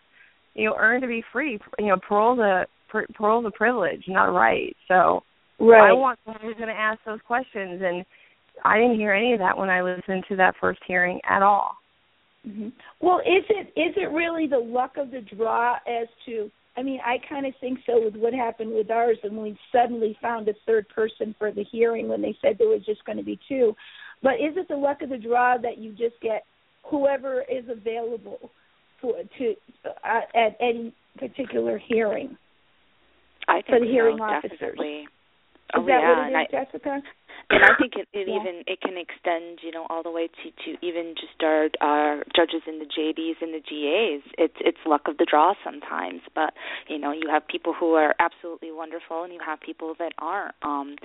you 0.53 0.65
know 0.65 0.75
earned 0.77 1.01
to 1.01 1.07
be 1.07 1.23
free 1.31 1.59
you 1.79 1.87
know 1.87 1.97
parole's 2.07 2.39
a 2.39 2.65
par- 2.91 3.07
parole's 3.13 3.45
a 3.45 3.51
privilege 3.51 4.03
not 4.07 4.29
a 4.29 4.31
right 4.31 4.75
so 4.87 5.21
Right. 5.59 5.89
I 5.89 5.93
want 5.93 6.19
someone 6.25 6.41
who's 6.41 6.57
going 6.57 6.67
to 6.67 6.79
ask 6.79 6.99
those 7.05 7.19
questions 7.25 7.81
and 7.83 8.05
I 8.63 8.77
didn't 8.77 8.97
hear 8.97 9.13
any 9.13 9.33
of 9.33 9.39
that 9.39 9.57
when 9.57 9.69
I 9.69 9.81
listened 9.81 10.25
to 10.29 10.35
that 10.37 10.55
first 10.59 10.79
hearing 10.87 11.19
at 11.29 11.41
all. 11.41 11.71
Mm-hmm. 12.47 12.69
Well, 13.01 13.19
is 13.19 13.43
it 13.49 13.67
is 13.79 13.95
it 13.97 14.11
really 14.11 14.47
the 14.47 14.59
luck 14.59 14.93
of 14.97 15.11
the 15.11 15.21
draw 15.35 15.75
as 15.87 16.07
to? 16.25 16.49
I 16.77 16.83
mean, 16.83 16.99
I 17.05 17.17
kind 17.29 17.45
of 17.45 17.53
think 17.61 17.79
so 17.85 18.03
with 18.03 18.15
what 18.15 18.33
happened 18.33 18.73
with 18.73 18.91
ours, 18.91 19.17
and 19.23 19.37
we 19.37 19.57
suddenly 19.71 20.17
found 20.21 20.49
a 20.49 20.53
third 20.65 20.87
person 20.89 21.33
for 21.39 21.51
the 21.51 21.63
hearing 21.71 22.09
when 22.09 22.21
they 22.21 22.37
said 22.41 22.57
there 22.57 22.67
was 22.67 22.85
just 22.85 23.05
going 23.05 23.17
to 23.17 23.23
be 23.23 23.39
two. 23.47 23.75
But 24.21 24.35
is 24.35 24.57
it 24.57 24.67
the 24.67 24.75
luck 24.75 25.01
of 25.01 25.09
the 25.09 25.17
draw 25.17 25.57
that 25.57 25.77
you 25.77 25.91
just 25.91 26.19
get 26.21 26.45
whoever 26.83 27.43
is 27.43 27.63
available 27.69 28.51
for 29.01 29.13
to 29.37 29.53
uh, 29.85 30.21
at 30.35 30.57
any 30.59 30.93
particular 31.17 31.77
hearing? 31.87 32.37
I 33.47 33.55
think 33.55 33.67
for 33.67 33.79
the 33.79 33.85
hearing 33.85 34.17
so, 34.17 34.23
officers. 34.23 34.59
Definitely. 34.59 34.99
Is 34.99 35.07
oh, 35.75 35.85
that 35.85 35.99
yeah, 36.01 36.09
what 36.09 36.27
it 36.27 36.31
is, 36.31 36.47
I, 36.53 36.65
Jessica? 36.65 37.01
And 37.49 37.63
I 37.63 37.73
think 37.79 37.93
it, 37.95 38.07
it 38.13 38.27
Yeah. 38.27 38.39
even 38.39 38.63
it 38.67 38.81
can 38.81 38.97
extend, 38.97 39.59
you 39.61 39.71
know, 39.71 39.85
all 39.89 40.03
the 40.03 40.11
way 40.11 40.27
to 40.27 40.51
to 40.65 40.85
even 40.85 41.15
just 41.15 41.41
our 41.43 41.69
our 41.81 42.23
judges 42.35 42.61
in 42.67 42.79
the 42.79 42.85
JDs 42.85 43.41
and 43.41 43.53
the 43.53 43.61
GAs. 43.61 44.23
It's 44.37 44.57
it's 44.59 44.77
luck 44.85 45.07
of 45.07 45.17
the 45.17 45.25
draw 45.25 45.53
sometimes, 45.63 46.21
but 46.33 46.53
you 46.87 46.97
know, 46.97 47.11
you 47.11 47.29
have 47.29 47.47
people 47.47 47.73
who 47.73 47.93
are 47.93 48.15
absolutely 48.19 48.71
wonderful, 48.71 49.23
and 49.23 49.33
you 49.33 49.39
have 49.45 49.59
people 49.61 49.93
that 49.99 50.13
aren't. 50.19 50.55
Um, 50.63 50.95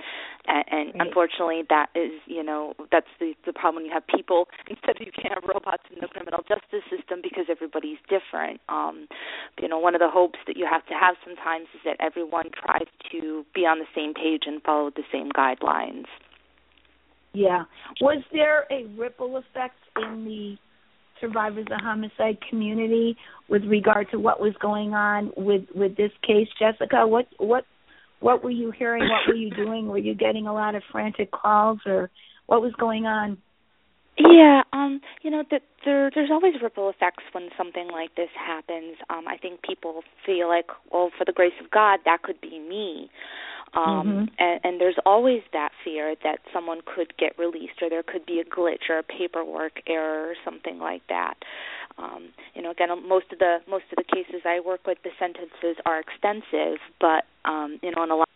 and, 0.47 0.65
and 0.71 0.93
Right. 0.93 1.07
unfortunately, 1.07 1.63
that 1.69 1.89
is, 1.95 2.11
you 2.25 2.43
know, 2.43 2.73
that's 2.91 3.07
the 3.19 3.33
the 3.45 3.53
problem. 3.53 3.85
You 3.85 3.91
have 3.93 4.07
people 4.07 4.47
instead 4.69 4.99
of 4.99 5.05
you 5.05 5.11
can't 5.11 5.33
have 5.33 5.43
robots 5.47 5.83
in 5.93 5.99
the 6.01 6.07
criminal 6.07 6.43
justice 6.47 6.83
system 6.89 7.21
because 7.21 7.45
everybody's 7.49 7.99
different. 8.09 8.59
Um, 8.69 9.07
you 9.61 9.67
know, 9.67 9.79
one 9.79 9.95
of 9.95 9.99
the 10.01 10.09
hopes 10.09 10.39
that 10.47 10.57
you 10.57 10.65
have 10.69 10.85
to 10.87 10.93
have 10.93 11.15
sometimes 11.25 11.67
is 11.73 11.81
that 11.85 11.97
everyone 11.99 12.49
tries 12.53 12.87
to 13.11 13.45
be 13.53 13.61
on 13.65 13.79
the 13.79 13.87
same 13.95 14.13
page 14.13 14.43
and 14.47 14.61
follow 14.63 14.89
the 14.89 15.03
same 15.11 15.29
guidelines. 15.31 16.05
Yeah. 17.33 17.63
Was 18.01 18.23
there 18.33 18.65
a 18.71 18.85
ripple 18.97 19.37
effect 19.37 19.77
in 19.95 20.25
the 20.25 20.55
survivors 21.21 21.67
of 21.71 21.79
homicide 21.81 22.37
community 22.49 23.15
with 23.47 23.63
regard 23.65 24.09
to 24.11 24.17
what 24.17 24.41
was 24.41 24.53
going 24.61 24.93
on 24.93 25.31
with 25.37 25.63
with 25.73 25.95
this 25.95 26.11
case, 26.25 26.47
Jessica? 26.59 27.07
What 27.07 27.27
what 27.37 27.65
what 28.19 28.43
were 28.43 28.51
you 28.51 28.71
hearing? 28.71 29.03
What 29.03 29.27
were 29.27 29.35
you 29.35 29.49
doing? 29.55 29.87
Were 29.87 29.97
you 29.97 30.13
getting 30.15 30.47
a 30.47 30.53
lot 30.53 30.75
of 30.75 30.83
frantic 30.91 31.31
calls, 31.31 31.79
or 31.85 32.09
what 32.47 32.61
was 32.61 32.73
going 32.79 33.05
on? 33.05 33.37
Yeah, 34.17 34.61
um, 34.73 34.99
you 35.21 35.31
know, 35.31 35.43
that 35.51 35.61
there 35.85 36.11
there's 36.13 36.29
always 36.31 36.55
ripple 36.61 36.89
effects 36.89 37.23
when 37.31 37.49
something 37.57 37.87
like 37.91 38.15
this 38.15 38.29
happens. 38.35 38.97
Um, 39.09 39.27
I 39.27 39.37
think 39.37 39.61
people 39.61 40.03
feel 40.25 40.49
like, 40.49 40.67
well, 40.91 41.11
for 41.17 41.23
the 41.25 41.31
grace 41.31 41.53
of 41.63 41.71
God, 41.71 41.99
that 42.05 42.23
could 42.23 42.41
be 42.41 42.59
me. 42.59 43.09
Um 43.73 44.07
Mhm. 44.07 44.29
and, 44.37 44.59
and 44.63 44.81
there's 44.81 44.97
always 45.05 45.43
that 45.53 45.71
fear 45.83 46.15
that 46.23 46.39
someone 46.53 46.81
could 46.85 47.15
get 47.17 47.37
released 47.39 47.81
or 47.81 47.89
there 47.89 48.03
could 48.03 48.25
be 48.25 48.39
a 48.39 48.45
glitch 48.45 48.89
or 48.89 48.97
a 48.99 49.03
paperwork 49.03 49.81
error 49.87 50.29
or 50.29 50.35
something 50.43 50.79
like 50.79 51.05
that. 51.07 51.35
Um, 51.97 52.29
you 52.53 52.61
know, 52.61 52.71
again 52.71 52.89
most 53.07 53.31
of 53.31 53.39
the 53.39 53.59
most 53.67 53.85
of 53.91 53.97
the 53.97 54.03
cases 54.03 54.41
I 54.45 54.59
work 54.59 54.85
with 54.85 54.97
the 55.03 55.11
sentences 55.19 55.77
are 55.85 55.99
extensive, 55.99 56.79
but 56.99 57.25
um, 57.45 57.79
you 57.81 57.91
know, 57.91 58.03
in 58.03 58.11
a 58.11 58.15
lot 58.15 58.27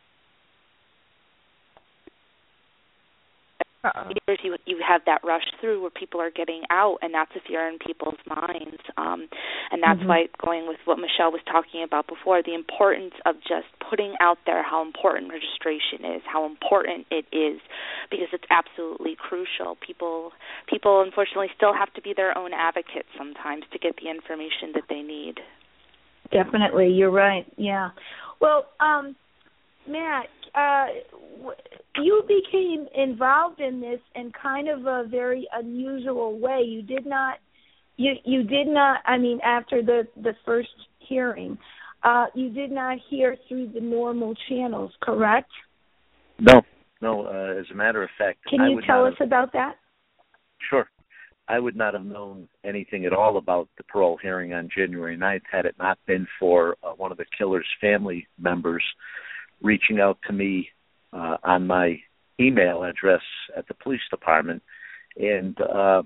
Uh-oh. 3.86 4.10
years 4.28 4.40
you 4.44 4.56
you 4.66 4.82
have 4.86 5.02
that 5.06 5.22
rush 5.24 5.44
through 5.62 5.80
where 5.82 5.92
people 5.92 6.20
are 6.20 6.32
getting 6.32 6.64
out 6.72 6.98
and 7.02 7.14
that's 7.14 7.32
a 7.36 7.40
fear 7.48 7.68
in 7.70 7.78
people's 7.78 8.18
minds 8.28 8.82
um 8.98 9.28
and 9.72 9.84
that's 9.84 10.00
Mhm. 10.02 10.08
why 10.08 10.28
going 10.44 10.68
with 10.68 10.80
what 10.86 10.98
Michelle 10.98 11.32
was 11.32 11.42
talking 11.46 11.84
about 11.84 12.08
before 12.08 12.42
the 12.42 12.54
importance 12.56 13.14
of 13.26 13.36
just 13.42 13.68
putting 13.80 14.16
out 14.20 14.40
there 14.46 14.64
how 14.64 14.82
important 14.82 15.32
registration 15.32 16.04
is 16.04 16.22
how 16.26 16.46
important 16.46 17.06
it 17.12 17.26
is 17.32 17.62
because 18.10 18.30
it's 18.34 18.46
absolutely 18.50 19.16
crucial 19.16 19.76
people 19.76 20.34
people 20.68 21.02
unfortunately 21.02 21.52
still 21.56 21.74
have 21.74 21.94
to 21.94 22.02
be 22.02 22.14
their 22.14 22.36
own 22.38 22.54
advocates 22.54 23.10
sometimes 23.18 23.64
to 23.72 23.78
get 23.78 23.96
the 23.98 24.10
information 24.10 24.72
that 24.74 24.88
they 24.90 25.02
need 25.02 25.40
Definitely, 26.32 26.88
you're 26.90 27.12
right. 27.12 27.46
Yeah. 27.56 27.90
Well, 28.40 28.66
um, 28.80 29.16
Matt, 29.88 30.28
uh, 30.56 30.86
you 32.02 32.24
became 32.28 32.88
involved 32.96 33.60
in 33.60 33.82
this 33.82 34.00
in 34.16 34.32
kind 34.32 34.70
of 34.70 34.86
a 34.86 35.08
very 35.10 35.48
unusual 35.54 36.40
way. 36.40 36.62
You 36.66 36.82
did 36.82 37.06
not, 37.06 37.40
you 37.98 38.14
you 38.24 38.44
did 38.44 38.68
not. 38.68 39.02
I 39.06 39.18
mean, 39.18 39.40
after 39.44 39.82
the 39.82 40.08
the 40.22 40.34
first 40.46 40.70
hearing, 41.00 41.58
uh, 42.04 42.26
you 42.34 42.50
did 42.50 42.72
not 42.72 42.98
hear 43.10 43.36
through 43.48 43.72
the 43.74 43.82
normal 43.82 44.36
channels, 44.50 44.92
correct? 45.02 45.52
No, 46.40 46.62
no. 47.02 47.26
Uh, 47.26 47.60
as 47.60 47.66
a 47.72 47.76
matter 47.76 48.04
of 48.04 48.10
fact, 48.18 48.40
Can 48.50 48.62
I 48.62 48.70
you 48.70 48.82
tell 48.86 49.06
us 49.06 49.14
have, 49.20 49.28
about 49.28 49.54
that? 49.54 49.76
Sure. 50.70 50.88
I 51.48 51.60
would 51.60 51.76
not 51.76 51.94
have 51.94 52.06
known 52.06 52.48
anything 52.64 53.06
at 53.06 53.14
all 53.14 53.38
about 53.38 53.70
the 53.78 53.84
parole 53.84 54.18
hearing 54.20 54.54
on 54.54 54.68
January 54.76 55.16
9th 55.16 55.44
had 55.52 55.66
it 55.66 55.76
not 55.78 56.00
been 56.08 56.28
for 56.40 56.76
uh, 56.84 56.90
one 56.94 57.12
of 57.12 57.18
the 57.18 57.26
killer's 57.38 57.68
family 57.80 58.28
members 58.40 58.84
reaching 59.62 60.00
out 60.00 60.18
to 60.28 60.34
me 60.34 60.70
uh, 61.14 61.38
on 61.44 61.68
my 61.68 61.98
email 62.40 62.84
address 62.84 63.22
at 63.58 63.68
the 63.68 63.74
police 63.74 64.02
department 64.10 64.62
and 65.18 65.60
uh, 65.62 66.04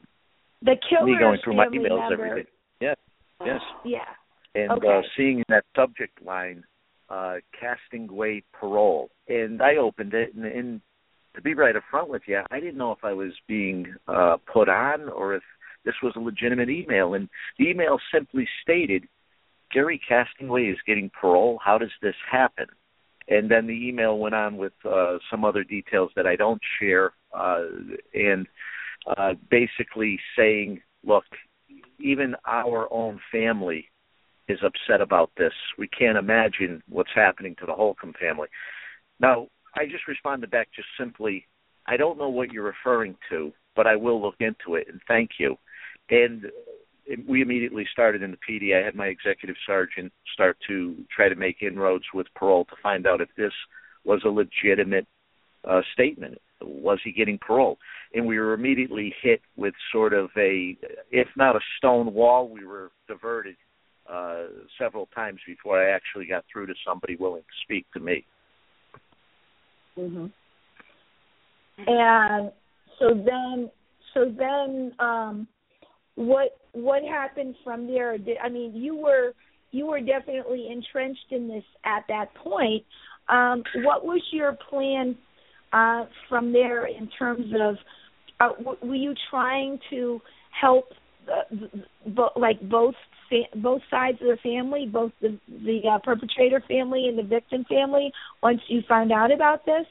The 0.62 0.76
killer's 0.88 1.06
me 1.06 1.16
going 1.20 1.40
through 1.44 1.56
my 1.56 1.68
emails 1.68 2.10
member, 2.10 2.26
every 2.26 2.44
day. 2.44 2.50
Yes, 2.80 2.96
yes. 3.46 3.60
Yeah. 3.86 4.00
and 4.56 4.72
uh, 4.72 5.02
seeing 5.18 5.40
in 5.40 5.46
that 5.50 5.66
subject 5.76 6.22
line 6.24 6.64
uh, 7.10 7.36
Castonguay 7.60 8.44
parole 8.54 9.10
and 9.28 9.62
i 9.62 9.78
opened 9.78 10.14
it 10.14 10.36
and, 10.36 10.46
and 10.46 10.82
to 11.36 11.42
be 11.42 11.54
right 11.54 11.76
up 11.76 11.84
front 11.90 12.10
with 12.10 12.22
you 12.28 12.42
i 12.52 12.60
didn't 12.60 12.78
know 12.78 12.92
if 12.92 13.04
i 13.04 13.14
was 13.14 13.32
being 13.48 13.94
uh, 14.08 14.38
put 14.52 14.70
on 14.70 15.10
or 15.10 15.34
if 15.34 15.44
this 15.86 15.96
was 16.04 16.14
a 16.16 16.20
legitimate 16.20 16.70
email 16.70 17.16
and 17.16 17.28
the 17.58 17.68
email 17.68 17.98
simply 18.14 18.48
stated 18.62 19.08
gary 19.74 20.00
Castonguay 20.10 20.72
is 20.72 20.78
getting 20.86 21.10
parole 21.20 21.60
how 21.64 21.80
does 21.80 21.92
this 22.02 22.16
happen 22.32 22.68
and 23.30 23.50
then 23.50 23.68
the 23.68 23.88
email 23.88 24.18
went 24.18 24.36
on 24.36 24.58
with 24.58 24.74
uh, 24.86 25.18
some 25.30 25.46
other 25.46 25.64
details 25.64 26.12
that 26.16 26.28
i 26.28 26.36
don't 26.36 26.62
share 26.80 27.14
uh, 27.34 27.64
and 28.14 28.48
uh, 29.18 29.34
basically 29.50 30.20
saying 30.38 30.82
look 31.04 31.24
even 32.00 32.36
our 32.46 32.92
own 32.92 33.20
family 33.32 33.90
is 34.48 34.60
upset 34.64 35.02
about 35.02 35.32
this. 35.38 35.54
We 35.78 35.88
can't 35.88 36.18
imagine 36.18 36.82
what's 36.90 37.14
happening 37.14 37.56
to 37.60 37.66
the 37.66 37.74
Holcomb 37.74 38.14
family. 38.20 38.48
Now, 39.20 39.48
I 39.76 39.86
just 39.86 40.08
responded 40.08 40.50
back 40.50 40.70
just 40.76 40.88
simply, 41.00 41.46
I 41.86 41.98
don't 41.98 42.18
know 42.18 42.30
what 42.30 42.52
you're 42.52 42.64
referring 42.64 43.16
to, 43.30 43.54
but 43.76 43.86
I 43.86 43.96
will 43.96 44.22
look 44.22 44.36
into 44.40 44.76
it 44.76 44.88
and 44.90 45.00
thank 45.08 45.32
you. 45.40 45.56
And 46.10 46.46
we 47.28 47.42
immediately 47.42 47.86
started 47.92 48.22
in 48.22 48.32
the 48.32 48.38
PD. 48.38 48.80
I 48.80 48.86
had 48.86 48.96
my 48.96 49.08
executive 49.08 49.56
sergeant 49.66 50.12
start 50.34 50.58
to 50.68 50.96
try 51.16 51.30
to 51.30 51.36
make 51.36 51.62
inroads 51.62 52.06
with 52.14 52.28
parole 52.36 52.66
to 52.66 52.76
find 52.82 53.08
out 53.08 53.22
if 53.22 53.30
this 53.38 53.54
was 54.04 54.22
a 54.26 54.30
legitimate 54.30 55.08
uh, 55.68 55.82
statement. 55.94 56.38
Was 56.62 57.00
he 57.04 57.12
getting 57.12 57.38
parole? 57.38 57.78
And 58.14 58.26
we 58.26 58.38
were 58.38 58.54
immediately 58.54 59.14
hit 59.22 59.42
with 59.56 59.74
sort 59.92 60.14
of 60.14 60.30
a, 60.38 60.78
if 61.12 61.28
not 61.36 61.56
a 61.56 61.60
stone 61.78 62.14
wall, 62.14 62.50
we 62.50 62.66
were 62.66 62.92
diverted 63.08 63.56
uh, 64.12 64.46
several 64.80 65.08
times 65.08 65.40
before 65.46 65.82
I 65.82 65.92
actually 65.92 66.26
got 66.26 66.44
through 66.52 66.68
to 66.68 66.74
somebody 66.86 67.16
willing 67.16 67.44
to 67.44 67.64
speak 67.64 67.86
to 67.94 68.00
me. 68.00 68.26
hmm 69.96 70.26
And 71.88 72.52
so 72.98 73.14
then, 73.14 73.70
so 74.14 74.34
then, 74.38 74.92
um, 75.00 75.48
what 76.20 76.58
what 76.74 77.02
happened 77.02 77.56
from 77.64 77.88
there? 77.88 78.18
Did, 78.18 78.38
I 78.44 78.50
mean, 78.50 78.76
you 78.76 78.94
were 78.94 79.34
you 79.72 79.86
were 79.86 80.02
definitely 80.02 80.68
entrenched 80.70 81.32
in 81.32 81.48
this 81.48 81.64
at 81.86 82.04
that 82.10 82.34
point. 82.36 82.84
Um, 83.30 83.64
what 83.86 84.04
was 84.04 84.22
your 84.34 84.58
plan 84.70 85.18
uh, 85.72 86.06
from 86.28 86.52
there 86.52 86.88
in 86.88 87.10
terms 87.18 87.54
of 87.62 87.76
uh, 88.42 88.54
w- 88.58 88.78
were 88.82 88.96
you 88.96 89.14
trying 89.30 89.80
to 89.92 90.20
help 90.60 90.86
uh, 91.32 91.56
bo- 92.06 92.32
like 92.36 92.60
both 92.70 92.96
fa- 93.30 93.58
both 93.58 93.82
sides 93.90 94.18
of 94.20 94.28
the 94.28 94.38
family, 94.44 94.90
both 94.92 95.14
the 95.22 95.40
the 95.48 95.80
uh, 95.90 96.00
perpetrator 96.00 96.62
family 96.68 97.08
and 97.08 97.18
the 97.18 97.24
victim 97.24 97.64
family, 97.70 98.12
once 98.44 98.60
you 98.68 98.82
found 98.90 99.14
out 99.14 99.32
about 99.32 99.66
this? 99.66 99.86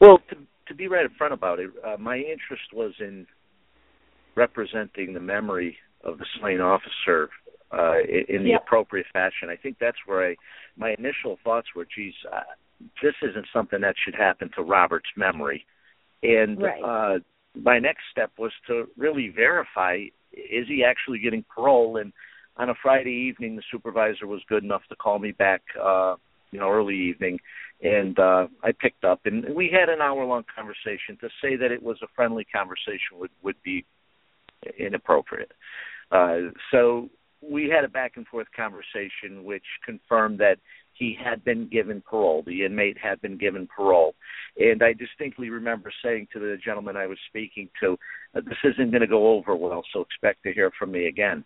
Well, 0.00 0.18
to, 0.30 0.36
to 0.66 0.74
be 0.74 0.88
right 0.88 1.04
up 1.04 1.12
front 1.16 1.32
about 1.32 1.60
it, 1.60 1.70
uh, 1.86 1.96
my 1.96 2.16
interest 2.16 2.72
was 2.72 2.92
in 2.98 3.24
representing 4.36 5.14
the 5.14 5.20
memory 5.20 5.76
of 6.02 6.18
the 6.18 6.26
slain 6.38 6.60
officer 6.60 7.30
uh, 7.72 7.98
in, 8.00 8.36
in 8.36 8.44
the 8.44 8.50
Yep. 8.50 8.62
appropriate 8.66 9.06
fashion. 9.12 9.48
I 9.48 9.56
think 9.56 9.78
that's 9.80 9.96
where 10.06 10.30
I, 10.30 10.36
my 10.76 10.94
initial 10.98 11.38
thoughts 11.42 11.68
were, 11.74 11.86
geez, 11.86 12.14
uh, 12.32 12.40
this 13.02 13.14
isn't 13.22 13.46
something 13.52 13.80
that 13.80 13.94
should 14.04 14.14
happen 14.14 14.50
to 14.56 14.62
Robert's 14.62 15.10
memory. 15.16 15.64
And 16.22 16.60
Right. 16.62 16.82
uh, 16.82 17.18
my 17.54 17.78
next 17.78 18.02
step 18.10 18.32
was 18.38 18.52
to 18.66 18.88
really 18.96 19.28
verify 19.28 20.04
is 20.32 20.66
he 20.66 20.82
actually 20.84 21.20
getting 21.20 21.44
parole? 21.54 21.98
And 21.98 22.12
on 22.56 22.70
a 22.70 22.74
Friday 22.82 23.12
evening, 23.12 23.56
the 23.56 23.62
supervisor 23.70 24.26
was 24.26 24.42
good 24.48 24.64
enough 24.64 24.82
to 24.88 24.96
call 24.96 25.18
me 25.18 25.32
back 25.32 25.62
uh, 25.80 26.16
you 26.54 26.60
know, 26.60 26.70
early 26.70 26.96
evening, 26.96 27.38
and 27.82 28.16
uh, 28.16 28.46
I 28.62 28.70
picked 28.70 29.04
up, 29.04 29.22
and 29.24 29.44
we 29.56 29.68
had 29.68 29.88
an 29.88 30.00
hour 30.00 30.24
long 30.24 30.44
conversation. 30.54 31.18
To 31.20 31.28
say 31.42 31.56
that 31.56 31.72
it 31.72 31.82
was 31.82 31.98
a 32.02 32.06
friendly 32.14 32.44
conversation 32.44 33.18
would 33.18 33.32
would 33.42 33.60
be 33.64 33.84
inappropriate. 34.78 35.52
Uh, 36.10 36.50
so 36.70 37.08
we 37.42 37.68
had 37.68 37.84
a 37.84 37.88
back 37.88 38.12
and 38.16 38.26
forth 38.26 38.46
conversation, 38.56 39.44
which 39.44 39.64
confirmed 39.84 40.38
that 40.38 40.58
he 40.92 41.16
had 41.22 41.44
been 41.44 41.68
given 41.68 42.02
parole. 42.08 42.42
The 42.46 42.64
inmate 42.64 42.96
had 42.96 43.20
been 43.20 43.36
given 43.36 43.66
parole, 43.74 44.14
and 44.56 44.82
I 44.82 44.92
distinctly 44.92 45.50
remember 45.50 45.92
saying 46.02 46.28
to 46.32 46.38
the 46.38 46.56
gentleman 46.64 46.96
I 46.96 47.06
was 47.06 47.18
speaking 47.28 47.68
to, 47.80 47.98
"This 48.34 48.58
isn't 48.64 48.90
going 48.90 49.00
to 49.00 49.06
go 49.06 49.34
over 49.34 49.56
well, 49.56 49.82
so 49.92 50.00
expect 50.00 50.44
to 50.44 50.52
hear 50.52 50.70
from 50.78 50.92
me 50.92 51.06
again." 51.06 51.44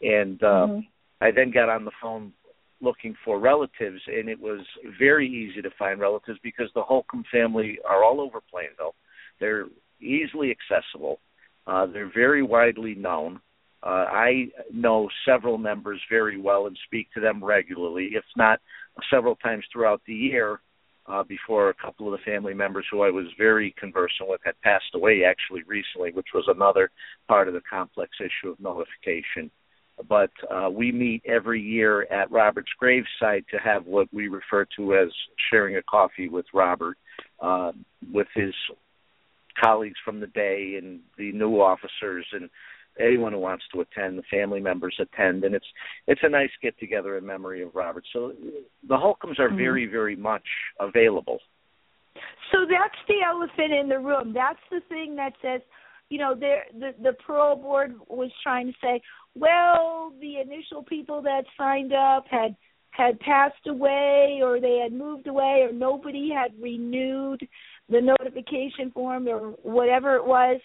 And 0.00 0.42
uh, 0.42 0.46
mm-hmm. 0.46 0.80
I 1.20 1.30
then 1.30 1.50
got 1.50 1.68
on 1.68 1.84
the 1.84 1.92
phone 2.02 2.32
looking 2.80 3.14
for 3.24 3.38
relatives, 3.38 4.00
and 4.06 4.28
it 4.28 4.40
was 4.40 4.60
very 4.98 5.28
easy 5.28 5.62
to 5.62 5.70
find 5.78 6.00
relatives 6.00 6.38
because 6.42 6.70
the 6.74 6.82
Holcomb 6.82 7.24
family 7.32 7.78
are 7.88 8.04
all 8.04 8.20
over 8.20 8.40
Plainville. 8.50 8.94
They're 9.40 9.66
easily 10.00 10.50
accessible. 10.50 11.20
Uh, 11.66 11.86
they're 11.86 12.12
very 12.12 12.42
widely 12.42 12.94
known. 12.94 13.40
Uh, 13.82 14.06
I 14.10 14.48
know 14.72 15.08
several 15.26 15.58
members 15.58 16.00
very 16.10 16.40
well 16.40 16.66
and 16.66 16.78
speak 16.86 17.08
to 17.14 17.20
them 17.20 17.42
regularly, 17.44 18.10
if 18.12 18.24
not 18.36 18.60
several 19.10 19.36
times 19.36 19.64
throughout 19.72 20.02
the 20.06 20.14
year. 20.14 20.60
Uh, 21.08 21.22
before 21.22 21.68
a 21.68 21.74
couple 21.74 22.12
of 22.12 22.18
the 22.18 22.24
family 22.28 22.52
members 22.52 22.84
who 22.90 23.02
I 23.02 23.10
was 23.10 23.26
very 23.38 23.72
conversant 23.78 24.28
with 24.28 24.40
had 24.44 24.60
passed 24.62 24.92
away 24.92 25.22
actually 25.22 25.62
recently, 25.62 26.10
which 26.10 26.26
was 26.34 26.42
another 26.48 26.90
part 27.28 27.46
of 27.46 27.54
the 27.54 27.60
complex 27.70 28.10
issue 28.18 28.50
of 28.50 28.58
notification 28.58 29.52
but 30.08 30.30
uh, 30.50 30.68
we 30.70 30.92
meet 30.92 31.22
every 31.24 31.60
year 31.60 32.02
at 32.12 32.30
Robert's 32.30 32.70
gravesite 32.80 33.46
to 33.48 33.58
have 33.62 33.86
what 33.86 34.12
we 34.12 34.28
refer 34.28 34.66
to 34.76 34.94
as 34.94 35.08
sharing 35.50 35.76
a 35.76 35.82
coffee 35.82 36.28
with 36.28 36.46
Robert, 36.52 36.98
uh, 37.40 37.72
with 38.12 38.26
his 38.34 38.54
colleagues 39.62 39.98
from 40.04 40.20
the 40.20 40.26
day 40.28 40.76
and 40.78 41.00
the 41.18 41.32
new 41.32 41.60
officers 41.60 42.26
and 42.32 42.48
anyone 42.98 43.32
who 43.32 43.38
wants 43.38 43.64
to 43.72 43.80
attend. 43.80 44.18
The 44.18 44.22
family 44.30 44.60
members 44.60 44.96
attend, 45.00 45.44
and 45.44 45.54
it's 45.54 45.66
it's 46.06 46.22
a 46.22 46.28
nice 46.28 46.50
get 46.62 46.78
together 46.78 47.18
in 47.18 47.26
memory 47.26 47.62
of 47.62 47.74
Robert. 47.74 48.04
So 48.12 48.32
the 48.88 48.96
Holcombs 48.96 49.38
are 49.38 49.48
mm-hmm. 49.48 49.56
very 49.56 49.86
very 49.86 50.16
much 50.16 50.46
available. 50.80 51.38
So 52.52 52.58
that's 52.60 52.98
the 53.08 53.16
elephant 53.26 53.72
in 53.72 53.88
the 53.88 53.98
room. 53.98 54.32
That's 54.32 54.58
the 54.70 54.80
thing 54.88 55.16
that 55.16 55.32
says 55.42 55.60
you 56.08 56.18
know, 56.18 56.34
there 56.38 56.64
the 56.78 56.94
the 57.02 57.12
parole 57.26 57.56
board 57.56 57.94
was 58.08 58.30
trying 58.42 58.68
to 58.68 58.78
say, 58.80 59.00
well, 59.34 60.12
the 60.20 60.40
initial 60.40 60.82
people 60.82 61.22
that 61.22 61.44
signed 61.58 61.92
up 61.92 62.26
had 62.30 62.56
had 62.90 63.18
passed 63.20 63.66
away 63.66 64.40
or 64.42 64.60
they 64.60 64.80
had 64.82 64.92
moved 64.92 65.26
away 65.26 65.66
or 65.68 65.72
nobody 65.72 66.30
had 66.30 66.52
renewed 66.60 67.46
the 67.88 68.00
notification 68.00 68.90
form 68.92 69.28
or 69.28 69.50
whatever 69.62 70.16
it 70.16 70.24
was 70.24 70.60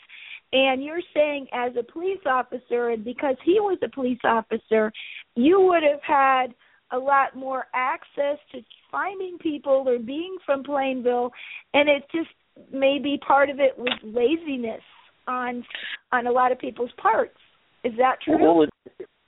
and 0.54 0.84
you're 0.84 1.02
saying 1.14 1.48
as 1.54 1.72
a 1.80 1.92
police 1.92 2.20
officer 2.26 2.90
and 2.90 3.04
because 3.04 3.36
he 3.46 3.60
was 3.60 3.78
a 3.84 3.90
police 3.90 4.20
officer 4.24 4.92
you 5.36 5.62
would 5.62 5.84
have 5.84 6.02
had 6.04 6.54
a 6.94 6.98
lot 6.98 7.36
more 7.36 7.66
access 7.74 8.38
to 8.52 8.60
finding 8.92 9.38
people 9.40 9.84
or 9.88 9.98
being 9.98 10.36
from 10.46 10.64
Plainville 10.64 11.32
and 11.74 11.88
it 11.88 12.04
just 12.12 12.30
maybe 12.72 13.20
part 13.26 13.50
of 13.50 13.60
it 13.60 13.78
was 13.78 13.98
laziness 14.04 14.82
on 15.28 15.64
on 16.12 16.28
a 16.28 16.32
lot 16.32 16.52
of 16.52 16.60
people's 16.60 16.92
parts. 17.02 17.38
Is 17.84 17.94
that 17.98 18.18
true? 18.24 18.38
Well, 18.40 18.68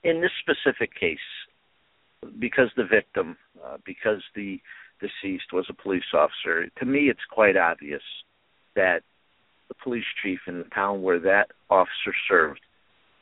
in 0.04 0.20
this 0.20 0.30
specific 0.40 0.90
case, 0.98 1.18
because 2.38 2.68
the 2.76 2.84
victim, 2.84 3.36
uh, 3.64 3.78
because 3.84 4.22
the 4.34 4.60
deceased 5.00 5.52
was 5.52 5.66
a 5.68 5.82
police 5.82 6.04
officer, 6.12 6.66
to 6.78 6.84
me 6.84 7.08
it's 7.10 7.24
quite 7.30 7.56
obvious 7.56 8.02
that 8.74 9.00
the 9.68 9.74
police 9.82 10.04
chief 10.22 10.40
in 10.46 10.58
the 10.58 10.64
town 10.74 11.02
where 11.02 11.18
that 11.20 11.48
officer 11.70 12.14
served 12.28 12.60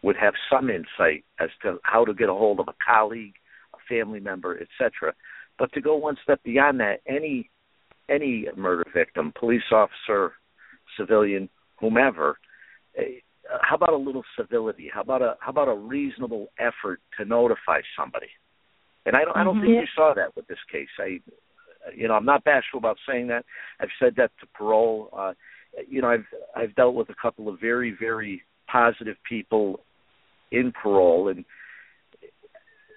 would 0.02 0.16
have 0.16 0.34
some 0.50 0.68
insight 0.68 1.24
as 1.38 1.50
to 1.62 1.78
how 1.82 2.04
to 2.04 2.14
get 2.14 2.28
a 2.28 2.34
hold 2.34 2.58
of 2.58 2.68
a 2.68 2.74
colleague, 2.84 3.34
a 3.74 3.78
family 3.88 4.20
member, 4.20 4.58
etc. 4.60 5.14
But 5.58 5.72
to 5.72 5.80
go 5.80 5.96
one 5.96 6.16
step 6.22 6.42
beyond 6.42 6.80
that, 6.80 7.00
any 7.06 7.48
any 8.08 8.46
murder 8.56 8.84
victim, 8.92 9.32
police 9.38 9.62
officer, 9.70 10.32
civilian, 10.98 11.48
whomever, 11.78 12.36
how 13.60 13.76
about 13.76 13.92
a 13.92 13.96
little 13.96 14.24
civility? 14.38 14.90
How 14.92 15.02
about 15.02 15.22
a 15.22 15.36
how 15.40 15.50
about 15.50 15.68
a 15.68 15.74
reasonable 15.74 16.48
effort 16.58 17.00
to 17.18 17.24
notify 17.24 17.80
somebody? 17.96 18.28
And 19.06 19.16
I 19.16 19.24
don't 19.24 19.36
I 19.36 19.44
don't 19.44 19.56
mm-hmm. 19.56 19.66
think 19.66 19.80
you 19.80 19.86
saw 19.94 20.14
that 20.14 20.34
with 20.36 20.46
this 20.46 20.58
case. 20.70 20.88
I 20.98 21.20
you 21.94 22.08
know 22.08 22.14
I'm 22.14 22.24
not 22.24 22.44
bashful 22.44 22.78
about 22.78 22.96
saying 23.08 23.28
that. 23.28 23.44
I've 23.80 23.88
said 24.00 24.14
that 24.16 24.30
to 24.40 24.46
parole. 24.54 25.10
Uh, 25.16 25.32
you 25.88 26.02
know 26.02 26.08
I've 26.08 26.26
I've 26.54 26.74
dealt 26.74 26.94
with 26.94 27.08
a 27.10 27.14
couple 27.20 27.48
of 27.48 27.60
very 27.60 27.96
very 27.98 28.42
positive 28.70 29.16
people 29.28 29.80
in 30.50 30.72
parole, 30.72 31.28
and 31.28 31.44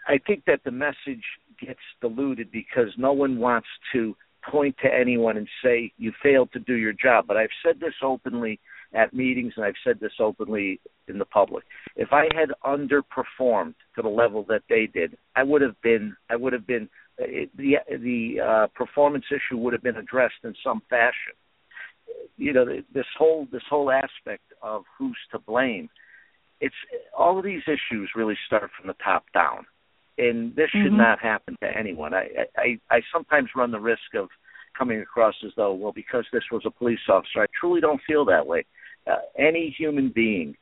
I 0.07 0.19
think 0.25 0.43
that 0.45 0.61
the 0.63 0.71
message 0.71 1.23
gets 1.59 1.79
diluted 2.01 2.51
because 2.51 2.89
no 2.97 3.13
one 3.13 3.39
wants 3.39 3.67
to 3.93 4.15
point 4.49 4.75
to 4.83 4.93
anyone 4.93 5.38
and 5.38 5.47
say 5.63 5.91
you 5.97 6.11
failed 6.21 6.51
to 6.53 6.59
do 6.59 6.75
your 6.75 6.93
job. 6.93 7.25
But 7.27 7.38
I've 7.38 7.49
said 7.63 7.79
this 7.79 7.93
openly 8.03 8.59
at 8.93 9.13
meetings, 9.13 9.53
and 9.55 9.65
I've 9.65 9.73
said 9.83 9.99
this 9.99 10.13
openly 10.19 10.79
in 11.07 11.17
the 11.17 11.25
public. 11.25 11.63
If 11.95 12.09
I 12.11 12.27
had 12.36 12.49
underperformed 12.65 13.75
to 13.95 14.01
the 14.01 14.09
level 14.09 14.45
that 14.49 14.63
they 14.69 14.88
did, 14.88 15.17
I 15.36 15.43
would 15.43 15.61
have 15.61 15.79
been 15.81 16.15
I 16.29 16.36
would 16.36 16.53
have 16.53 16.67
been 16.67 16.89
it, 17.18 17.49
the 17.57 17.76
the 17.89 18.41
uh, 18.41 18.68
performance 18.76 19.26
issue 19.32 19.57
would 19.57 19.74
have 19.74 19.84
been 19.84 19.97
addressed 19.97 20.43
in 20.43 20.53
some 20.63 20.82
fashion. 20.89 21.34
You 22.38 22.53
know, 22.53 22.66
this 22.93 23.05
whole 23.18 23.47
this 23.51 23.63
whole 23.70 23.91
aspect 23.91 24.43
of 24.61 24.84
who's 24.97 25.18
to 25.32 25.39
blame. 25.39 25.89
It's 26.61 26.76
all 27.18 27.38
of 27.38 27.43
these 27.43 27.63
issues 27.68 28.09
really 28.16 28.38
start 28.47 28.70
from 28.78 28.88
the 28.88 28.95
top 29.03 29.26
down, 29.34 29.66
and 30.18 30.55
this 30.55 30.70
should 30.72 30.88
mm-hmm. 30.88 30.97
not 30.97 31.20
happen 31.20 31.57
to 31.61 31.78
anyone. 31.78 32.13
I, 32.13 32.28
I 32.57 32.80
I 32.89 33.01
sometimes 33.13 33.49
run 33.55 33.72
the 33.72 33.80
risk 33.80 34.13
of 34.16 34.30
coming 34.78 34.99
across 34.99 35.36
as 35.45 35.51
though, 35.55 35.74
well, 35.74 35.93
because 35.93 36.26
this 36.32 36.43
was 36.51 36.63
a 36.66 36.72
police 36.72 36.99
officer. 37.09 37.41
I 37.41 37.45
truly 37.59 37.82
don't 37.82 38.01
feel 38.05 38.26
that 38.26 38.45
way 38.45 38.66
uh, 39.07 39.18
any 39.38 39.74
human 39.78 40.11
being 40.13 40.55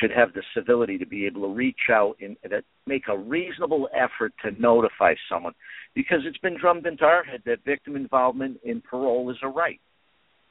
should 0.00 0.10
have 0.10 0.32
the 0.32 0.42
civility 0.54 0.98
to 0.98 1.06
be 1.06 1.26
able 1.26 1.42
to 1.42 1.54
reach 1.54 1.90
out 1.90 2.16
and, 2.20 2.36
and 2.44 2.52
make 2.86 3.08
a 3.08 3.16
reasonable 3.16 3.88
effort 3.94 4.32
to 4.42 4.50
notify 4.60 5.14
someone 5.28 5.52
because 5.94 6.20
it's 6.24 6.38
been 6.38 6.56
drummed 6.58 6.86
into 6.86 7.04
our 7.04 7.24
head 7.24 7.42
that 7.46 7.64
victim 7.64 7.96
involvement 7.96 8.60
in 8.62 8.80
parole 8.80 9.30
is 9.30 9.36
a 9.42 9.48
right. 9.48 9.80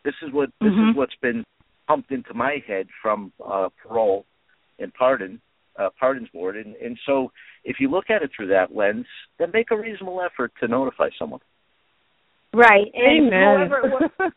This 0.04 0.16
is 0.22 0.34
what 0.34 0.50
this 0.62 0.70
mm-hmm. 0.70 0.92
is 0.92 0.96
what's 0.96 1.16
been 1.22 1.44
pumped 1.88 2.12
into 2.12 2.34
my 2.34 2.58
head 2.68 2.88
from 3.02 3.32
uh, 3.46 3.70
parole 3.82 4.26
and 4.78 4.94
pardon 4.94 5.42
uh, 5.80 5.90
pardons 6.00 6.30
board, 6.30 6.58
and 6.58 6.76
and 6.76 6.98
so 7.06 7.32
if 7.64 7.78
you 7.80 7.90
look 7.90 8.10
at 8.10 8.22
it 8.22 8.32
through 8.36 8.48
that 8.48 8.76
lens, 8.76 9.06
then 9.38 9.50
make 9.54 9.72
a 9.72 9.78
reasonable 9.78 10.22
effort 10.22 10.52
to 10.60 10.68
notify 10.68 11.10
someone. 11.18 11.40
Right, 12.54 12.88
and 12.94 13.28
Amen. 13.28 13.70
however, 13.70 14.34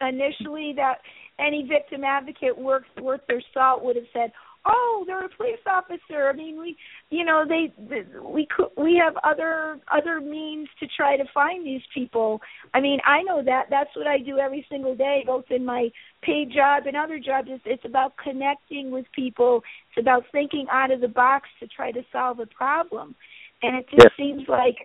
initially 0.00 0.74
that 0.76 0.98
any 1.38 1.66
victim 1.66 2.04
advocate 2.04 2.56
worth 2.56 2.84
worth 3.00 3.20
their 3.28 3.42
salt 3.52 3.84
would 3.84 3.96
have 3.96 4.04
said, 4.12 4.32
"Oh, 4.64 5.04
they're 5.06 5.24
a 5.24 5.28
police 5.28 5.58
officer." 5.66 6.28
I 6.28 6.32
mean, 6.32 6.58
we, 6.58 6.76
you 7.10 7.24
know, 7.24 7.44
they, 7.48 7.72
they 7.88 8.04
we 8.20 8.46
could 8.46 8.68
we 8.76 9.00
have 9.02 9.14
other 9.24 9.78
other 9.92 10.20
means 10.20 10.68
to 10.80 10.86
try 10.96 11.16
to 11.16 11.24
find 11.32 11.66
these 11.66 11.82
people. 11.92 12.40
I 12.72 12.80
mean, 12.80 13.00
I 13.04 13.22
know 13.22 13.42
that 13.44 13.66
that's 13.70 13.94
what 13.96 14.06
I 14.06 14.18
do 14.18 14.38
every 14.38 14.66
single 14.70 14.94
day, 14.94 15.24
both 15.26 15.46
in 15.50 15.64
my 15.64 15.90
paid 16.22 16.52
job 16.52 16.86
and 16.86 16.96
other 16.96 17.18
jobs. 17.18 17.48
It's, 17.50 17.64
it's 17.66 17.84
about 17.84 18.16
connecting 18.16 18.90
with 18.90 19.06
people. 19.12 19.62
It's 19.90 20.00
about 20.00 20.24
thinking 20.32 20.66
out 20.70 20.90
of 20.90 21.00
the 21.00 21.08
box 21.08 21.48
to 21.60 21.66
try 21.66 21.90
to 21.92 22.02
solve 22.12 22.38
a 22.38 22.46
problem. 22.46 23.14
And 23.62 23.76
it 23.76 23.86
just 23.90 24.16
seems 24.16 24.42
like 24.48 24.76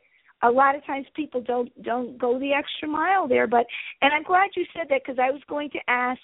a 0.43 0.49
lot 0.49 0.75
of 0.75 0.85
times 0.85 1.05
people 1.15 1.41
don't 1.41 1.69
don't 1.83 2.17
go 2.17 2.39
the 2.39 2.53
extra 2.53 2.87
mile 2.87 3.27
there 3.27 3.47
but 3.47 3.65
and 4.01 4.13
i'm 4.13 4.23
glad 4.23 4.49
you 4.55 4.65
said 4.73 4.87
that 4.89 5.01
because 5.03 5.19
i 5.19 5.31
was 5.31 5.41
going 5.47 5.69
to 5.69 5.79
ask 5.87 6.21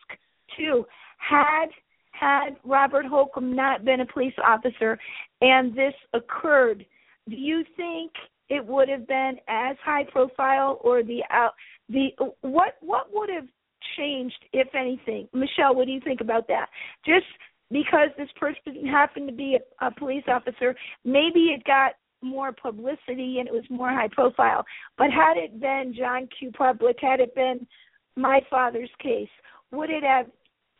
too 0.57 0.86
had 1.18 1.68
had 2.11 2.55
robert 2.63 3.05
holcomb 3.05 3.55
not 3.55 3.84
been 3.84 4.01
a 4.01 4.05
police 4.05 4.34
officer 4.45 4.97
and 5.41 5.76
this 5.76 5.93
occurred 6.13 6.86
do 7.30 7.36
you 7.36 7.63
think 7.76 8.11
it 8.49 8.66
would 8.66 8.89
have 8.89 9.07
been 9.07 9.38
as 9.47 9.76
high 9.84 10.03
profile 10.11 10.80
or 10.84 11.03
the 11.03 11.24
out 11.32 11.53
the 11.89 12.09
what 12.41 12.76
what 12.82 13.07
would 13.11 13.30
have 13.30 13.47
changed 13.97 14.38
if 14.53 14.68
anything? 14.76 15.28
Michelle 15.34 15.76
what 15.76 15.86
do 15.86 15.91
you 15.91 16.01
think 16.01 16.22
about 16.22 16.47
that? 16.47 16.68
Just 17.05 17.26
because 17.72 18.09
this 18.18 18.30
person 18.39 18.86
happened 18.86 19.28
to 19.28 19.34
be 19.34 19.57
a, 19.82 19.88
a 19.88 19.91
police 19.91 20.24
officer 20.28 20.76
maybe 21.03 21.51
it 21.55 21.63
got 21.66 21.93
more 22.26 22.51
publicity 22.51 23.38
and 23.39 23.47
it 23.47 23.53
was 23.53 23.63
more 23.69 23.89
high 23.89 24.09
profile. 24.11 24.65
But 24.97 25.11
had 25.11 25.38
it 25.38 25.59
been 25.59 25.93
John 25.97 26.28
Q. 26.38 26.51
Public, 26.51 26.97
had 27.01 27.19
it 27.19 27.34
been 27.36 27.65
my 28.15 28.41
father's 28.49 28.89
case, 29.01 29.30
would 29.71 29.89
it 29.89 30.03
have 30.03 30.28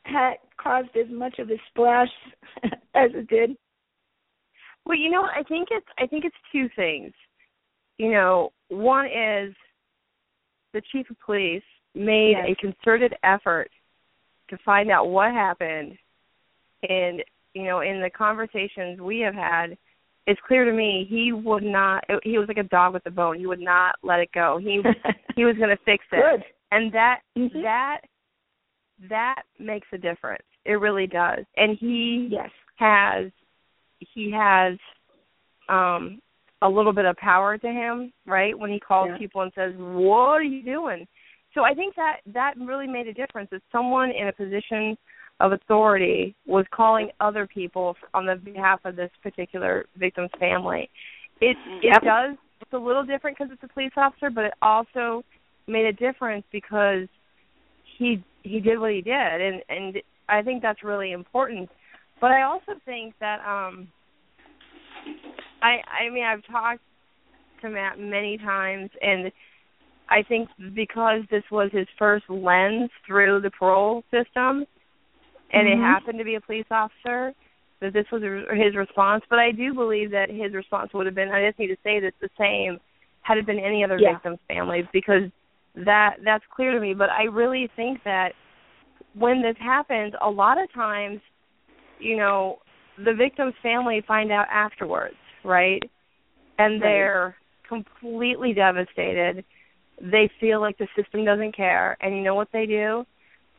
had 0.04 0.36
caused 0.58 0.96
as 0.96 1.10
much 1.10 1.40
of 1.40 1.50
a 1.50 1.58
splash 1.70 2.10
as 2.96 3.12
it 3.14 3.28
did? 3.28 3.56
Well, 4.86 4.98
you 4.98 5.10
know, 5.10 5.24
I 5.24 5.44
think 5.44 5.70
it's 5.72 5.88
I 5.98 6.06
think 6.08 6.26
it's 6.26 6.36
two 6.52 6.70
things. 6.76 7.12
You 7.98 8.12
know, 8.12 8.52
one 8.70 9.06
is 9.06 9.54
the 10.74 10.82
chief 10.92 11.10
of 11.10 11.18
police 11.26 11.64
made 11.96 12.36
Yes. 12.38 12.50
a 12.50 12.62
concerted 12.62 13.16
effort 13.24 13.70
to 14.50 14.58
find 14.66 14.92
out 14.92 15.08
what 15.08 15.32
happened 15.32 15.98
and 16.88 17.24
you 17.54 17.64
know 17.64 17.80
in 17.80 18.02
the 18.02 18.10
conversations 18.10 19.00
we 19.00 19.20
have 19.20 19.34
had 19.34 19.78
it's 20.28 20.40
clear 20.48 20.66
to 20.66 20.74
me 20.74 21.06
he 21.10 21.32
would 21.32 21.64
not 21.64 22.04
he 22.24 22.38
was 22.38 22.48
like 22.48 22.58
a 22.58 22.64
dog 22.64 22.94
with 22.94 23.06
a 23.06 23.12
bone 23.12 23.38
he 23.38 23.46
would 23.46 23.60
not 23.60 23.96
let 24.04 24.20
it 24.20 24.30
go 24.34 24.58
he 24.62 24.82
he 25.36 25.46
was 25.46 25.56
going 25.58 25.70
to 25.70 25.78
fix 25.86 26.04
it 26.12 26.22
Good. 26.22 26.44
and 26.72 26.92
that 26.94 27.20
Mhm. 27.38 27.62
that 27.62 28.02
that 29.10 29.44
makes 29.60 29.88
a 29.94 29.98
difference 29.98 30.46
it 30.66 30.74
really 30.74 31.08
does 31.08 31.46
and 31.58 31.78
he 31.78 32.28
Yes. 32.32 32.50
has 32.78 33.32
he 34.00 34.32
has 34.32 34.78
um 35.70 36.20
a 36.62 36.70
little 36.70 36.94
bit 36.94 37.06
of 37.06 37.16
power 37.18 37.58
to 37.58 37.68
him 37.68 38.12
right 38.26 38.58
when 38.58 38.72
he 38.72 38.80
calls 38.80 39.10
Yeah. 39.10 39.18
people 39.18 39.42
and 39.42 39.52
says 39.54 39.74
what 39.78 40.40
are 40.40 40.44
you 40.44 40.64
doing 40.64 41.08
so 41.54 41.64
i 41.64 41.74
think 41.74 41.96
that 41.96 42.22
that 42.28 42.54
really 42.58 42.88
made 42.88 43.08
a 43.08 43.14
difference 43.14 43.50
that 43.52 43.62
someone 43.72 44.12
in 44.12 44.28
a 44.28 44.34
position 44.34 44.98
of 45.40 45.52
authority 45.52 46.36
was 46.46 46.66
calling 46.72 47.10
other 47.20 47.46
people 47.46 47.96
on 48.14 48.26
the 48.26 48.36
behalf 48.36 48.80
of 48.86 48.96
this 48.96 49.12
particular 49.22 49.86
victim's 49.98 50.30
family. 50.40 50.90
It 51.42 51.58
it 51.84 52.04
does 52.04 52.38
it's 52.62 52.74
a 52.74 52.78
little 52.78 53.04
different 53.04 53.38
because 53.38 53.52
it's 53.52 53.64
a 53.64 53.74
police 53.74 53.92
officer 53.98 54.30
but 54.30 54.46
it 54.46 54.54
also 54.62 55.24
made 55.68 55.86
a 55.86 55.94
difference 55.94 56.46
because 56.52 57.08
he 57.98 58.24
he 58.44 58.60
did 58.62 58.80
what 58.80 58.92
he 58.92 59.02
did 59.02 59.12
and 59.42 59.62
and 59.68 59.98
i 60.30 60.42
think 60.42 60.62
that's 60.62 60.84
really 60.84 61.12
important. 61.12 61.70
But 62.22 62.32
i 62.32 62.44
also 62.44 62.80
think 62.86 63.14
that 63.20 63.40
um 63.40 63.90
i 65.62 65.78
i 65.88 66.10
mean 66.10 66.24
i've 66.24 66.46
talked 66.50 66.82
to 67.62 67.70
matt 67.70 68.00
many 68.00 68.38
times 68.38 68.90
and 69.02 69.32
i 70.10 70.24
think 70.24 70.48
because 70.74 71.24
this 71.30 71.44
was 71.52 71.70
his 71.74 71.88
first 72.00 72.24
lens 72.30 72.90
through 73.06 73.42
the 73.42 73.52
parole 73.52 74.02
system 74.12 74.66
and 75.56 75.68
it 75.68 75.78
Mhm. 75.78 75.82
happened 75.82 76.20
to 76.20 76.26
be 76.26 76.36
a 76.36 76.42
police 76.42 76.68
officer 76.70 77.34
that 77.82 77.94
this 77.94 78.06
was 78.12 78.22
his 78.54 78.76
response 78.76 79.24
but 79.30 79.40
i 79.40 79.52
do 79.52 79.74
believe 79.74 80.12
that 80.12 80.30
his 80.30 80.54
response 80.54 80.94
would 80.94 81.06
have 81.06 81.16
been 81.16 81.30
i 81.32 81.46
just 81.46 81.58
need 81.60 81.68
to 81.68 81.78
say 81.84 82.00
this 82.00 82.14
the 82.22 82.30
same 82.38 82.80
had 83.22 83.38
it 83.38 83.46
been 83.46 83.60
any 83.60 83.84
other 83.84 84.00
Yeah. 84.00 84.14
victim's 84.14 84.40
family 84.48 84.88
because 84.94 85.24
that 85.76 86.18
that's 86.24 86.46
clear 86.56 86.72
to 86.72 86.80
me 86.80 86.94
but 86.94 87.10
i 87.10 87.24
really 87.24 87.70
think 87.76 88.04
that 88.04 88.34
when 89.14 89.42
this 89.42 89.58
happens 89.60 90.14
a 90.22 90.30
lot 90.30 90.62
of 90.62 90.72
times 90.74 91.20
you 92.00 92.16
know 92.18 92.60
the 92.98 93.14
victim's 93.14 93.56
family 93.62 94.02
find 94.08 94.32
out 94.32 94.48
afterwards 94.52 95.16
right 95.44 95.82
and 96.58 96.82
Right. 96.82 96.82
they're 96.82 97.38
completely 97.68 98.54
devastated 98.54 99.44
they 100.02 100.30
feel 100.40 100.62
like 100.62 100.78
the 100.78 100.88
system 100.96 101.26
doesn't 101.26 101.56
care 101.56 101.98
and 102.02 102.16
you 102.16 102.22
know 102.24 102.36
what 102.36 102.50
they 102.54 102.66
do 102.66 103.06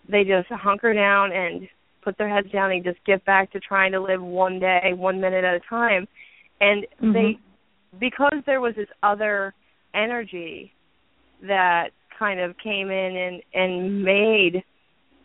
they 0.08 0.24
just 0.24 0.48
hunker 0.48 0.94
down 0.94 1.32
and 1.32 1.68
put 2.06 2.16
their 2.18 2.32
heads 2.32 2.48
down 2.52 2.70
and 2.70 2.84
just 2.84 3.04
get 3.04 3.24
back 3.24 3.50
to 3.50 3.58
trying 3.58 3.90
to 3.90 4.00
live 4.00 4.22
one 4.22 4.60
day 4.60 4.92
one 4.94 5.20
minute 5.20 5.42
at 5.42 5.54
a 5.54 5.60
time 5.68 6.06
and 6.60 6.86
Mhm. 7.02 7.12
they 7.12 7.38
because 7.98 8.40
there 8.46 8.60
was 8.60 8.76
this 8.76 8.88
other 9.02 9.52
energy 9.92 10.72
that 11.42 11.90
kind 12.16 12.38
of 12.38 12.56
came 12.58 12.90
in 12.90 13.16
and 13.16 13.42
and 13.54 14.04
made 14.04 14.62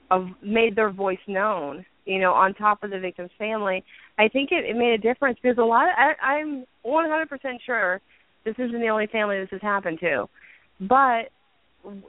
of 0.10 0.28
made 0.42 0.76
their 0.76 0.90
voice 0.90 1.26
known 1.28 1.86
you 2.06 2.20
know 2.20 2.34
on 2.34 2.56
top 2.56 2.84
of 2.84 2.90
the 2.90 3.00
victim's 3.00 3.32
family 3.38 3.84
i 4.18 4.28
think 4.28 4.52
it, 4.52 4.66
it 4.66 4.76
made 4.76 4.94
a 4.94 4.98
difference 4.98 5.38
because 5.40 5.60
a 5.60 5.62
lot 5.62 5.88
of 5.88 5.94
I, 5.96 6.14
i'm 6.24 6.66
100% 6.84 7.62
sure 7.64 8.02
this 8.44 8.56
isn't 8.58 8.82
the 8.82 8.88
only 8.88 9.06
family 9.06 9.40
this 9.40 9.52
has 9.52 9.62
happened 9.62 10.00
to 10.00 10.28
but 10.80 11.30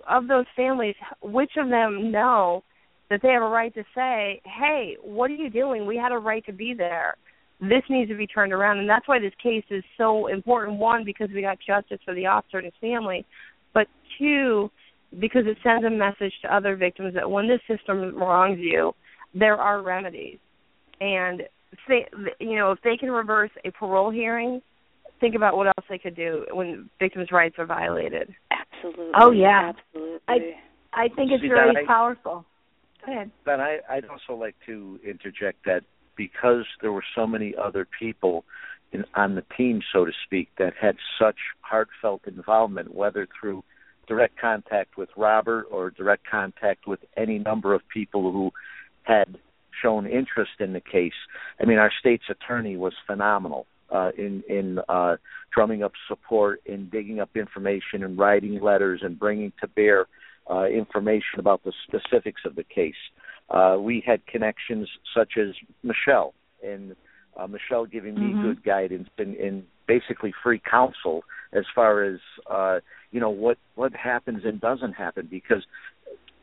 of 0.09 0.29
those 0.29 0.47
families 0.57 0.97
which 1.21 1.53
of 1.59 1.69
them 1.69 2.11
know 2.11 2.65
that 3.13 3.21
they 3.23 3.29
have 3.29 3.43
a 3.43 3.47
right 3.49 3.75
to 3.75 3.85
say 3.95 4.41
hey 4.45 4.97
what 5.03 5.31
are 5.31 5.35
you 5.35 5.51
doing 5.51 5.87
we 5.87 5.97
had 5.97 6.13
a 6.13 6.19
right 6.19 6.45
to 6.47 6.53
be 6.53 6.73
there 6.73 7.15
this 7.61 7.83
needs 7.91 8.11
to 8.11 8.17
be 8.17 8.27
turned 8.27 8.53
around 8.55 8.79
and 8.79 8.89
that's 8.89 9.07
why 9.07 9.19
this 9.19 9.35
case 9.43 9.65
is 9.71 9.85
so 9.99 10.29
important 10.29 10.79
one 10.79 11.05
because 11.05 11.29
we 11.35 11.43
got 11.43 11.59
justice 11.65 11.99
for 12.07 12.15
the 12.15 12.25
officer 12.25 12.57
and 12.57 12.65
his 12.65 12.75
family 12.81 13.25
but 13.75 13.87
two 14.19 14.71
because 15.21 15.43
it 15.47 15.59
sends 15.63 15.85
a 15.85 15.91
message 15.91 16.33
to 16.41 16.55
other 16.55 16.75
victims 16.75 17.13
that 17.15 17.31
when 17.31 17.47
this 17.47 17.61
system 17.69 18.17
wrongs 18.17 18.59
you 18.59 18.93
there 19.35 19.57
are 19.57 19.83
remedies 19.83 20.39
and 21.03 21.43
say 21.87 22.07
you 22.41 22.57
know 22.57 22.73
if 22.73 22.79
they 22.83 22.97
can 22.97 23.11
reverse 23.11 23.51
a 23.67 23.71
parole 23.73 24.11
hearing 24.11 24.63
think 25.21 25.35
about 25.35 25.55
what 25.55 25.67
else 25.67 25.87
they 25.91 25.99
could 25.99 26.17
do 26.17 26.47
when 26.53 26.89
victims 26.99 27.29
rights 27.31 27.57
are 27.59 27.67
violated 27.67 28.35
Absolutely. 28.85 29.13
Oh, 29.17 29.31
yeah. 29.31 29.73
Absolutely. 29.77 30.19
I- 30.29 30.57
I 30.95 31.09
think 31.09 31.31
it's 31.33 31.43
See, 31.43 31.49
very 31.49 31.73
Don, 31.73 31.85
I- 31.85 31.87
powerful. 31.87 32.45
Ahead. 33.07 33.31
But 33.45 33.61
I, 33.61 33.79
I'd 33.89 34.05
also 34.07 34.35
like 34.35 34.55
to 34.67 34.99
interject 35.05 35.65
that 35.65 35.83
because 36.17 36.65
there 36.81 36.93
were 36.93 37.05
so 37.17 37.27
many 37.27 37.55
other 37.57 37.87
people 37.99 38.45
in, 38.93 39.05
on 39.15 39.35
the 39.35 39.45
team, 39.57 39.81
so 39.93 40.05
to 40.05 40.13
speak, 40.25 40.49
that 40.59 40.75
had 40.81 40.97
such 41.19 41.39
heartfelt 41.61 42.23
involvement, 42.27 42.95
whether 42.95 43.27
through 43.41 43.65
direct 44.07 44.39
contact 44.39 44.97
with 44.97 45.09
Robert 45.17 45.67
or 45.71 45.91
direct 45.91 46.27
contact 46.29 46.87
with 46.87 47.01
any 47.17 47.39
number 47.39 47.75
of 47.75 47.81
people 47.89 48.33
who 48.33 48.51
had 49.05 49.39
shown 49.81 50.07
interest 50.07 50.53
in 50.61 50.73
the 50.73 50.81
case. 50.81 51.13
I 51.61 51.65
mean, 51.65 51.79
our 51.79 51.93
state's 51.99 52.25
attorney 52.29 52.77
was 52.77 52.93
phenomenal 53.07 53.67
uh, 53.91 54.11
in 54.17 54.43
in 54.49 54.79
uh, 54.89 55.17
drumming 55.55 55.83
up 55.83 55.93
support, 56.09 56.61
in 56.67 56.89
digging 56.89 57.21
up 57.21 57.31
information, 57.37 58.05
and 58.05 58.19
writing 58.19 58.61
letters, 58.61 59.01
and 59.03 59.19
bringing 59.19 59.53
to 59.61 59.69
bear 59.69 60.07
uh, 60.51 60.65
information 60.67 61.39
about 61.39 61.63
the 61.65 61.73
specifics 61.87 62.43
of 62.45 62.55
the 62.55 62.65
case. 62.65 62.95
Uh, 63.51 63.77
we 63.79 64.03
had 64.05 64.25
connections 64.27 64.89
such 65.15 65.37
as 65.39 65.55
Michelle, 65.83 66.35
and 66.63 66.97
uh, 67.37 67.47
Michelle 67.47 67.87
giving 67.87 68.19
me 68.19 68.35
Mhm. 68.35 68.41
good 68.41 68.63
guidance 68.65 69.09
and, 69.19 69.37
and 69.37 69.67
basically 69.87 70.33
free 70.43 70.61
counsel 70.61 71.25
as 71.53 71.65
far 71.75 72.03
as 72.03 72.21
uh, 72.49 72.81
you 73.11 73.21
know 73.21 73.31
what 73.31 73.59
what 73.75 73.93
happens 73.95 74.45
and 74.45 74.61
doesn't 74.61 74.93
happen. 74.93 75.27
Because 75.31 75.65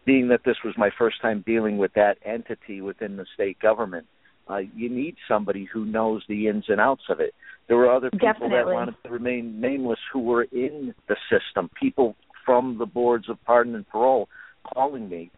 being 0.06 0.28
that 0.30 0.44
this 0.44 0.58
was 0.64 0.74
my 0.78 0.90
first 0.98 1.22
time 1.22 1.44
dealing 1.46 1.78
with 1.78 1.94
that 1.94 2.18
entity 2.24 2.82
within 2.82 3.18
the 3.18 3.26
state 3.34 3.60
government, 3.60 4.08
uh, 4.50 4.58
you 4.58 4.90
need 4.90 5.16
somebody 5.28 5.66
who 5.66 5.86
knows 5.86 6.24
the 6.28 6.48
ins 6.48 6.66
and 6.68 6.82
outs 6.82 7.04
of 7.10 7.20
it. 7.20 7.34
There 7.68 7.78
were 7.78 7.92
other 7.92 8.10
people 8.10 8.50
that 8.50 8.66
wanted 8.66 8.96
to 9.04 9.10
remain 9.10 9.62
nameless 9.62 10.00
who 10.12 10.22
were 10.22 10.44
in 10.44 10.96
the 11.08 11.16
system, 11.30 11.70
people 11.80 12.16
from 12.50 12.80
the 12.80 12.86
boards 12.86 13.30
of 13.30 13.38
pardon 13.46 13.76
and 13.76 13.88
parole 13.88 14.28
calling 14.74 15.08
me 15.08 15.30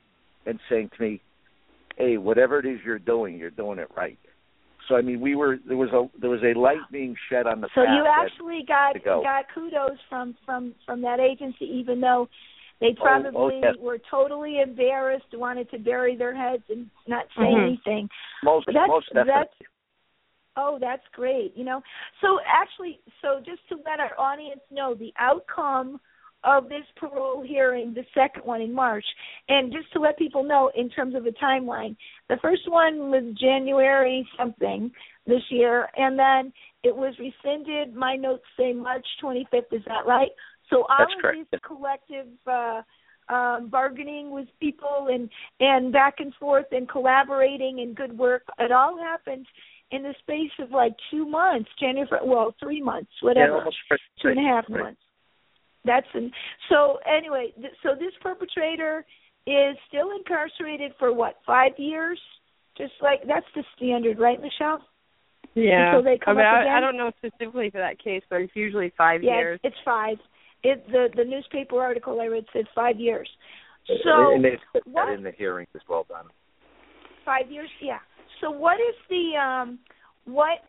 and 0.46 0.58
saying 0.70 0.90
to 0.96 1.04
me, 1.04 1.22
"Hey, 1.98 2.16
whatever 2.16 2.58
it 2.58 2.66
is 2.66 2.80
you're 2.86 3.00
doing, 3.00 3.38
you're 3.38 3.50
doing 3.50 3.80
it 3.80 3.90
right." 3.98 4.18
So 4.88 4.96
I 4.96 5.02
mean, 5.02 5.20
we 5.20 5.36
were 5.36 5.58
there 5.68 5.76
was 5.76 5.90
a 5.90 6.08
there 6.22 6.30
was 6.30 6.42
a 6.42 6.58
light 6.58 6.80
being 6.90 7.14
shed 7.30 7.48
on 7.48 7.60
the 7.60 7.68
So 7.76 7.84
path 7.84 7.98
you 7.98 8.06
actually 8.06 8.64
got 8.66 9.04
go. 9.04 9.22
got 9.24 9.46
kudos 9.54 9.98
from 10.08 10.38
from 10.46 10.74
from 10.86 11.02
that 11.02 11.20
agency, 11.20 11.66
even 11.66 12.00
though 12.00 12.30
they 12.80 12.96
Oh, 12.98 13.04
probably 13.04 13.36
oh, 13.36 13.62
yes. 13.62 13.76
were 13.78 14.00
totally 14.10 14.62
embarrassed, 14.62 15.26
wanted 15.34 15.70
to 15.72 15.80
bury 15.80 16.16
their 16.16 16.34
heads 16.34 16.64
and 16.70 16.90
not 17.08 17.26
say 17.36 17.44
Mhm. 17.44 17.62
anything. 17.62 18.10
most 18.42 18.68
But 18.68 18.76
that's 18.76 18.88
most 18.88 19.08
definitely. 19.08 19.34
that's 19.34 19.54
oh, 20.56 20.78
that's 20.80 21.08
great. 21.10 21.58
You 21.58 21.66
know, 21.66 21.84
so 22.22 22.40
actually, 22.48 23.02
so 23.22 23.42
just 23.46 23.68
to 23.68 23.76
let 23.86 24.00
our 24.00 24.18
audience 24.18 24.62
know 24.72 24.94
the 24.94 25.14
outcome 25.20 26.00
of 26.44 26.70
this 26.70 26.86
parole 26.96 27.44
hearing, 27.46 27.94
the 27.94 28.06
second 28.14 28.44
one 28.44 28.62
in 28.62 28.74
March, 28.74 29.06
and 29.50 29.72
just 29.72 29.92
to 29.94 30.00
let 30.00 30.18
people 30.18 30.44
know 30.44 30.72
in 30.76 30.90
terms 30.90 31.16
of 31.16 31.26
a 31.26 31.32
timeline, 31.32 31.96
the 32.30 32.38
first 32.42 32.64
one 32.70 33.12
was 33.12 33.24
January 33.40 34.28
something 34.38 34.92
this 35.28 35.44
year, 35.50 35.88
and 35.98 36.18
then 36.18 36.52
it 36.84 36.96
was 36.96 37.14
rescinded. 37.20 37.96
My 37.96 38.16
notes 38.16 38.44
say 38.58 38.74
March 38.74 39.06
25th. 39.24 39.72
Is 39.72 39.84
that 39.86 40.06
right? 40.08 40.32
So 40.70 40.84
all 40.84 40.96
That's 41.00 41.14
of 41.16 41.22
correct. 41.22 41.52
this 41.52 41.60
collective 41.66 42.28
uh, 42.48 42.82
um, 43.32 43.70
bargaining 43.70 44.32
with 44.32 44.48
people 44.60 45.08
and 45.10 45.30
and 45.60 45.94
back 45.94 46.16
and 46.20 46.34
forth 46.36 46.66
and 46.72 46.90
collaborating 46.90 47.82
and 47.82 47.96
good 47.96 48.18
work, 48.18 48.44
it 48.60 48.72
all 48.72 48.98
happened 48.98 49.46
in 49.92 50.04
the 50.04 50.16
space 50.20 50.52
of 50.60 50.72
like 50.72 50.94
two 51.12 51.26
months, 51.26 51.70
January. 51.80 52.08
Well, 52.24 52.56
three 52.60 52.82
months, 52.82 53.12
Yeah, 53.22 53.28
whatever 53.28 53.58
almost 53.60 53.78
right. 53.92 54.00
two 54.22 54.30
and 54.30 54.40
a 54.40 54.44
half 54.44 54.66
Right. 54.70 54.84
months. 54.84 55.02
That's 55.86 56.08
an, 56.14 56.32
so 56.70 57.00
anyway. 57.08 57.54
Th- 57.56 57.74
so 57.84 57.96
this 57.96 58.14
perpetrator 58.22 59.06
is 59.48 59.76
still 59.88 60.12
incarcerated 60.16 60.92
for 61.00 61.14
what 61.14 61.36
five 61.46 61.72
years? 61.78 62.20
Just 62.78 62.94
like 63.02 63.22
that's 63.28 63.46
the 63.56 63.64
standard, 63.76 64.20
right, 64.20 64.40
Michelle? 64.40 64.86
Yeah. 65.54 65.88
Until 65.88 66.04
they 66.04 66.20
come 66.24 66.38
I 66.38 66.42
mean, 66.42 66.46
up 66.46 66.62
again? 66.62 66.74
I 66.74 66.80
don't 66.80 66.98
know 66.98 67.12
specifically 67.18 67.70
for 67.70 67.80
that 67.80 68.02
case, 68.02 68.22
but 68.30 68.42
it's 68.42 68.56
usually 68.56 68.94
five 68.98 69.24
yes, 69.24 69.34
years. 69.34 69.60
it's 69.64 69.76
five. 69.84 70.18
It 70.64 70.86
the 70.88 71.10
the 71.16 71.26
newspaper 71.26 71.82
article 71.82 72.22
I 72.22 72.26
read 72.26 72.46
said 72.54 72.66
five 72.76 73.00
years. 73.00 73.30
So 73.88 74.36
and 74.36 74.46
they 74.46 74.58
put 74.72 74.88
what 74.88 75.08
that 75.08 75.14
in 75.14 75.24
the 75.24 75.32
hearing 75.32 75.68
as 75.76 75.82
well, 75.90 76.06
Don. 76.08 76.26
five 77.26 77.52
years? 77.52 77.70
Yeah. 77.82 78.00
So 78.40 78.52
what 78.52 78.76
is 78.76 78.96
the 79.10 79.38
um 79.38 79.80
what 80.26 80.60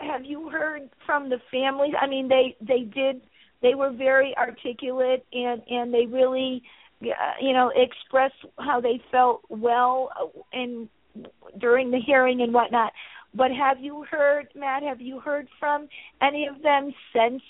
have 0.00 0.24
you 0.24 0.48
heard 0.48 0.88
from 1.04 1.28
the 1.28 1.38
families? 1.50 1.92
I 2.00 2.06
mean, 2.06 2.28
they 2.28 2.56
they 2.60 2.84
did 2.84 3.20
they 3.62 3.74
were 3.74 3.90
very 3.90 4.34
articulate 4.36 5.24
and 5.32 5.62
and 5.68 5.92
they 5.92 6.06
really 6.06 6.62
uh, 7.02 7.06
you 7.40 7.52
know 7.52 7.70
expressed 7.74 8.34
how 8.58 8.80
they 8.80 9.00
felt 9.10 9.42
well 9.48 10.10
and 10.52 10.88
during 11.58 11.90
the 11.90 12.00
hearing 12.04 12.42
and 12.42 12.52
whatnot. 12.52 12.92
But 13.34 13.50
have 13.50 13.78
you 13.80 14.04
heard, 14.10 14.48
Matt? 14.54 14.82
Have 14.82 15.00
you 15.00 15.20
heard 15.20 15.48
from 15.58 15.88
any 16.22 16.46
of 16.46 16.62
them 16.62 16.92
since 17.12 17.42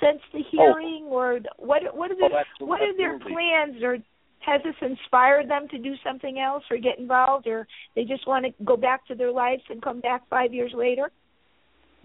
since 0.00 0.20
the 0.32 0.40
oh. 0.40 0.50
hearing, 0.50 1.04
oh. 1.06 1.14
or 1.14 1.40
what? 1.58 1.82
What 1.94 2.10
are 2.10 2.16
their 2.16 2.44
oh, 2.60 2.66
what 2.66 2.80
are 2.80 2.96
their 2.96 3.18
plans, 3.18 3.82
or 3.82 3.98
has 4.40 4.60
this 4.64 4.74
inspired 4.80 5.48
them 5.48 5.68
to 5.68 5.78
do 5.78 5.94
something 6.04 6.38
else, 6.38 6.64
or 6.70 6.78
get 6.78 6.98
involved, 6.98 7.46
or 7.46 7.66
they 7.94 8.04
just 8.04 8.26
want 8.26 8.44
to 8.46 8.64
go 8.64 8.76
back 8.76 9.06
to 9.06 9.14
their 9.14 9.32
lives 9.32 9.62
and 9.68 9.82
come 9.82 10.00
back 10.00 10.22
five 10.28 10.52
years 10.52 10.72
later? 10.74 11.10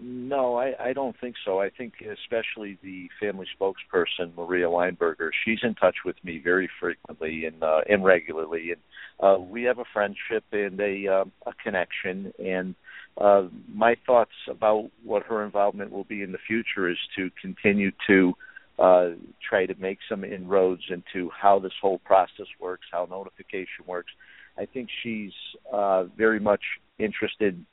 No, 0.00 0.56
I, 0.56 0.74
I 0.78 0.92
don't 0.92 1.16
think 1.20 1.34
so. 1.44 1.60
I 1.60 1.70
think 1.70 1.94
especially 2.00 2.78
the 2.82 3.08
family 3.20 3.46
spokesperson 3.60 4.36
Maria 4.36 4.66
Weinberger, 4.66 5.30
she's 5.44 5.58
in 5.62 5.74
touch 5.74 5.96
with 6.04 6.14
me 6.22 6.40
very 6.42 6.70
frequently 6.80 7.46
and 7.46 7.62
uh, 7.62 7.80
and 7.88 8.04
regularly, 8.04 8.72
and 8.72 8.80
uh, 9.20 9.40
we 9.40 9.64
have 9.64 9.78
a 9.78 9.84
friendship 9.92 10.44
and 10.52 10.80
a 10.80 11.08
uh, 11.08 11.24
a 11.46 11.52
connection. 11.64 12.32
And 12.38 12.76
uh, 13.20 13.48
my 13.72 13.96
thoughts 14.06 14.30
about 14.48 14.88
what 15.04 15.24
her 15.24 15.44
involvement 15.44 15.90
will 15.90 16.04
be 16.04 16.22
in 16.22 16.30
the 16.30 16.38
future 16.46 16.88
is 16.88 16.98
to 17.16 17.30
continue 17.40 17.90
to 18.06 18.34
uh, 18.78 19.08
try 19.48 19.66
to 19.66 19.74
make 19.80 19.98
some 20.08 20.22
inroads 20.22 20.82
into 20.90 21.28
how 21.30 21.58
this 21.58 21.72
whole 21.82 21.98
process 21.98 22.46
works, 22.60 22.86
how 22.92 23.08
notification 23.10 23.84
works. 23.86 24.12
I 24.56 24.66
think 24.66 24.88
she's 25.02 25.32
uh, 25.72 26.04
very 26.16 26.38
much 26.38 26.62
interested 27.00 27.64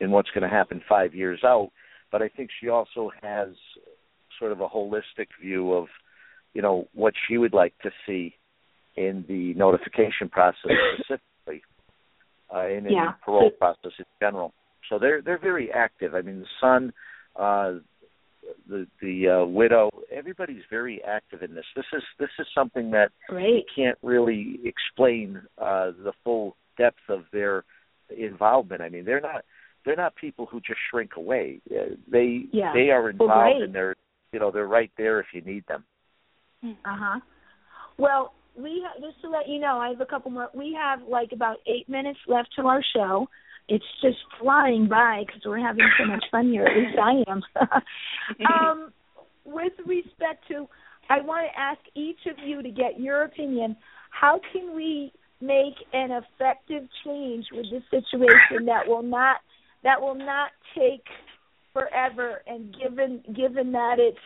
in 0.00 0.10
what's 0.10 0.30
going 0.30 0.42
to 0.42 0.48
happen 0.48 0.80
five 0.88 1.14
years 1.14 1.40
out. 1.44 1.70
But 2.10 2.22
I 2.22 2.28
think 2.28 2.50
she 2.60 2.68
also 2.68 3.10
has 3.22 3.48
sort 4.38 4.52
of 4.52 4.60
a 4.60 4.68
holistic 4.68 5.28
view 5.42 5.72
of, 5.72 5.86
you 6.54 6.62
know, 6.62 6.88
what 6.94 7.14
she 7.26 7.38
would 7.38 7.52
like 7.52 7.74
to 7.82 7.90
see 8.06 8.34
in 8.96 9.24
the 9.28 9.54
notification 9.54 10.28
process 10.30 10.70
specifically, 10.94 11.62
uh, 12.52 12.60
and 12.60 12.86
in 12.86 12.92
yeah. 12.92 13.06
the 13.06 13.24
parole 13.24 13.50
process 13.50 13.92
in 13.98 14.04
general. 14.20 14.52
So 14.88 14.98
they're 14.98 15.20
they're 15.20 15.38
very 15.38 15.70
active. 15.70 16.14
I 16.14 16.22
mean, 16.22 16.40
the 16.40 16.46
son, 16.60 16.92
uh, 17.36 17.74
the 18.68 18.86
the 19.02 19.28
uh, 19.28 19.46
widow, 19.46 19.90
everybody's 20.10 20.62
very 20.70 21.02
active 21.04 21.42
in 21.42 21.54
this. 21.54 21.64
This 21.76 21.84
is 21.92 22.02
this 22.18 22.30
is 22.38 22.46
something 22.54 22.90
that 22.92 23.10
you 23.30 23.62
can't 23.74 23.98
really 24.02 24.60
explain 24.64 25.42
uh, 25.58 25.92
the 26.02 26.12
full 26.24 26.56
depth 26.78 27.08
of 27.08 27.24
their 27.32 27.64
involvement. 28.16 28.80
I 28.80 28.88
mean, 28.88 29.04
they're 29.04 29.20
not 29.20 29.44
they're 29.88 29.96
not 29.96 30.14
people 30.16 30.44
who 30.44 30.60
just 30.60 30.78
shrink 30.90 31.12
away. 31.16 31.60
Uh, 31.70 31.94
they 32.12 32.44
yeah. 32.52 32.72
they 32.74 32.90
are 32.90 33.08
involved 33.08 33.32
well, 33.34 33.62
and 33.62 33.74
they're 33.74 33.96
you 34.32 34.38
know 34.38 34.50
they're 34.50 34.66
right 34.66 34.90
there 34.98 35.18
if 35.18 35.26
you 35.32 35.40
need 35.40 35.64
them. 35.66 35.82
Uh 36.62 36.74
huh. 36.84 37.20
Well, 37.96 38.34
we 38.54 38.84
ha- 38.86 39.00
just 39.00 39.20
to 39.22 39.30
let 39.30 39.48
you 39.48 39.58
know, 39.58 39.78
I 39.78 39.88
have 39.88 40.02
a 40.02 40.06
couple 40.06 40.30
more. 40.30 40.50
We 40.54 40.76
have 40.78 41.00
like 41.08 41.30
about 41.32 41.56
eight 41.66 41.88
minutes 41.88 42.18
left 42.28 42.50
to 42.56 42.66
our 42.66 42.82
show. 42.94 43.28
It's 43.68 43.84
just 44.02 44.18
flying 44.38 44.88
by 44.88 45.24
because 45.26 45.42
we're 45.46 45.58
having 45.58 45.88
so 45.98 46.06
much 46.06 46.24
fun 46.30 46.48
here. 46.48 46.66
At 46.66 46.76
least 46.76 46.98
I 47.02 47.30
am. 47.30 47.42
um, 48.46 48.92
with 49.46 49.72
respect 49.86 50.46
to, 50.48 50.68
I 51.08 51.22
want 51.22 51.46
to 51.50 51.58
ask 51.58 51.80
each 51.94 52.20
of 52.30 52.36
you 52.46 52.62
to 52.62 52.70
get 52.70 53.00
your 53.00 53.24
opinion. 53.24 53.74
How 54.10 54.38
can 54.52 54.74
we 54.74 55.12
make 55.40 55.74
an 55.94 56.10
effective 56.10 56.88
change 57.04 57.46
with 57.52 57.66
this 57.70 57.82
situation 57.90 58.66
that 58.66 58.86
will 58.86 59.02
not 59.02 59.36
that 59.84 60.00
will 60.00 60.14
not 60.14 60.50
take 60.76 61.04
forever 61.72 62.42
and 62.46 62.74
given 62.78 63.22
given 63.34 63.72
that 63.72 63.96
it's 63.98 64.18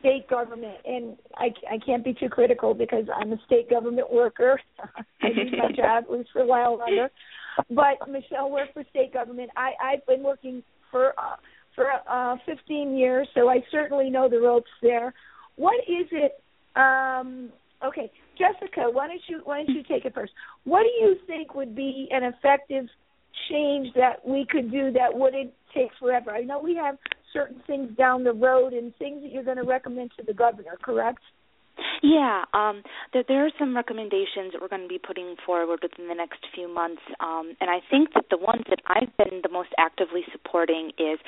state 0.00 0.28
government 0.28 0.76
and 0.84 1.16
I 1.36 1.46
I 1.70 1.78
can't 1.84 2.04
be 2.04 2.14
too 2.14 2.28
critical 2.28 2.74
because 2.74 3.04
I'm 3.14 3.32
a 3.32 3.38
state 3.46 3.70
government 3.70 4.12
worker. 4.12 4.60
I 5.22 5.28
do 5.28 5.56
my 5.56 5.72
job 5.72 6.04
at 6.04 6.10
least 6.10 6.30
for 6.32 6.42
a 6.42 6.46
while 6.46 6.78
longer. 6.78 7.10
But 7.70 8.08
Michelle 8.08 8.50
worked 8.50 8.74
for 8.74 8.84
state 8.90 9.12
government. 9.12 9.50
I 9.56 9.72
I've 9.82 10.06
been 10.06 10.22
working 10.22 10.62
for 10.90 11.08
uh, 11.18 11.36
for 11.74 11.86
uh 12.08 12.36
15 12.46 12.96
years, 12.96 13.28
so 13.34 13.48
I 13.48 13.62
certainly 13.70 14.10
know 14.10 14.28
the 14.28 14.40
ropes 14.40 14.70
there. 14.82 15.14
What 15.56 15.76
is 15.88 16.06
it 16.12 16.42
um 16.76 17.50
okay, 17.84 18.10
Jessica, 18.38 18.90
why 18.90 19.08
don't 19.08 19.20
you 19.28 19.40
why 19.44 19.64
don't 19.64 19.74
you 19.74 19.82
take 19.82 20.04
it 20.04 20.14
first? 20.14 20.32
What 20.64 20.82
do 20.82 21.04
you 21.04 21.16
think 21.26 21.54
would 21.54 21.74
be 21.74 22.08
an 22.10 22.22
effective 22.24 22.86
change 23.50 23.88
that 23.94 24.26
we 24.26 24.46
could 24.48 24.70
do 24.70 24.90
that 24.92 25.16
wouldn't 25.16 25.52
take 25.74 25.90
forever? 25.98 26.30
I 26.30 26.42
know 26.42 26.60
we 26.60 26.74
have 26.76 26.96
certain 27.32 27.62
things 27.66 27.96
down 27.96 28.24
the 28.24 28.32
road 28.32 28.72
and 28.72 28.94
things 28.96 29.22
that 29.22 29.32
you're 29.32 29.44
going 29.44 29.58
to 29.58 29.64
recommend 29.64 30.10
to 30.18 30.24
the 30.24 30.34
governor, 30.34 30.76
correct? 30.82 31.20
Yeah, 32.02 32.44
um, 32.54 32.82
there, 33.12 33.24
there 33.26 33.46
are 33.46 33.50
some 33.58 33.74
recommendations 33.74 34.52
that 34.52 34.60
we're 34.60 34.68
going 34.68 34.82
to 34.82 34.88
be 34.88 34.98
putting 34.98 35.36
forward 35.44 35.80
within 35.82 36.08
the 36.08 36.14
next 36.14 36.40
few 36.54 36.72
months, 36.72 37.02
um, 37.20 37.56
and 37.60 37.70
I 37.70 37.80
think 37.90 38.12
that 38.14 38.26
the 38.30 38.36
ones 38.36 38.62
that 38.68 38.80
I've 38.86 39.14
been 39.16 39.40
the 39.42 39.48
most 39.48 39.70
actively 39.78 40.22
supporting 40.32 40.92
is 40.98 41.18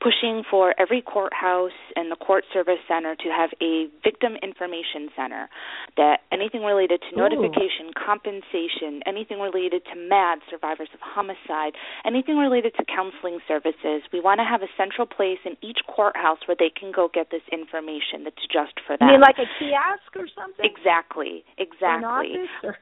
pushing 0.00 0.42
for 0.50 0.74
every 0.80 1.02
courthouse 1.02 1.76
and 1.96 2.10
the 2.10 2.16
court 2.16 2.44
service 2.52 2.80
center 2.88 3.14
to 3.14 3.28
have 3.28 3.50
a 3.60 3.86
victim 4.02 4.36
information 4.42 5.08
center. 5.16 5.48
That 5.96 6.20
anything 6.32 6.62
related 6.62 7.00
to 7.10 7.16
notification, 7.16 7.92
Ooh. 7.92 8.04
compensation, 8.06 9.00
anything 9.06 9.40
related 9.40 9.84
to 9.92 9.94
MADD, 9.96 10.40
survivors 10.50 10.88
of 10.94 11.00
homicide, 11.00 11.74
anything 12.04 12.36
related 12.36 12.74
to 12.76 12.84
counseling 12.84 13.38
services, 13.46 14.02
we 14.12 14.20
want 14.20 14.40
to 14.40 14.44
have 14.44 14.62
a 14.62 14.70
central 14.76 15.06
place 15.06 15.38
in 15.44 15.56
each 15.62 15.78
courthouse 15.86 16.38
where 16.46 16.56
they 16.58 16.70
can 16.70 16.92
go 16.92 17.08
get 17.12 17.30
this 17.30 17.44
information 17.52 18.24
that's 18.24 18.44
just 18.50 18.80
for 18.86 18.96
them. 18.96 19.08
You 19.08 19.14
mean 19.14 19.20
like 19.20 19.38
a 19.38 19.48
kiosk? 19.58 19.93
Or 20.16 20.28
something? 20.34 20.64
Exactly. 20.64 21.44
Exactly. 21.58 21.98
An 21.98 22.04
office 22.04 22.50
or 22.62 22.78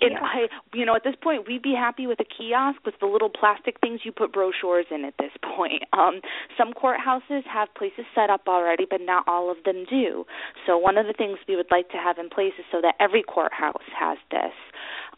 and 0.00 0.16
I, 0.18 0.48
you 0.74 0.84
know, 0.84 0.94
at 0.94 1.04
this 1.04 1.14
point, 1.22 1.46
we'd 1.46 1.62
be 1.62 1.74
happy 1.74 2.06
with 2.06 2.20
a 2.20 2.24
kiosk 2.24 2.84
with 2.84 2.94
the 3.00 3.06
little 3.06 3.30
plastic 3.30 3.80
things 3.80 4.00
you 4.04 4.12
put 4.12 4.32
brochures 4.32 4.86
in. 4.90 5.04
At 5.04 5.14
this 5.18 5.32
point, 5.56 5.84
um, 5.92 6.20
some 6.56 6.72
courthouses 6.72 7.44
have 7.44 7.68
places 7.74 8.04
set 8.14 8.30
up 8.30 8.42
already, 8.46 8.86
but 8.88 9.00
not 9.00 9.24
all 9.26 9.50
of 9.50 9.56
them 9.64 9.84
do. 9.88 10.24
So 10.66 10.76
one 10.76 10.98
of 10.98 11.06
the 11.06 11.14
things 11.14 11.38
we 11.48 11.56
would 11.56 11.70
like 11.70 11.88
to 11.90 11.96
have 11.96 12.18
in 12.18 12.28
place 12.28 12.52
is 12.58 12.64
so 12.70 12.80
that 12.82 12.94
every 13.00 13.22
courthouse 13.22 13.86
has 13.98 14.18
this. 14.30 14.52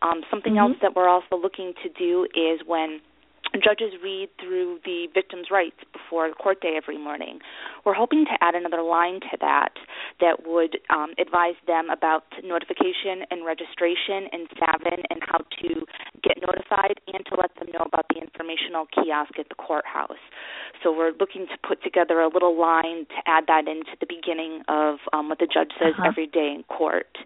Um, 0.03 0.23
something 0.31 0.55
mm-hmm. 0.55 0.73
else 0.73 0.77
that 0.83 0.97
we're 0.97 1.09
also 1.09 1.37
looking 1.37 1.75
to 1.83 1.89
do 1.89 2.25
is 2.35 2.61
when 2.67 3.01
judges 3.59 3.99
read 4.03 4.29
through 4.39 4.79
the 4.85 5.09
victim's 5.13 5.49
rights 5.51 5.77
before 5.93 6.31
court 6.33 6.61
day 6.61 6.75
every 6.77 6.99
morning. 6.99 7.41
We're 7.85 7.95
hoping 7.95 8.25
to 8.27 8.37
add 8.41 8.55
another 8.55 8.83
line 8.83 9.21
to 9.21 9.37
that 9.41 9.75
that 10.21 10.47
would 10.47 10.79
um, 10.91 11.15
advise 11.19 11.59
them 11.67 11.91
about 11.91 12.25
notification 12.45 13.27
and 13.31 13.45
registration 13.45 14.31
in 14.33 14.47
SAVIN 14.55 15.03
and 15.11 15.21
how 15.27 15.39
to 15.39 15.69
get 16.23 16.39
notified 16.47 17.01
and 17.13 17.25
to 17.27 17.35
let 17.41 17.55
them 17.59 17.69
know 17.73 17.85
about 17.87 18.07
the 18.11 18.21
informational 18.21 18.87
kiosk 18.95 19.39
at 19.39 19.49
the 19.49 19.55
courthouse. 19.55 20.21
So 20.83 20.93
we're 20.93 21.13
looking 21.19 21.47
to 21.47 21.57
put 21.67 21.83
together 21.83 22.21
a 22.21 22.29
little 22.29 22.59
line 22.59 23.07
to 23.07 23.19
add 23.27 23.45
that 23.49 23.69
into 23.69 23.93
the 24.01 24.07
beginning 24.07 24.63
of 24.69 24.99
um, 25.13 25.29
what 25.29 25.39
the 25.39 25.47
judge 25.47 25.73
says 25.79 25.95
uh-huh. 25.99 26.09
every 26.09 26.27
day 26.27 26.53
in 26.55 26.65
court. 26.65 27.19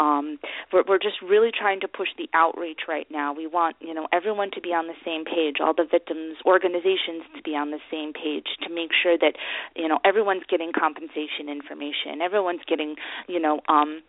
Um, 0.00 0.38
we're, 0.72 0.84
we're 0.86 0.98
just 0.98 1.22
really 1.22 1.50
trying 1.50 1.80
to 1.80 1.88
push 1.88 2.08
the 2.16 2.28
outreach 2.34 2.82
right 2.88 3.06
now. 3.10 3.32
We 3.32 3.46
want 3.46 3.76
you 3.80 3.94
know 3.94 4.06
everyone 4.12 4.50
to 4.52 4.60
be 4.60 4.70
on 4.70 4.86
the 4.86 4.98
same 5.04 5.24
page, 5.24 5.53
all 5.60 5.74
the 5.74 5.86
victims' 5.88 6.36
organizations 6.46 7.22
to 7.36 7.42
be 7.42 7.52
on 7.56 7.70
the 7.70 7.80
same 7.90 8.12
page 8.12 8.56
to 8.62 8.68
make 8.72 8.90
sure 8.90 9.18
that 9.18 9.34
you 9.76 9.88
know 9.88 9.98
everyone's 10.04 10.44
getting 10.48 10.72
compensation 10.72 11.48
information, 11.48 12.20
everyone's 12.22 12.64
getting 12.66 12.96
you 13.28 13.40
know 13.40 13.60
um, 13.68 14.02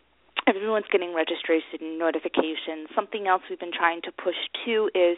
everyone's 0.47 0.85
getting 0.91 1.13
registration 1.13 1.97
notifications. 1.97 2.89
Something 2.93 3.27
else 3.27 3.41
we've 3.49 3.59
been 3.59 3.73
trying 3.73 4.01
to 4.03 4.11
push 4.11 4.37
too 4.63 4.89
is 4.93 5.17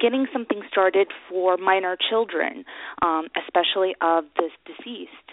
getting 0.00 0.26
something 0.32 0.62
started 0.70 1.08
for 1.28 1.56
minor 1.56 1.96
children, 1.96 2.64
um, 3.02 3.28
especially 3.36 3.94
of 4.00 4.24
the 4.36 4.48
deceased, 4.64 5.28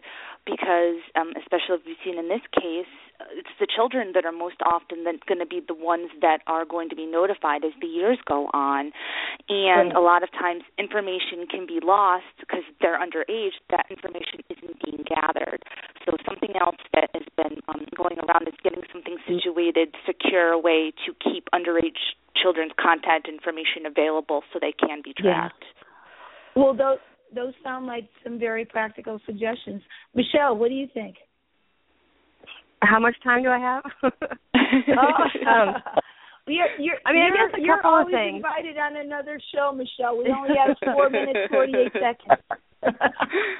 because 0.46 1.00
um, 1.16 1.34
especially 1.40 1.78
we've 1.86 1.98
seen 2.04 2.18
in 2.18 2.28
this 2.28 2.44
case, 2.54 2.92
it's 3.32 3.52
the 3.60 3.68
children 3.68 4.12
that 4.16 4.26
are 4.26 4.32
most 4.32 4.56
often 4.66 5.04
going 5.04 5.40
to 5.40 5.46
be 5.46 5.62
the 5.66 5.74
ones 5.74 6.10
that 6.22 6.40
are 6.48 6.66
going 6.66 6.90
to 6.90 6.96
be 6.96 7.06
notified 7.06 7.64
as 7.66 7.72
the 7.82 7.88
years 7.88 8.18
go 8.26 8.48
on, 8.54 8.92
and 9.50 9.92
right. 9.92 9.96
a 9.96 10.00
lot 10.00 10.24
of 10.24 10.32
times 10.32 10.64
information 10.78 11.46
can 11.50 11.68
be 11.68 11.80
lost 11.84 12.26
because 12.40 12.64
they're 12.82 13.00
underage. 13.00 13.60
That 13.70 13.86
information 13.90 14.40
isn't 14.50 14.78
being 14.84 15.04
gathered. 15.04 15.64
So 16.06 16.16
something 16.28 16.56
else 16.60 16.80
that 16.94 17.10
has 17.14 17.28
been 17.36 17.60
um, 17.68 17.86
going 17.96 18.18
around 18.20 18.48
is 18.48 18.56
getting 18.64 18.84
something 18.92 19.18
situated, 19.28 19.96
secure 20.06 20.58
way 20.58 20.92
to 21.06 21.14
keep 21.20 21.48
underage 21.54 22.16
children's 22.42 22.72
contact 22.80 23.28
information 23.28 23.86
available 23.86 24.44
so 24.54 24.60
they 24.62 24.74
can 24.74 25.02
be 25.04 25.14
tracked. 25.14 25.64
Yeah. 25.64 26.64
Well, 26.64 26.74
those 26.74 26.98
those 27.34 27.54
sound 27.64 27.86
like 27.86 28.10
some 28.24 28.40
very 28.40 28.66
practical 28.66 29.20
suggestions. 29.26 29.84
Michelle, 30.16 30.58
what 30.58 30.70
do 30.70 30.76
you 30.76 30.88
think? 30.94 31.16
How 32.82 33.00
much 33.00 33.16
time 33.24 33.44
do 33.44 33.50
I 33.50 33.60
have? 33.60 33.84
oh, 34.04 34.10
um, 35.50 35.76
you're, 36.48 36.68
you're, 36.80 36.98
I 37.06 37.14
mean, 37.14 37.24
I 37.24 37.30
guess 37.30 37.58
a 37.58 37.62
you're 37.62 37.78
couple 37.78 37.92
always 37.92 38.14
of 38.14 38.18
things. 38.18 38.36
invited 38.38 38.78
on 38.78 38.98
another 38.98 39.40
show, 39.54 39.72
Michelle. 39.72 40.18
We 40.18 40.32
only 40.32 40.56
have 40.58 40.78
four 40.96 41.10
minutes 41.10 41.40
forty-eight 41.52 41.94
seconds. 41.94 42.42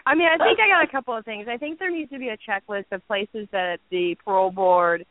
I 0.06 0.16
mean, 0.16 0.28
I 0.28 0.38
think 0.38 0.60
I 0.60 0.68
got 0.72 0.88
a 0.88 0.92
couple 0.92 1.16
of 1.16 1.26
things. 1.26 1.48
I 1.52 1.58
think 1.58 1.78
there 1.78 1.92
needs 1.92 2.10
to 2.12 2.20
be 2.20 2.30
a 2.30 2.38
checklist 2.38 2.86
of 2.92 3.06
places 3.08 3.48
that 3.52 3.78
the 3.92 4.16
parole 4.24 4.52
board 4.52 5.06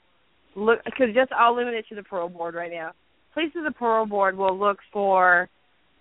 look 0.56 0.82
because 0.84 1.14
just 1.14 1.30
I'll 1.32 1.54
limit 1.54 1.74
it 1.74 1.84
to 1.90 1.94
the 1.94 2.02
parole 2.02 2.28
board 2.28 2.54
right 2.54 2.72
now. 2.72 2.92
Places 3.34 3.60
the 3.64 3.72
parole 3.72 4.06
board 4.06 4.36
will 4.36 4.58
look 4.58 4.78
for 4.92 5.48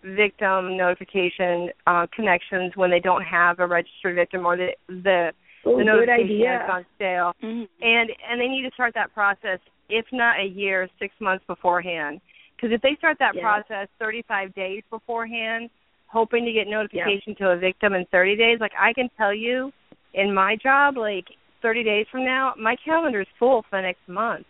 victim 0.04 0.78
notification 0.78 1.70
uh, 1.86 2.08
connections 2.16 2.72
when 2.76 2.90
they 2.90 3.00
don't 3.00 3.24
have 3.24 3.60
a 3.60 3.68
registered 3.68 4.16
victim 4.16 4.46
or 4.46 4.56
the 4.58 4.70
the, 4.88 5.32
oh, 5.68 5.78
the 5.78 5.84
notification 5.84 6.26
idea. 6.26 6.50
has 6.60 6.68
gone 6.68 6.86
stale, 6.96 7.34
Mm-hmm. 7.44 7.66
and 7.82 8.10
and 8.30 8.40
they 8.42 8.48
need 8.48 8.64
to 8.64 8.72
start 8.74 8.94
that 8.96 9.14
process 9.14 9.60
if 9.90 10.06
not 10.12 10.40
a 10.40 10.44
year, 10.46 10.90
six 11.00 11.14
months 11.20 11.44
beforehand. 11.48 12.20
Because 12.56 12.72
if 12.74 12.82
they 12.82 12.96
start 12.98 13.18
that 13.20 13.36
Yeah. 13.36 13.42
process 13.42 13.88
35 14.00 14.54
days 14.54 14.84
beforehand, 14.90 15.70
hoping 16.08 16.44
to 16.46 16.52
get 16.52 16.68
notification 16.68 17.36
to 17.36 17.52
a 17.52 17.58
victim 17.58 17.94
in 17.94 18.06
30 18.08 18.36
days, 18.36 18.60
like 18.60 18.74
I 18.78 18.94
can 18.94 19.10
tell 19.18 19.34
you, 19.34 19.72
in 20.14 20.34
my 20.34 20.56
job, 20.56 20.98
like 20.98 21.26
30 21.62 21.84
days 21.84 22.06
from 22.12 22.26
now, 22.26 22.54
my 22.58 22.76
calendar 22.84 23.22
is 23.22 23.28
full 23.40 23.64
for 23.70 23.78
the 23.78 23.82
next 23.84 24.08
month. 24.08 24.46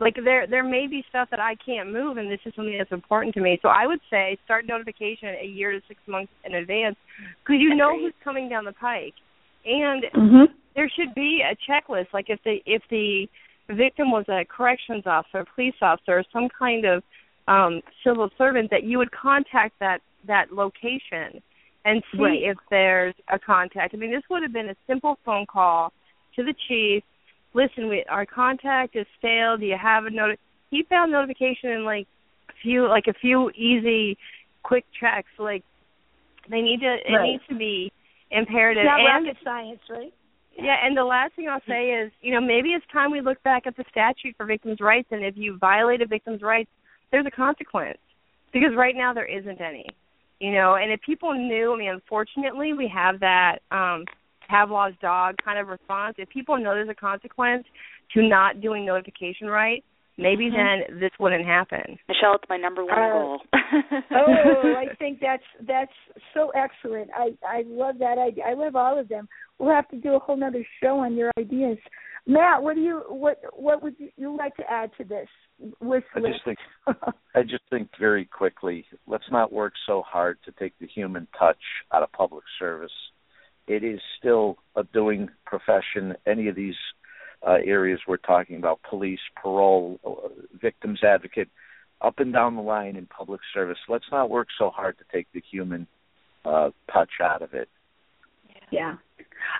Like 0.00 0.16
there, 0.24 0.46
there 0.48 0.64
may 0.64 0.86
be 0.88 1.04
stuff 1.08 1.28
that 1.30 1.38
I 1.38 1.54
can't 1.64 1.92
move, 1.92 2.16
and 2.16 2.30
this 2.30 2.40
is 2.44 2.52
something 2.56 2.76
that's 2.76 2.90
important 2.90 3.34
to 3.34 3.40
me. 3.40 3.58
So 3.62 3.68
I 3.68 3.86
would 3.86 4.00
say 4.10 4.36
start 4.44 4.66
notification 4.66 5.28
a 5.40 5.46
year 5.46 5.70
to 5.70 5.80
six 5.86 6.00
months 6.08 6.32
in 6.44 6.54
advance, 6.54 6.96
because 7.44 7.60
you 7.60 7.74
know 7.76 7.96
who's 8.00 8.14
coming 8.24 8.48
down 8.48 8.64
the 8.64 8.72
pike, 8.72 9.14
and 9.64 10.04
Mhm. 10.14 10.52
there 10.74 10.88
should 10.88 11.14
be 11.14 11.42
a 11.42 11.54
checklist. 11.56 12.12
Like 12.12 12.30
if 12.30 12.42
the 12.42 12.62
if 12.66 12.82
the 12.88 13.28
victim 13.68 14.10
was 14.10 14.28
a 14.28 14.44
corrections 14.44 15.06
officer, 15.06 15.40
a 15.40 15.44
police 15.44 15.74
officer, 15.80 16.18
or 16.18 16.24
some 16.32 16.48
kind 16.48 16.84
of 16.84 17.02
um 17.48 17.82
civil 18.04 18.30
servant, 18.38 18.70
that 18.70 18.84
you 18.84 18.98
would 18.98 19.10
contact 19.12 19.78
that 19.78 20.00
that 20.24 20.52
location 20.52 21.42
and 21.84 22.02
see 22.12 22.22
Right. 22.22 22.42
if 22.42 22.56
there's 22.70 23.14
a 23.28 23.38
contact. 23.38 23.92
I 23.92 23.96
mean, 23.96 24.12
this 24.12 24.22
would 24.30 24.42
have 24.42 24.52
been 24.52 24.68
a 24.68 24.76
simple 24.86 25.18
phone 25.24 25.46
call 25.46 25.92
to 26.36 26.44
the 26.44 26.54
chief. 26.68 27.02
Listen, 27.54 27.88
we, 27.88 28.04
our 28.04 28.24
contact 28.24 28.94
is 28.94 29.06
stale. 29.18 29.56
Do 29.56 29.66
you 29.66 29.76
have 29.76 30.06
a 30.06 30.10
note? 30.10 30.38
He 30.70 30.84
found 30.84 31.10
notification 31.10 31.70
in 31.70 31.84
like 31.84 32.06
a 32.48 32.52
few, 32.62 32.86
like 32.86 33.08
a 33.08 33.12
few 33.14 33.50
easy, 33.50 34.16
quick 34.62 34.84
checks. 34.98 35.28
Like 35.38 35.64
they 36.48 36.62
need 36.62 36.80
to, 36.80 36.94
it 36.94 37.12
Right. 37.12 37.32
needs 37.32 37.42
to 37.48 37.56
be 37.56 37.92
imperative. 38.32 38.84
Not 38.84 39.00
and 39.00 39.26
rocket 39.26 39.36
science, 39.44 39.80
right? 39.88 40.12
yeah, 40.58 40.76
and 40.84 40.96
the 40.96 41.04
last 41.04 41.34
thing 41.34 41.48
I'll 41.48 41.62
say 41.66 41.90
is, 41.90 42.12
you 42.20 42.32
know, 42.32 42.40
maybe 42.40 42.70
it's 42.70 42.84
time 42.92 43.10
we 43.10 43.20
look 43.20 43.42
back 43.42 43.66
at 43.66 43.76
the 43.76 43.84
statute 43.90 44.34
for 44.36 44.44
victims' 44.46 44.80
rights, 44.80 45.08
and 45.10 45.24
if 45.24 45.34
you 45.36 45.56
violate 45.58 46.02
a 46.02 46.06
victim's 46.06 46.42
rights, 46.42 46.70
there's 47.10 47.26
a 47.26 47.30
consequence. 47.30 47.98
Because 48.52 48.70
right 48.76 48.94
now 48.94 49.14
there 49.14 49.26
isn't 49.26 49.60
any. 49.60 49.86
You 50.40 50.52
know, 50.52 50.74
and 50.74 50.92
if 50.92 51.00
people 51.02 51.32
knew, 51.32 51.72
I 51.72 51.78
mean, 51.78 51.90
unfortunately, 51.90 52.72
we 52.72 52.90
have 52.92 53.20
that 53.20 53.58
um 53.70 54.04
Pavlov's 54.50 54.96
dog 55.00 55.36
kind 55.42 55.58
of 55.58 55.68
response. 55.68 56.16
If 56.18 56.28
people 56.28 56.58
know 56.58 56.74
there's 56.74 56.88
a 56.88 56.94
consequence 56.94 57.64
to 58.14 58.28
not 58.28 58.60
doing 58.60 58.84
notification 58.84 59.46
right, 59.46 59.82
maybe 60.18 60.50
Mhm. 60.50 60.86
then 60.88 61.00
this 61.00 61.10
wouldn't 61.18 61.44
happen. 61.44 61.98
Michelle, 62.08 62.34
it's 62.34 62.48
my 62.48 62.56
number 62.56 62.84
one 62.84 62.98
Uh, 62.98 63.12
goal. 63.12 63.42
oh, 64.10 64.74
I 64.78 64.94
think 64.98 65.20
that's 65.20 65.44
that's 65.60 65.92
so 66.34 66.50
excellent. 66.54 67.10
I 67.14 67.36
I 67.46 67.62
love 67.66 67.98
that 67.98 68.18
idea. 68.18 68.44
I 68.44 68.54
love 68.54 68.76
all 68.76 68.98
of 68.98 69.08
them. 69.08 69.28
We'll 69.58 69.74
have 69.74 69.88
to 69.88 69.96
do 69.96 70.14
a 70.14 70.18
whole 70.18 70.36
nother 70.36 70.64
show 70.82 70.98
on 70.98 71.14
your 71.14 71.30
ideas. 71.38 71.78
Matt, 72.26 72.62
what 72.62 72.76
do 72.76 72.82
you 72.82 72.98
what 73.08 73.40
what 73.52 73.82
would 73.82 73.96
you, 73.98 74.10
you 74.16 74.36
like 74.36 74.54
to 74.56 74.70
add 74.70 74.90
to 74.98 75.04
this 75.04 75.28
wish 75.80 76.04
I 76.14 76.20
just 76.20 76.44
think 76.44 76.58
I 77.34 77.42
just 77.42 77.64
think 77.70 77.88
very 77.98 78.24
quickly, 78.24 78.84
let's 79.06 79.30
not 79.30 79.52
work 79.52 79.74
so 79.86 80.02
hard 80.02 80.38
to 80.44 80.52
take 80.52 80.78
the 80.78 80.86
human 80.86 81.26
touch 81.38 81.62
out 81.92 82.02
of 82.02 82.12
public 82.12 82.44
service. 82.58 82.92
It 83.66 83.84
is 83.84 84.00
still 84.18 84.56
a 84.76 84.84
doing 84.84 85.28
profession. 85.46 86.14
Any 86.26 86.48
of 86.48 86.56
these 86.56 86.74
uh, 87.46 87.58
areas 87.64 88.00
we're 88.06 88.16
talking 88.18 88.56
about, 88.56 88.80
police, 88.88 89.20
parole, 89.40 89.98
uh, 90.06 90.28
victims 90.60 91.00
advocate, 91.02 91.48
up 92.00 92.18
and 92.18 92.32
down 92.32 92.56
the 92.56 92.62
line 92.62 92.96
in 92.96 93.06
public 93.06 93.40
service. 93.54 93.78
Let's 93.88 94.04
not 94.10 94.30
work 94.30 94.48
so 94.58 94.70
hard 94.70 94.98
to 94.98 95.04
take 95.12 95.26
the 95.32 95.42
human 95.50 95.86
uh, 96.44 96.70
touch 96.92 97.10
out 97.22 97.42
of 97.42 97.54
it. 97.54 97.68
Yeah. 98.70 98.96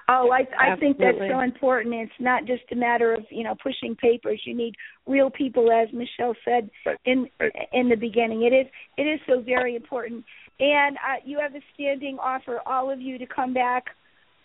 Oh, 0.09 0.31
I 0.33 0.73
I 0.73 0.77
think 0.77 0.99
that's 0.99 1.19
so 1.19 1.41
important. 1.41 1.95
It's 1.95 2.13
not 2.19 2.47
just 2.47 2.63
a 2.71 2.77
matter 2.77 3.13
of 3.13 3.25
you 3.31 3.45
know 3.45 3.55
pushing 3.63 3.95
papers. 3.97 4.41
You 4.47 4.57
need 4.57 4.75
real 5.07 5.29
people, 5.29 5.71
as 5.71 5.89
Michelle 5.93 6.35
said 6.45 6.71
Right, 6.87 6.97
in 7.05 7.29
right. 7.39 7.53
in 7.73 7.89
the 7.89 7.97
beginning. 7.97 8.43
It 8.43 8.55
is 8.55 8.67
it 8.97 9.03
is 9.03 9.21
so 9.27 9.41
very 9.41 9.77
important. 9.77 10.25
And 10.61 10.97
uh, 10.97 11.21
you 11.25 11.39
have 11.41 11.55
a 11.55 11.61
standing 11.75 12.19
offer, 12.21 12.61
all 12.65 12.91
of 12.91 13.01
you, 13.01 13.19
to 13.19 13.27
come 13.27 13.53
back 13.53 13.85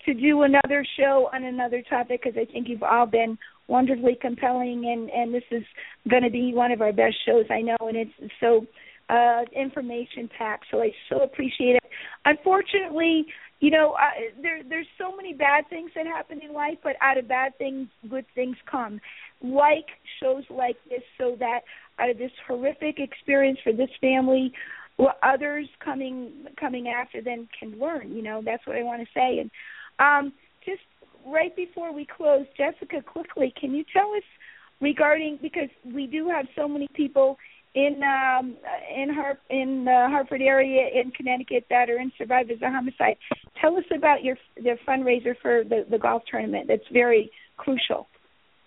to 0.08 0.14
do 0.14 0.44
another 0.44 0.86
show 0.98 1.30
on 1.34 1.44
another 1.44 1.84
topic 1.90 2.22
because 2.24 2.38
I 2.38 2.52
think 2.52 2.68
you've 2.70 2.84
all 2.84 3.06
been 3.06 3.38
wonderfully 3.68 4.18
compelling, 4.20 4.86
and 4.86 5.10
and 5.10 5.34
this 5.34 5.44
is 5.52 5.64
going 6.10 6.24
to 6.24 6.30
be 6.30 6.54
one 6.54 6.72
of 6.72 6.82
our 6.82 6.94
best 6.94 7.16
shows 7.26 7.46
I 7.52 7.62
know, 7.62 7.78
and 7.82 7.98
it's 7.98 8.34
so 8.40 8.66
uh 9.10 9.44
information 9.56 10.30
packed. 10.38 10.66
So 10.72 10.82
I 10.82 10.92
so 11.10 11.22
appreciate 11.22 11.76
it. 11.76 11.84
Unfortunately, 12.26 13.26
you 13.60 13.72
know, 13.72 13.94
uh, 13.94 14.42
there 14.42 14.62
there's 14.68 14.88
so 14.98 15.16
many 15.16 15.34
bad 15.34 15.66
things 15.70 15.92
that 15.96 16.06
happen 16.06 16.40
in 16.42 16.54
life, 16.54 16.78
but 16.84 16.96
out 17.02 17.18
of 17.18 17.28
bad 17.28 17.58
things, 17.58 17.88
good 18.10 18.26
things 18.36 18.56
come. 18.70 19.02
Like 19.42 19.88
shows 20.22 20.44
like 20.50 20.78
this, 20.90 21.02
so 21.18 21.36
that 21.40 21.62
out 22.00 22.10
of 22.10 22.18
this 22.18 22.32
horrific 22.48 23.00
experience 23.00 23.60
for 23.64 23.74
this 23.74 23.90
family, 24.00 24.52
what 24.98 25.18
others 25.24 25.68
coming 25.84 26.32
coming 26.60 26.88
after 26.88 27.22
them 27.22 27.48
can 27.60 27.80
learn. 27.80 28.16
You 28.16 28.22
know, 28.22 28.42
that's 28.44 28.66
what 28.68 28.76
I 28.76 28.84
want 28.84 29.02
to 29.02 29.08
say. 29.14 29.40
And 29.40 29.50
um, 30.00 30.34
just 30.66 30.82
right 31.26 31.56
before 31.56 31.94
we 31.94 32.06
close, 32.06 32.46
Jessica, 32.58 33.02
quickly, 33.02 33.54
can 33.60 33.74
you 33.74 33.84
tell 33.94 34.12
us 34.14 34.24
regarding 34.82 35.40
because 35.42 35.70
we 35.84 36.08
do 36.08 36.30
have 36.30 36.46
so 36.56 36.68
many 36.68 36.88
people 36.94 37.38
in 37.76 38.02
um 38.04 38.56
in 38.96 39.14
Har 39.14 39.38
in 39.50 39.86
the 39.86 40.08
Hartford 40.10 40.42
area 40.42 40.88
in 40.94 41.12
Connecticut 41.12 41.66
that 41.70 41.90
are 41.90 42.00
in 42.00 42.12
survivors 42.18 42.58
of 42.62 42.72
homicide. 42.72 43.18
Tell 43.60 43.78
us 43.78 43.84
about 43.96 44.24
your 44.24 44.38
the 44.56 44.78
fundraiser 44.88 45.36
for 45.42 45.64
the 45.64 45.86
the 45.90 45.98
golf 45.98 46.24
tournament. 46.30 46.68
That's 46.68 46.88
very 46.92 47.32
crucial. 47.58 48.08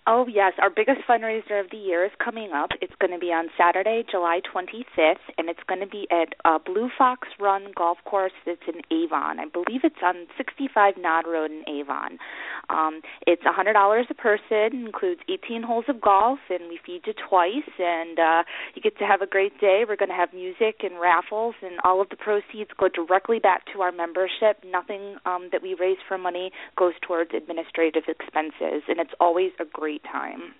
Oh, 0.06 0.26
yes. 0.26 0.54
Our 0.60 0.70
biggest 0.70 1.00
fundraiser 1.06 1.60
of 1.62 1.70
the 1.70 1.76
year 1.76 2.06
is 2.06 2.10
coming 2.24 2.52
up. 2.52 2.70
It's 2.80 2.94
going 3.00 3.12
to 3.12 3.18
be 3.18 3.32
on 3.32 3.48
Saturday, 3.56 4.02
July 4.10 4.40
25th, 4.40 5.20
and 5.36 5.50
it's 5.50 5.60
going 5.68 5.80
to 5.80 5.86
be 5.86 6.06
at 6.10 6.34
uh, 6.46 6.58
Blue 6.58 6.88
Fox 6.96 7.28
Run 7.38 7.66
Golf 7.76 7.98
Course 8.06 8.32
that's 8.46 8.62
in 8.66 8.80
Avon. 8.90 9.38
I 9.38 9.44
believe 9.52 9.82
it's 9.84 10.00
on 10.02 10.26
65 10.38 10.94
Nod 10.98 11.26
Road 11.28 11.50
in 11.50 11.68
Avon. 11.68 12.16
Um, 12.70 13.02
it's 13.26 13.42
$100 13.42 14.10
a 14.10 14.14
person, 14.14 14.86
includes 14.86 15.20
18 15.28 15.62
holes 15.62 15.84
of 15.86 16.00
golf, 16.00 16.38
and 16.48 16.70
we 16.70 16.80
feed 16.84 17.02
you 17.04 17.12
twice, 17.12 17.68
and 17.78 18.18
uh, 18.18 18.42
you 18.74 18.80
get 18.80 18.96
to 18.98 19.04
have 19.04 19.20
a 19.20 19.26
great 19.26 19.60
day. 19.60 19.84
We're 19.86 19.96
going 19.96 20.08
to 20.08 20.14
have 20.14 20.32
music 20.32 20.80
and 20.82 20.98
raffles, 20.98 21.56
and 21.60 21.78
all 21.84 22.00
of 22.00 22.08
the 22.08 22.16
proceeds 22.16 22.70
go 22.78 22.88
directly 22.88 23.38
back 23.38 23.64
to 23.74 23.82
our 23.82 23.92
membership. 23.92 24.64
Nothing 24.64 25.16
um, 25.26 25.50
that 25.52 25.60
we 25.62 25.74
raise 25.74 25.98
for 26.08 26.16
money 26.16 26.52
goes 26.78 26.94
towards 27.06 27.32
administrative 27.36 28.04
expenses, 28.08 28.82
and 28.88 28.98
it's 28.98 29.14
always 29.20 29.52
a 29.60 29.64
great 29.70 29.89
time. 29.98 30.54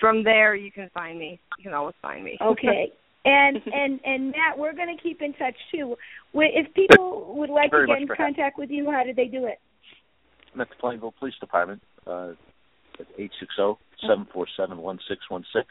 from 0.00 0.24
there 0.24 0.54
you 0.54 0.72
can 0.72 0.90
find 0.92 1.18
me. 1.18 1.38
You 1.58 1.64
can 1.64 1.74
always 1.74 1.94
find 2.02 2.24
me. 2.24 2.38
Okay. 2.40 2.92
And 3.26 3.56
and 3.72 4.00
and 4.04 4.26
Matt, 4.32 4.58
we're 4.58 4.74
going 4.74 4.94
to 4.94 5.02
keep 5.02 5.22
in 5.22 5.32
touch 5.32 5.54
too. 5.74 5.96
If 6.34 6.74
people 6.74 7.34
would 7.38 7.48
like 7.48 7.70
to 7.70 7.86
get 7.86 8.02
in 8.02 8.06
for 8.06 8.16
having 8.16 8.34
contact 8.34 8.58
with 8.58 8.68
you, 8.68 8.90
how 8.90 9.02
do 9.02 9.14
they 9.14 9.28
do 9.28 9.46
it? 9.46 9.58
I'm 10.52 10.60
at 10.60 10.68
the 10.68 10.74
Plainville 10.78 11.14
Police 11.18 11.32
Department 11.40 11.80
uh, 12.06 12.32
at 13.00 13.06
eight 13.16 13.30
six 13.40 13.56
zero 13.56 13.78
seven 14.06 14.26
four 14.30 14.46
seven 14.58 14.76
one 14.76 14.98
six 15.08 15.22
one 15.30 15.42
six. 15.54 15.66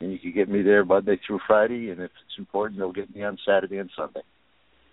And 0.00 0.10
you 0.12 0.18
can 0.18 0.32
get 0.32 0.48
me 0.48 0.62
there 0.62 0.84
Monday 0.84 1.20
through 1.24 1.38
Friday, 1.46 1.90
and 1.90 2.00
if 2.00 2.10
it's 2.26 2.38
important, 2.38 2.80
they'll 2.80 2.92
get 2.92 3.14
me 3.14 3.22
on 3.22 3.38
Saturday 3.46 3.78
and 3.78 3.90
Sunday. 3.96 4.22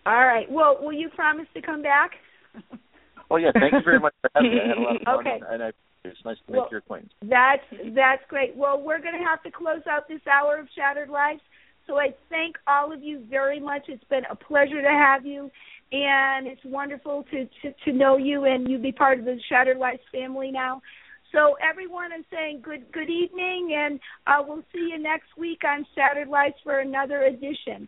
All 0.05 0.25
right. 0.25 0.49
Well, 0.49 0.77
will 0.81 0.93
you 0.93 1.09
promise 1.09 1.47
to 1.53 1.61
come 1.61 1.81
back? 1.81 2.11
Oh 3.31 3.37
yeah, 3.37 3.49
thank 3.53 3.73
you 3.73 3.79
very 3.83 3.99
much 3.99 4.13
for 4.21 4.29
having 4.35 4.51
me. 4.51 4.57
I 4.63 4.67
had 4.67 4.77
a 4.77 4.81
lot 4.81 4.95
of 4.97 5.01
fun, 5.01 5.19
Okay. 5.21 5.39
and 5.49 5.63
I, 5.63 5.71
it's 6.03 6.19
nice 6.23 6.37
to 6.45 6.53
make 6.53 6.69
your 6.69 6.77
acquaintance. 6.77 7.11
That's 7.23 7.63
that's 7.95 8.21
great. 8.29 8.55
Well, 8.55 8.79
we're 8.79 9.01
going 9.01 9.17
to 9.17 9.25
have 9.25 9.41
to 9.43 9.51
close 9.51 9.81
out 9.89 10.07
this 10.07 10.21
hour 10.31 10.59
of 10.59 10.67
Shattered 10.75 11.09
Lives. 11.09 11.41
So 11.87 11.97
I 11.97 12.13
thank 12.29 12.55
all 12.67 12.93
of 12.93 13.01
you 13.01 13.23
very 13.27 13.59
much. 13.59 13.85
It's 13.87 14.03
been 14.11 14.25
a 14.29 14.35
pleasure 14.35 14.79
to 14.79 14.87
have 14.89 15.25
you, 15.25 15.49
and 15.91 16.45
it's 16.45 16.61
wonderful 16.65 17.25
to 17.31 17.45
to, 17.63 17.73
to 17.85 17.91
know 17.91 18.17
you 18.17 18.45
and 18.45 18.69
you 18.69 18.77
be 18.77 18.91
part 18.91 19.17
of 19.17 19.25
the 19.25 19.39
Shattered 19.49 19.77
Lives 19.77 20.01
family 20.11 20.51
now. 20.51 20.83
So 21.31 21.55
everyone, 21.67 22.11
I'm 22.13 22.25
saying 22.31 22.61
good 22.63 22.91
good 22.91 23.09
evening, 23.09 23.75
and 23.75 23.99
uh, 24.27 24.45
we'll 24.47 24.63
see 24.71 24.89
you 24.91 24.99
next 24.99 25.35
week 25.35 25.61
on 25.67 25.83
Shattered 25.95 26.27
Lives 26.27 26.55
for 26.63 26.79
another 26.79 27.23
edition. 27.23 27.87